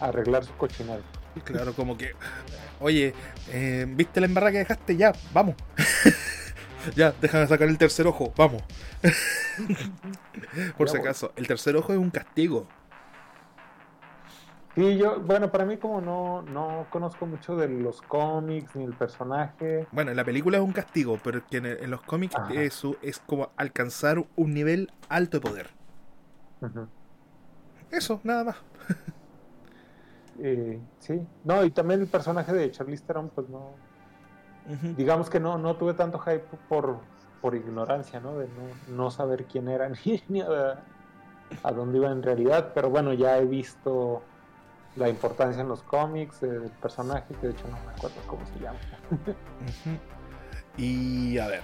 [0.00, 1.02] a arreglar su cochinero.
[1.44, 2.12] Claro, como que.
[2.80, 3.14] Oye,
[3.48, 4.96] eh, ¿viste la embarrada que dejaste?
[4.96, 5.54] Ya, vamos.
[6.96, 8.62] ya, déjame sacar el tercer ojo, vamos.
[10.76, 12.66] Por si acaso, el tercer ojo es un castigo.
[14.74, 18.94] Sí, yo, bueno, para mí como no, no conozco mucho de los cómics ni el
[18.94, 19.86] personaje.
[19.90, 23.50] Bueno, en la película es un castigo, pero en, en los cómics eso es como
[23.56, 25.70] alcanzar un nivel alto de poder.
[27.90, 28.56] Eso, nada más.
[30.42, 33.74] Eh, sí, no, y también el personaje de Charlize Theron, pues no,
[34.96, 36.96] digamos que no, no tuve tanto hype por,
[37.42, 38.38] por ignorancia, ¿no?
[38.38, 40.82] De no, no saber quién era ni, ni a,
[41.62, 44.22] a dónde iba en realidad, pero bueno, ya he visto
[44.96, 48.58] la importancia en los cómics del personaje, que de hecho no me acuerdo cómo se
[48.64, 48.78] llama.
[50.76, 51.62] Y a ver.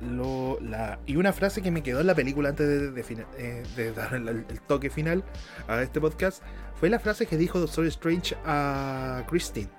[0.00, 3.92] Lo, la, y una frase que me quedó en la película antes de, eh, de
[3.92, 5.24] dar el, el toque final
[5.68, 6.42] a este podcast
[6.74, 9.70] fue la frase que dijo Doctor Strange a Christine.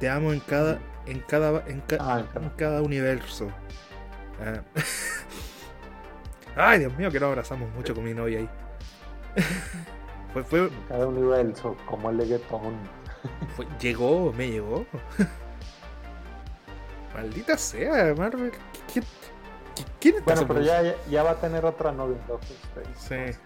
[0.00, 3.48] Te amo en cada en cada en, ca- Ah, en cada universo.
[4.44, 4.60] Ah.
[6.56, 8.50] Ay, Dios mío, que nos abrazamos mucho con mi novia ahí.
[10.32, 12.74] fue, fue, Cada universo, como el leguetón.
[13.56, 14.86] fue- llegó, me llegó.
[17.14, 18.52] Maldita sea, Marvel.
[18.92, 23.34] ¿Quién, está Bueno, pero ya, ya, va a tener otra novia, Doctor Strange.
[23.34, 23.38] Sí.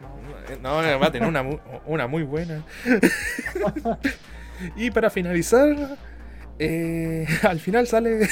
[0.60, 0.72] ¿no?
[1.00, 1.42] Va a tener una,
[1.86, 2.62] una muy buena.
[4.76, 5.96] y para finalizar,
[6.58, 8.28] eh, al final sale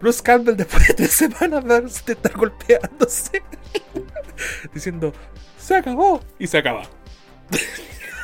[0.00, 3.42] Bruce Campbell después de tres semanas de estar golpeándose.
[4.72, 5.12] diciendo,
[5.58, 6.20] se acabó.
[6.38, 6.82] Y se acaba.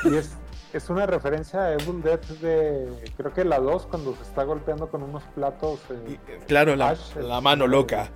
[0.04, 0.30] Y es,
[0.72, 4.88] es una referencia a Evil Dead de, creo que la 2, cuando se está golpeando
[4.90, 5.80] con unos platos.
[5.90, 8.10] eh, Y, eh, claro, la, Ash, la mano loca.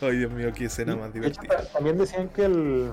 [0.00, 1.58] Ay, Dios mío, qué escena más hecho, divertida.
[1.58, 2.92] ta- también decían que el.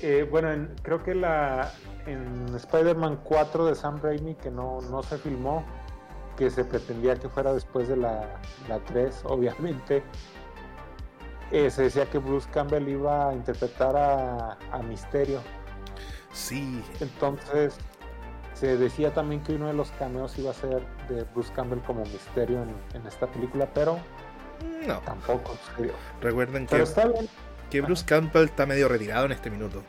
[0.00, 1.70] eh, bueno, en- creo que la
[2.06, 5.64] en Spider-Man 4 de Sam Raimi, que no, no se filmó,
[6.36, 10.02] que se pretendía que fuera después de la, la 3, obviamente.
[11.52, 15.40] Eh, se decía que Bruce Campbell iba a interpretar a, a Misterio.
[16.32, 17.78] Sí, Entonces,
[18.52, 22.02] se decía también que uno de los cameos iba a ser de Bruce Campbell como
[22.04, 23.98] misterio en, en esta película, pero
[24.86, 25.00] no.
[25.00, 25.92] tampoco sucedió.
[26.20, 27.28] Recuerden que, Pero está bien.
[27.70, 29.82] que Bruce Campbell está medio retirado en este minuto.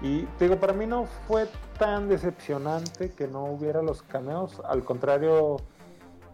[0.00, 1.48] Y te digo, para mí no fue
[1.78, 4.60] tan decepcionante que no hubiera los cameos.
[4.64, 5.56] Al contrario,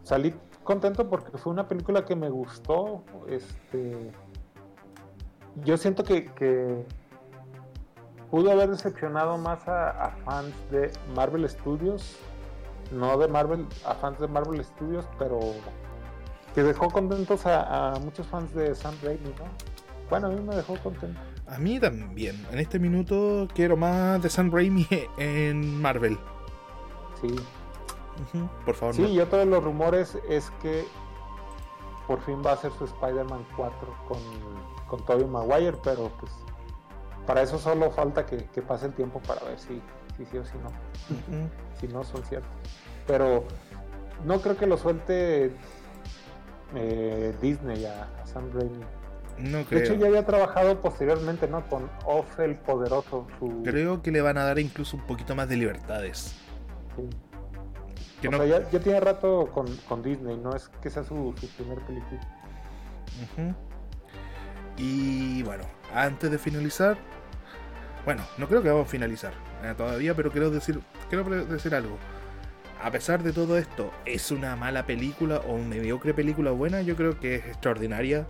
[0.05, 0.35] salí
[0.69, 3.03] contento porque fue una película que me gustó.
[3.27, 4.13] Este,
[5.65, 6.85] yo siento que,
[8.31, 12.19] pudo haber decepcionado más a, fans de Marvel Studios,
[12.93, 15.41] no de Marvel, a fans de Marvel Studios, pero
[16.55, 19.47] que dejó contentos a, a muchos fans de Sam Raimi, ¿no?
[20.11, 21.19] Bueno, a mí me dejó contento.
[21.47, 22.37] A mí también.
[22.53, 24.87] En este minuto quiero más de Sam Raimi
[25.17, 26.19] en Marvel.
[27.23, 27.35] Sí.
[28.65, 28.95] Por favor.
[28.95, 30.85] Sí, y otro de los rumores es que
[32.07, 34.19] por fin va a ser su Spider-Man 4 con,
[34.89, 36.33] con Tobey Maguire, pero pues
[37.27, 39.83] para eso solo falta que, pase el tiempo para ver si,
[40.17, 40.71] si sí o si no.
[41.79, 42.51] Si no, son ciertos.
[43.07, 43.45] Pero
[44.25, 45.53] no creo que lo suelte
[46.75, 48.85] eh, Disney a Sam Raimi.
[49.39, 49.81] No creo.
[49.81, 51.69] De hecho, ya había trabajado posteriormente, ¿no?
[51.69, 53.27] Con Off el Poderoso.
[53.63, 56.35] Creo que le van a dar incluso un poquito más de libertades.
[56.97, 57.09] Sí.
[58.27, 62.21] O sea, ya, tiene rato con, Disney, no es que sea su, primer película.
[64.77, 65.65] Y bueno,
[65.95, 66.97] antes de finalizar,
[68.05, 69.33] bueno, no creo que vamos a finalizar
[69.63, 71.97] eh, todavía, pero quiero decir, quiero decir algo.
[72.83, 76.81] A pesar de todo esto, ¿es una mala película o una mediocre película buena?
[76.83, 78.29] Yo creo que es extraordinaria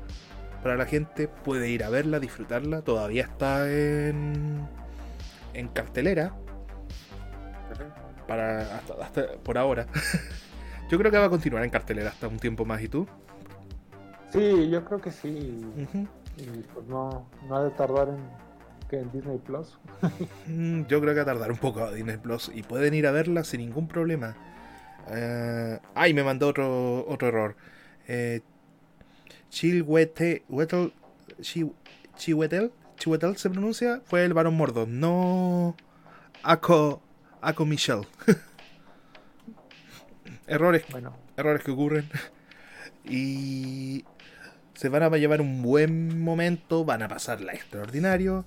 [0.62, 4.66] para la gente, puede ir a verla, disfrutarla, todavía está en,
[5.52, 6.34] en cartelera.
[8.26, 9.86] Para, hasta, por ahora.
[10.90, 12.82] yo creo que va a continuar en cartelera hasta un tiempo más.
[12.82, 13.06] ¿Y tú?
[14.30, 15.60] Sí, yo creo que sí.
[16.36, 16.44] Y
[16.74, 18.48] pues no, no ha de tardar en
[18.88, 19.78] que en Disney Plus.
[20.46, 23.06] Mm, yo creo que va a tardar un poco a Disney Plus y pueden ir
[23.06, 24.34] a verla sin ningún problema.
[25.10, 27.56] Eh, ay, me mandó otro, otro error.
[28.06, 28.40] Eh,
[29.50, 30.42] Chilwetel,
[32.16, 35.76] Chiwetel, Chiwetel se pronuncia, fue el varón mordo, no
[36.42, 37.02] Ako,
[37.40, 38.06] Ako Michelle.
[40.46, 41.16] errores, bueno.
[41.36, 42.08] errores que ocurren.
[43.10, 44.04] Y
[44.74, 48.44] se van a llevar un buen momento, van a pasarla extraordinario,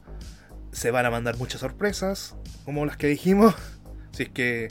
[0.72, 3.56] se van a mandar muchas sorpresas, como las que dijimos.
[4.12, 4.68] Si es que...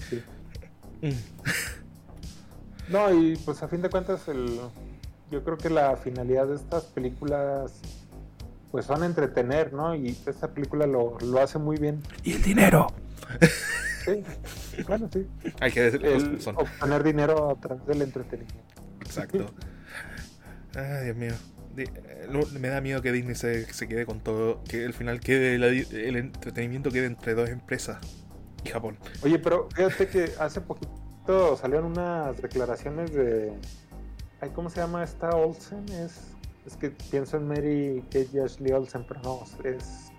[1.01, 2.93] Mm.
[2.93, 4.61] no, y pues a fin de cuentas el,
[5.31, 7.73] yo creo que la finalidad de estas películas
[8.71, 9.95] pues son entretener, ¿no?
[9.95, 12.03] Y esta película lo, hace muy bien.
[12.23, 12.89] Y el dinero.
[14.87, 15.27] Claro, sí.
[15.61, 18.83] Hay que el, obtener dinero a través del entretenimiento.
[19.01, 19.47] Exacto.
[20.75, 21.35] Ay, Dios mío.
[22.59, 26.91] Me da miedo que Disney se, quede con todo, que al final quede el entretenimiento
[26.91, 27.99] quede entre dos empresas
[28.65, 28.99] y Japón.
[29.23, 33.53] Oye, pero fíjate que hace poquito salieron unas declaraciones de
[34.55, 35.87] ¿Cómo se llama esta Olsen?
[35.91, 36.33] Es,
[36.67, 40.10] es que pienso en Mary Kate y Ashley Olsen, pero no, es.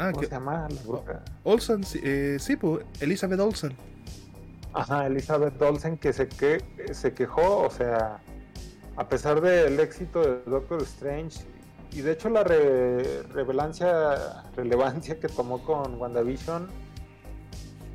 [0.00, 1.22] Ah, ¿Cómo se llama la bruja?
[1.44, 3.76] Olsen, eh, sí, pues, Elizabeth Olsen.
[4.72, 8.18] Ajá, Elizabeth Olsen que se, que se quejó, o sea,
[8.96, 11.40] a pesar del éxito de Doctor Strange,
[11.92, 12.44] y de hecho la
[14.56, 16.68] relevancia que tomó con WandaVision,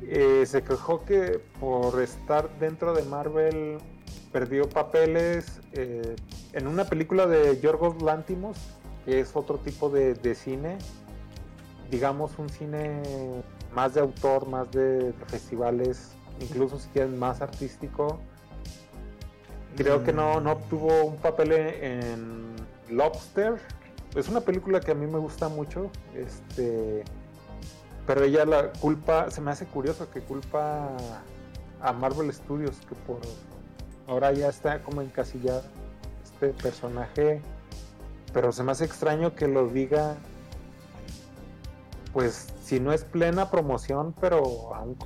[0.02, 3.78] eh, se quejó que por estar dentro de Marvel
[4.30, 6.14] perdió papeles eh,
[6.52, 8.56] en una película de Yorgos Lántimos,
[9.04, 10.78] que es otro tipo de, cine,
[11.90, 13.02] digamos un cine
[13.74, 18.20] más de autor, más de, festivales, incluso si quieren más artístico.
[19.76, 22.56] Creo que no, no obtuvo un papel en,
[22.88, 23.60] Lobster.
[24.14, 25.90] Es una película que a mí me gusta mucho.
[26.14, 27.04] Este,
[28.06, 30.88] pero ella la culpa, se me hace curioso que culpa
[31.80, 33.20] a Marvel Studios que por
[34.06, 35.62] ahora ya está como encasillado
[36.24, 37.40] este personaje,
[38.32, 40.16] pero se me hace extraño que lo diga,
[42.16, 44.96] pues si no es plena promoción, pero aún...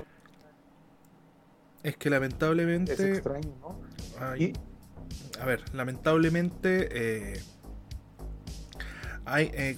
[1.82, 2.92] Es que lamentablemente...
[2.92, 3.80] Es extraño, ¿no?
[5.40, 6.88] A ver, lamentablemente...
[6.92, 7.42] Eh,
[9.24, 9.76] hay, eh,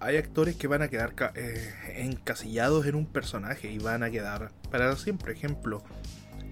[0.00, 4.50] hay actores que van a quedar eh, encasillados en un personaje y van a quedar
[4.68, 5.34] para siempre.
[5.34, 5.84] Ejemplo,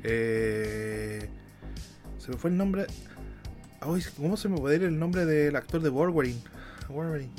[0.04, 1.28] eh,
[2.18, 2.86] se me fue el nombre.
[4.16, 6.40] ¿Cómo se me puede ir el nombre del actor de Wolverine?
[6.88, 7.32] Wolverine.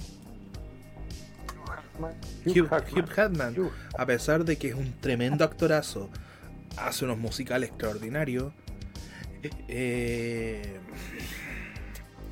[2.45, 6.09] Hugh, Hugh A pesar de que es un tremendo actorazo,
[6.77, 8.53] hace unos musicales extraordinarios.
[9.67, 10.77] Eh,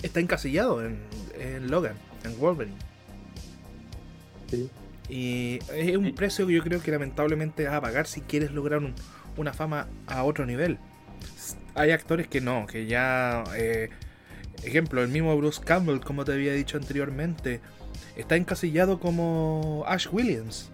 [0.01, 0.99] está encasillado en,
[1.69, 2.77] Logan, en Wolverine.
[5.09, 8.81] Y es un precio que yo creo que lamentablemente vas a pagar si quieres lograr
[9.37, 10.77] una fama a otro nivel
[11.75, 13.89] hay actores que no, que ya eh,
[14.63, 17.61] Ejemplo, el mismo Bruce Campbell, como te había dicho anteriormente,
[18.15, 20.69] está encasillado como Ash Williams.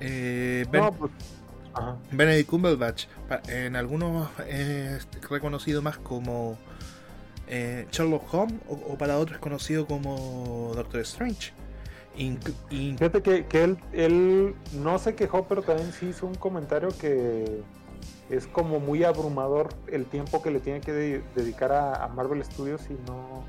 [0.00, 1.10] Eh, ben- No, pues.
[2.12, 3.06] Benedict Cumberbatch,
[3.48, 6.56] en algunos es reconocido más como
[7.48, 11.52] eh, Sherlock Holmes o, o para otros conocido como Doctor Strange.
[12.16, 12.52] Inc-
[12.96, 17.62] Fíjate que, que él, él no se quejó, pero también sí hizo un comentario que
[18.30, 22.44] es como muy abrumador el tiempo que le tiene que de- dedicar a, a Marvel
[22.44, 23.42] Studios y no,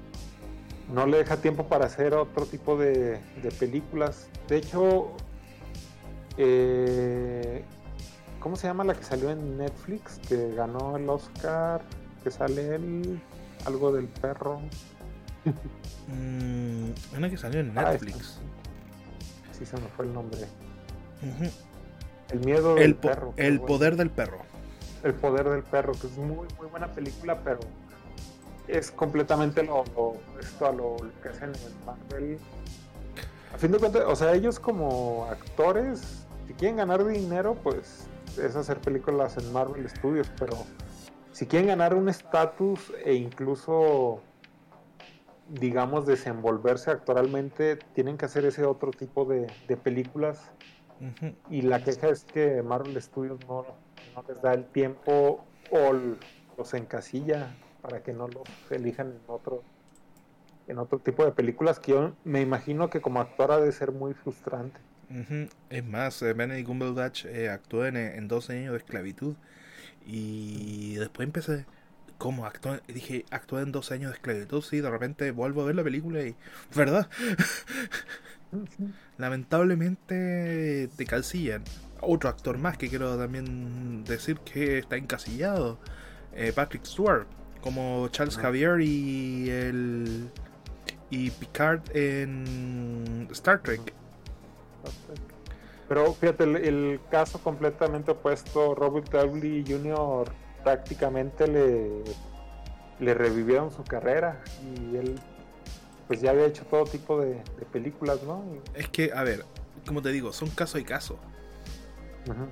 [0.91, 4.28] no le deja tiempo para hacer otro tipo de, de películas.
[4.48, 5.12] De hecho,
[6.38, 7.64] eh,
[8.40, 10.20] ¿cómo se llama la que salió en Netflix?
[10.28, 11.82] Que ganó el Oscar,
[12.24, 13.20] que sale él,
[13.66, 14.60] algo del perro.
[16.07, 18.40] mm, una que salió en Ah, Netflix.
[19.57, 20.41] Sí, se me fue el nombre.
[22.32, 23.34] El miedo del El, po- perro.
[23.38, 23.66] el Bueno.
[23.66, 24.40] poder del perro.
[25.03, 27.60] El poder del perro, que es muy muy buena película, pero
[28.67, 32.37] es completamente lo, lo- esto a lo, lo que hacen en Marvel.
[33.53, 38.07] A fin de cuentas, o sea, ellos como actores, si quieren ganar dinero, pues
[38.41, 40.57] es hacer películas en Marvel Studios, pero
[41.31, 44.19] si quieren ganar un estatus e incluso
[45.47, 50.51] digamos desenvolverse actualmente, tienen que hacer ese otro tipo de, de películas.
[51.49, 53.65] Y la queja es que Marvel Studios no,
[54.15, 55.93] no les da el tiempo o
[56.57, 57.55] los encasilla
[57.86, 59.64] para que no los elijan en otro
[60.68, 63.91] en otro tipo de películas que yo me imagino que como actor ha de ser
[63.91, 64.80] muy frustrante.
[65.70, 69.36] Es más, eh, Benedict Cumberbatch eh, actuó en, en 12 años de esclavitud
[70.03, 71.66] y después empecé
[72.18, 75.76] como actuó, dije, actué en 12 años de esclavitud, sí, de repente vuelvo a ver
[75.76, 76.36] la película y,
[76.76, 77.07] ¿verdad?
[79.18, 81.64] Lamentablemente te calcillan.
[82.02, 85.78] Otro actor más que quiero también decir que está encasillado,
[86.34, 87.28] eh, Patrick Stewart,
[87.65, 88.37] como Charles.
[88.37, 90.29] Javier y el
[91.09, 93.91] y Picard en Star Trek.
[95.89, 100.31] Pero fíjate, el, el caso completamente opuesto, Robert Downey Jr.
[100.63, 102.03] prácticamente le,
[102.99, 105.19] le revivieron su carrera y él
[106.07, 108.43] pues ya había hecho todo tipo de, de películas, ¿no?
[108.75, 109.43] Y- Es que, a ver,
[109.87, 111.17] como te digo, son caso y caso.
[112.27, 112.45] Ujú.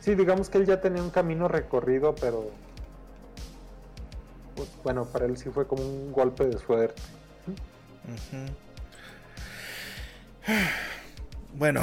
[0.00, 2.50] Sí, digamos que él ya tenía un camino recorrido, pero
[4.82, 7.02] bueno, para él sí fue como un golpe de suerte.
[11.54, 11.82] Bueno,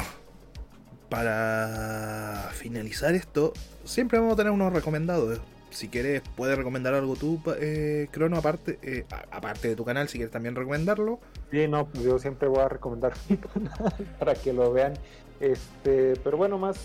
[1.08, 3.52] para finalizar esto,
[3.84, 5.40] siempre vamos a tener unos recomendados.
[5.70, 10.18] Si quieres, puedes recomendar algo tú, eh, Crono, aparte, eh, aparte de tu canal, si
[10.18, 11.18] quieres también recomendarlo.
[11.50, 14.94] Sí, no, pues yo siempre voy a recomendar mi canal para que lo vean.
[15.40, 16.78] Este, pero bueno, más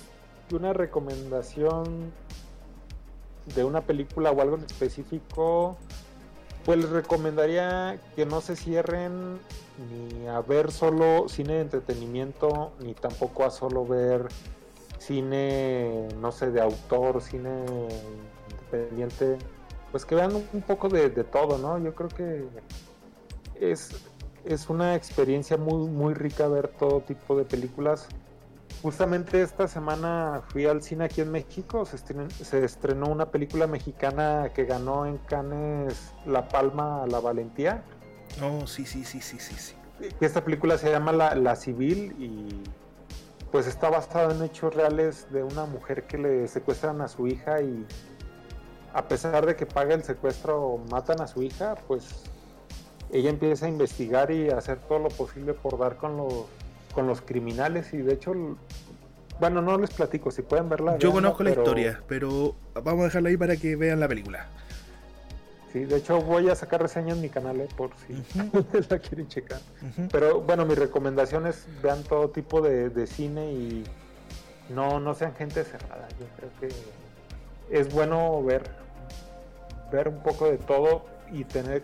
[0.50, 2.12] que una recomendación
[3.56, 5.78] de una película o algo en específico,
[6.66, 9.40] pues les recomendaría que no se cierren
[9.90, 14.28] ni a ver solo cine de entretenimiento, ni tampoco a solo ver
[14.98, 17.66] cine, no sé, de autor, cine
[18.52, 19.38] independiente.
[19.92, 21.80] Pues que vean un poco de, de todo, ¿no?
[21.80, 22.46] Yo creo que
[23.60, 23.90] es,
[24.46, 28.08] es una experiencia muy, muy rica ver todo tipo de películas.
[28.82, 33.68] Justamente esta semana fui al cine aquí en México, se estrenó, se estrenó una película
[33.68, 37.84] mexicana que ganó en Cannes La Palma a la Valentía.
[38.42, 39.76] Oh, sí, sí, sí, sí, sí, sí.
[40.22, 42.64] Esta película se llama La, La Civil y
[43.52, 47.62] pues está basada en hechos reales de una mujer que le secuestran a su hija
[47.62, 47.86] y
[48.94, 52.24] a pesar de que paga el secuestro matan a su hija, pues
[53.12, 56.46] ella empieza a investigar y a hacer todo lo posible por dar con los
[56.94, 58.34] con los criminales y de hecho
[59.40, 63.30] bueno no les platico si pueden verla Yo conozco la historia, pero vamos a dejarla
[63.30, 64.48] ahí para que vean la película.
[65.72, 68.22] sí de hecho voy a sacar reseña en mi canal eh, por si
[68.90, 69.62] la quieren checar.
[70.12, 73.84] Pero bueno, mi recomendación es vean todo tipo de, de cine y
[74.70, 76.08] no, no sean gente cerrada.
[76.20, 76.70] Yo creo que
[77.78, 78.64] es bueno ver,
[79.92, 81.84] ver un poco de todo y tener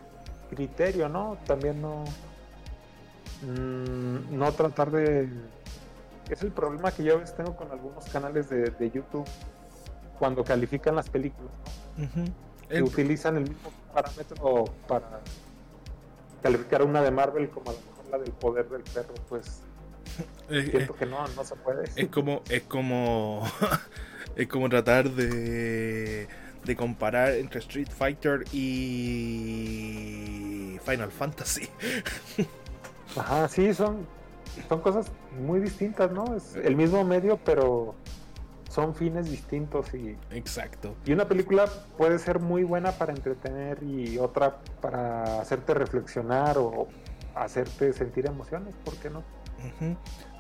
[0.49, 1.37] criterio, ¿no?
[1.45, 2.03] También no,
[3.43, 5.29] mm, no tratar de...
[6.29, 9.27] Es el problema que yo a veces tengo con algunos canales de, de YouTube
[10.17, 11.51] cuando califican las películas.
[11.97, 12.07] ¿no?
[12.67, 15.19] Que El- utilizan el mismo parámetro para
[16.41, 19.61] calificar una de Marvel como a lo mejor la del poder del perro, pues
[20.49, 21.89] eh, siento que no, no se puede.
[21.95, 23.43] Es como, es como,
[24.35, 26.27] es como tratar de,
[26.63, 31.69] de comparar entre Street Fighter y Final Fantasy.
[33.17, 34.05] Ajá, sí, son,
[34.67, 35.07] son cosas
[35.39, 36.35] muy distintas, ¿no?
[36.35, 37.95] Es el mismo medio, pero
[38.69, 40.17] son fines distintos y...
[40.31, 40.95] Exacto.
[41.05, 41.65] Y una película
[41.97, 46.87] puede ser muy buena para entretener y otra para hacerte reflexionar o
[47.35, 49.23] hacerte sentir emociones, ¿por qué no?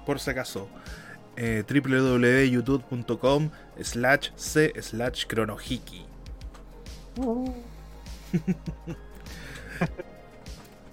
[0.05, 0.67] Por si acaso,
[1.37, 3.49] eh, www.youtube.com
[3.81, 6.05] slash c slash cronohiki.
[7.17, 7.53] Uh.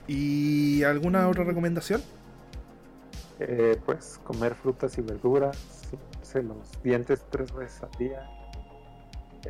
[0.07, 2.03] ¿Y alguna otra recomendación?
[3.41, 5.59] Eh, pues comer frutas y verduras,
[6.35, 8.29] los dientes tres veces al día.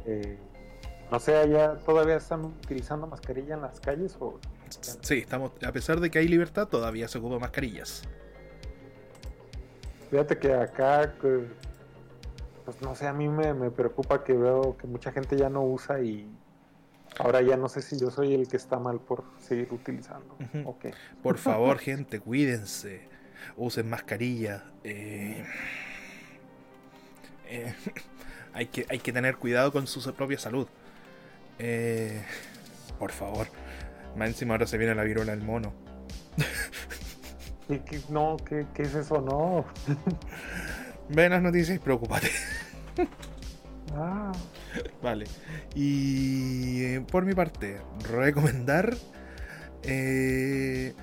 [0.07, 0.39] Eh,
[1.11, 4.39] no sé, allá todavía están utilizando mascarilla en las calles o
[5.01, 8.03] Sí, estamos, a pesar de que hay libertad, todavía se ocupan mascarillas.
[10.11, 15.37] Fíjate que acá, pues no sé, a mí me, preocupa que veo que mucha gente
[15.37, 16.31] ya no usa y
[17.19, 20.37] ahora ya no sé si yo soy el que está mal por seguir utilizando.
[21.23, 23.09] Por favor, gente, cuídense,
[23.57, 24.65] usen mascarilla.
[24.85, 25.45] Eh,
[27.47, 27.75] eh,
[28.55, 30.67] hay, que, hay que tener cuidado con su propia salud.
[31.59, 32.23] Eh,
[32.99, 33.47] por favor.
[34.17, 35.73] Más encima ahora se viene la viruela del mono.
[37.69, 39.21] ¿Qué, no, ¿qué, es eso?
[39.21, 39.65] No.
[41.09, 42.31] Las noticias y preocúpate.
[43.95, 44.33] ah.
[45.03, 45.27] Vale.
[45.75, 48.97] Y eh, por mi parte, recomendar.
[49.83, 50.95] Eh,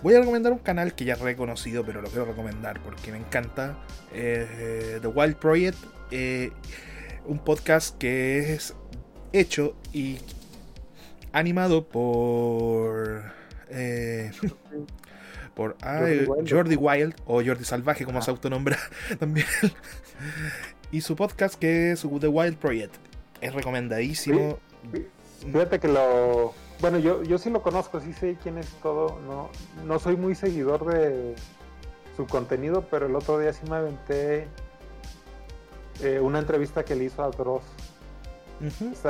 [0.00, 3.18] voy a recomendar un canal que ya he reconocido, pero lo quiero recomendar porque me
[3.18, 3.76] encanta.
[4.14, 5.78] Eh, The Wild Project.
[7.26, 8.74] un podcast que es
[9.32, 10.18] hecho y
[11.32, 13.24] animado por.
[15.54, 15.76] Por
[16.48, 18.78] Jordi, Wild, o Jordi Salvaje, como se autonombra
[19.18, 19.48] también.
[20.92, 23.07] y su podcast que es The Wild Project.
[23.40, 24.58] Es recomendadísimo.
[25.40, 26.54] Fíjate que lo.
[26.80, 29.20] Bueno, yo, yo sí lo conozco, sí sé quién es todo.
[29.26, 29.50] No,
[29.84, 31.34] no soy muy seguidor de
[32.16, 34.46] su contenido, pero el otro día sí me aventé
[36.02, 37.62] eh, una entrevista que le hizo a Dross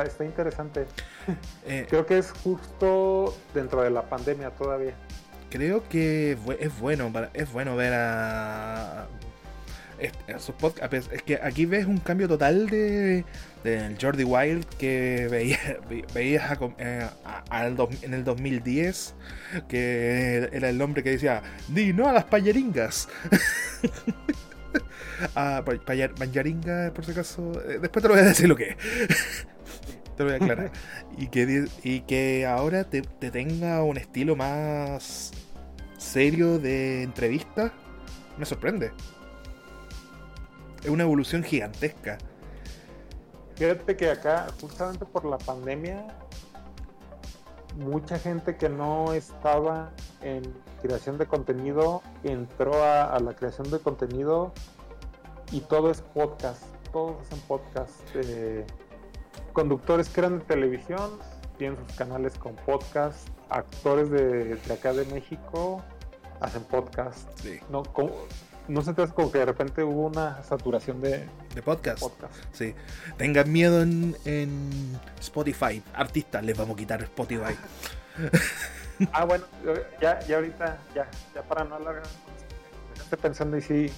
[0.04, 0.86] está, interesante.
[1.66, 4.94] Eh, creo que es justo dentro de la pandemia todavía.
[5.50, 9.06] Creo que es bueno, es bueno ver a,
[10.38, 11.10] sus podcasts.
[11.12, 13.26] Es que aquí ves un cambio total de,
[14.00, 15.28] Jordi Wild que
[16.14, 17.08] veías eh,
[18.02, 19.14] en el 2010,
[19.68, 23.08] que era el hombre que decía, di no a las payeringas.
[25.34, 25.62] Ah,
[26.94, 27.52] por si acaso.
[27.68, 28.76] Eh, después te lo voy a decir lo que es.
[30.16, 30.72] te lo voy a aclarar.
[31.16, 35.32] y, que, y que ahora te, tenga un estilo más
[35.96, 37.72] serio de entrevista,
[38.38, 38.92] me sorprende.
[40.82, 42.18] Es una evolución gigantesca.
[43.58, 46.06] Fíjate que acá, justamente por la pandemia,
[47.76, 49.90] mucha gente que no estaba
[50.22, 50.42] en
[50.80, 54.52] creación de contenido entró a la creación de contenido
[55.50, 56.62] y todo es podcast,
[56.92, 58.00] todos hacen podcast.
[58.14, 58.66] Eh,
[59.52, 61.18] conductores que eran de televisión
[61.56, 65.82] tienen sus canales con podcast, actores de, acá de México
[66.40, 67.28] hacen podcast.
[67.70, 67.82] No,
[68.68, 72.02] no se te como que de repente hubo una saturación de, de podcast.
[72.52, 72.74] Sí.
[73.16, 75.82] Tengan miedo en, en Spotify.
[75.94, 77.56] Artistas les vamos a quitar Spotify.
[79.12, 79.44] ah, bueno,
[80.00, 82.04] ya, ya ahorita, ya, ya para no alargar
[83.08, 83.90] estoy pensando y sí,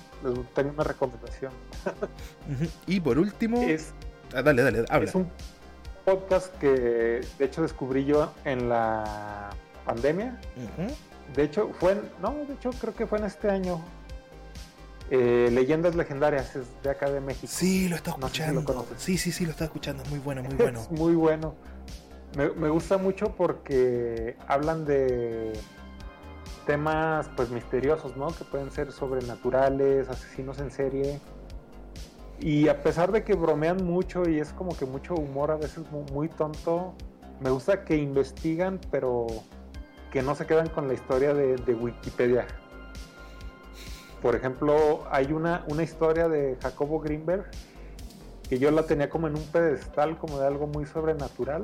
[0.54, 1.52] tengo una recomendación.
[2.86, 3.92] y por último, es,
[4.34, 5.08] ah, dale, dale, habla.
[5.08, 5.28] Es un
[6.04, 9.50] podcast que de hecho descubrí yo en la
[9.84, 10.38] pandemia.
[11.34, 13.82] De hecho, fue en, no, de hecho creo que fue en este año.
[15.10, 17.52] Eh, Leyendas legendarias es de acá de México.
[17.52, 18.86] Sí, lo está escuchando.
[18.96, 20.04] sí, sí, sí, lo está escuchando.
[20.08, 20.86] Muy bueno, muy bueno.
[20.90, 21.54] muy bueno.
[22.36, 25.52] me gusta mucho porque hablan de
[26.66, 28.28] temas pues misteriosos, ¿no?
[28.28, 31.20] Que pueden ser sobrenaturales, asesinos en serie.
[32.38, 35.84] Y a pesar de que bromean mucho y es como que mucho humor a veces
[36.12, 36.94] muy, tonto,
[37.40, 39.26] me gusta que investigan, pero
[40.10, 42.46] que no se quedan con la historia de, Wikipedia.
[44.22, 47.46] Por ejemplo, hay una, una historia de Jacobo Greenberg
[48.50, 51.62] que yo la tenía como en un pedestal, como de algo muy sobrenatural.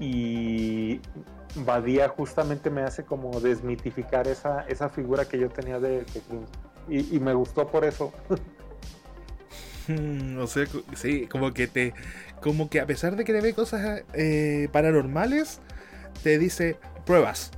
[0.00, 1.00] Y
[1.54, 6.04] Badía justamente me hace como desmitificar esa, esa figura que yo tenía de,
[6.88, 8.12] Y, me gustó por eso.
[10.40, 10.66] o sea,
[10.96, 11.94] sí, como que te.
[12.40, 15.60] Como que a pesar de que te ve cosas eh, paranormales,
[16.24, 17.52] te dice pruebas.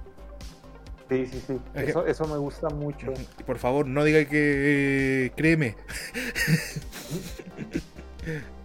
[1.09, 1.59] Sí, sí, sí.
[1.75, 3.13] Eso, me gusta mucho.
[3.47, 5.77] Por favor, no diga que créeme.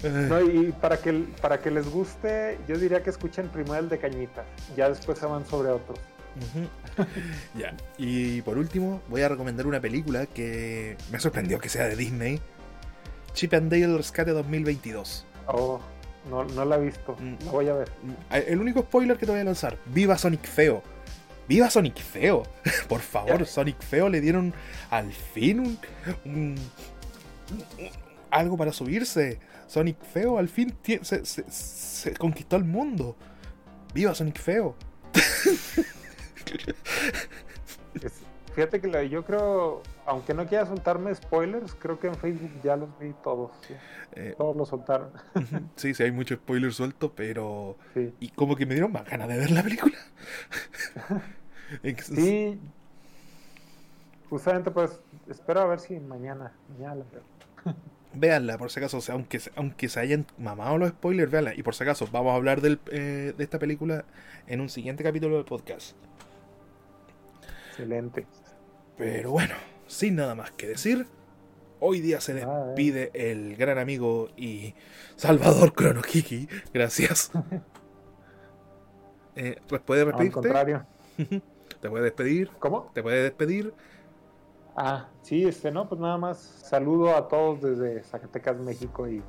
[0.03, 3.99] No, y para que, para que les guste, yo diría que escuchen primero el de
[3.99, 4.43] Cañita,
[4.75, 5.99] ya después se van sobre otros.
[7.55, 11.95] ya, y por último, voy a recomendar una película que me sorprendió que sea de
[11.95, 12.41] Disney,
[13.33, 15.25] Chip and Dale Rescate 2022.
[15.47, 15.79] Oh,
[16.29, 17.15] no, no la he visto.
[17.19, 17.45] Mm.
[17.45, 17.91] La voy a ver.
[18.31, 20.81] El único spoiler que te voy a lanzar: Viva Sonic Feo.
[21.51, 22.43] ¡Viva Sonic Feo!
[22.87, 23.45] Por favor.
[23.45, 24.53] Sonic Feo le dieron
[24.89, 25.77] al fin un,
[26.23, 27.89] un- un-
[28.29, 29.37] algo para subirse.
[29.67, 33.17] Sonic Feo al fin se, se- se conquistó el mundo.
[33.93, 34.77] ¡Viva Sonic Feo!
[38.55, 42.77] Fíjate que la- yo creo, aunque no quiera soltarme spoilers, creo que en Facebook ya
[42.77, 43.51] los vi todos.
[43.67, 43.73] sí.
[44.13, 45.11] Eh, Todos los soltaron.
[45.75, 47.77] sí, sí, hay mucho spoiler suelto, pero.
[47.93, 48.13] Sí.
[48.21, 49.97] Y como que me dieron más ganas de ver la película.
[52.03, 52.59] Sí.
[54.29, 54.99] Justamente pues
[55.29, 57.75] espero a ver si mañana, mañana la veo.
[58.13, 61.53] Véanla, por si acaso, o sea, aunque, se- aunque se hayan mamado los spoilers, véanla.
[61.55, 64.03] Y por si acaso, vamos a hablar del, eh, de esta película
[64.47, 65.95] en un siguiente capítulo del podcast.
[67.69, 68.25] Excelente.
[68.97, 69.55] Pero bueno,
[69.87, 71.07] sin nada más que decir,
[71.79, 72.67] hoy día se Nada, eh.
[72.67, 74.75] despide el gran amigo y
[75.15, 76.47] Salvador Kronokiki.
[76.73, 77.31] Gracias.
[79.33, 80.85] Eh, pues, ¿Puedes Al contrario.
[81.81, 82.51] ¿Te puedes despedir?
[82.59, 82.91] ¿Cómo?
[82.93, 83.73] ¿Te puedes despedir?
[84.75, 89.21] Ah, sí, este, no, pues nada más saludo a todos desde Zacatecas, México y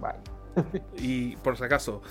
[0.00, 0.14] bye.
[0.96, 2.02] Y por si acaso,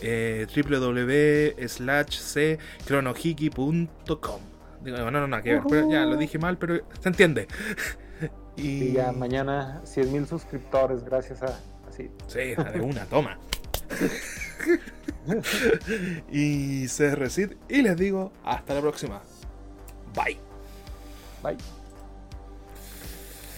[0.00, 4.40] eh, www slash c cronohiki.com.
[4.82, 7.46] Digo, no, no, no, que ver, pero ya lo dije mal, pero se entiende.
[8.56, 12.10] Y Y ya mañana 100 mil suscriptores gracias a así.
[12.26, 13.38] Sí, de una, toma.
[16.32, 19.20] y se recid y les digo hasta la próxima.
[20.14, 20.38] Bye.
[21.42, 21.77] Bye.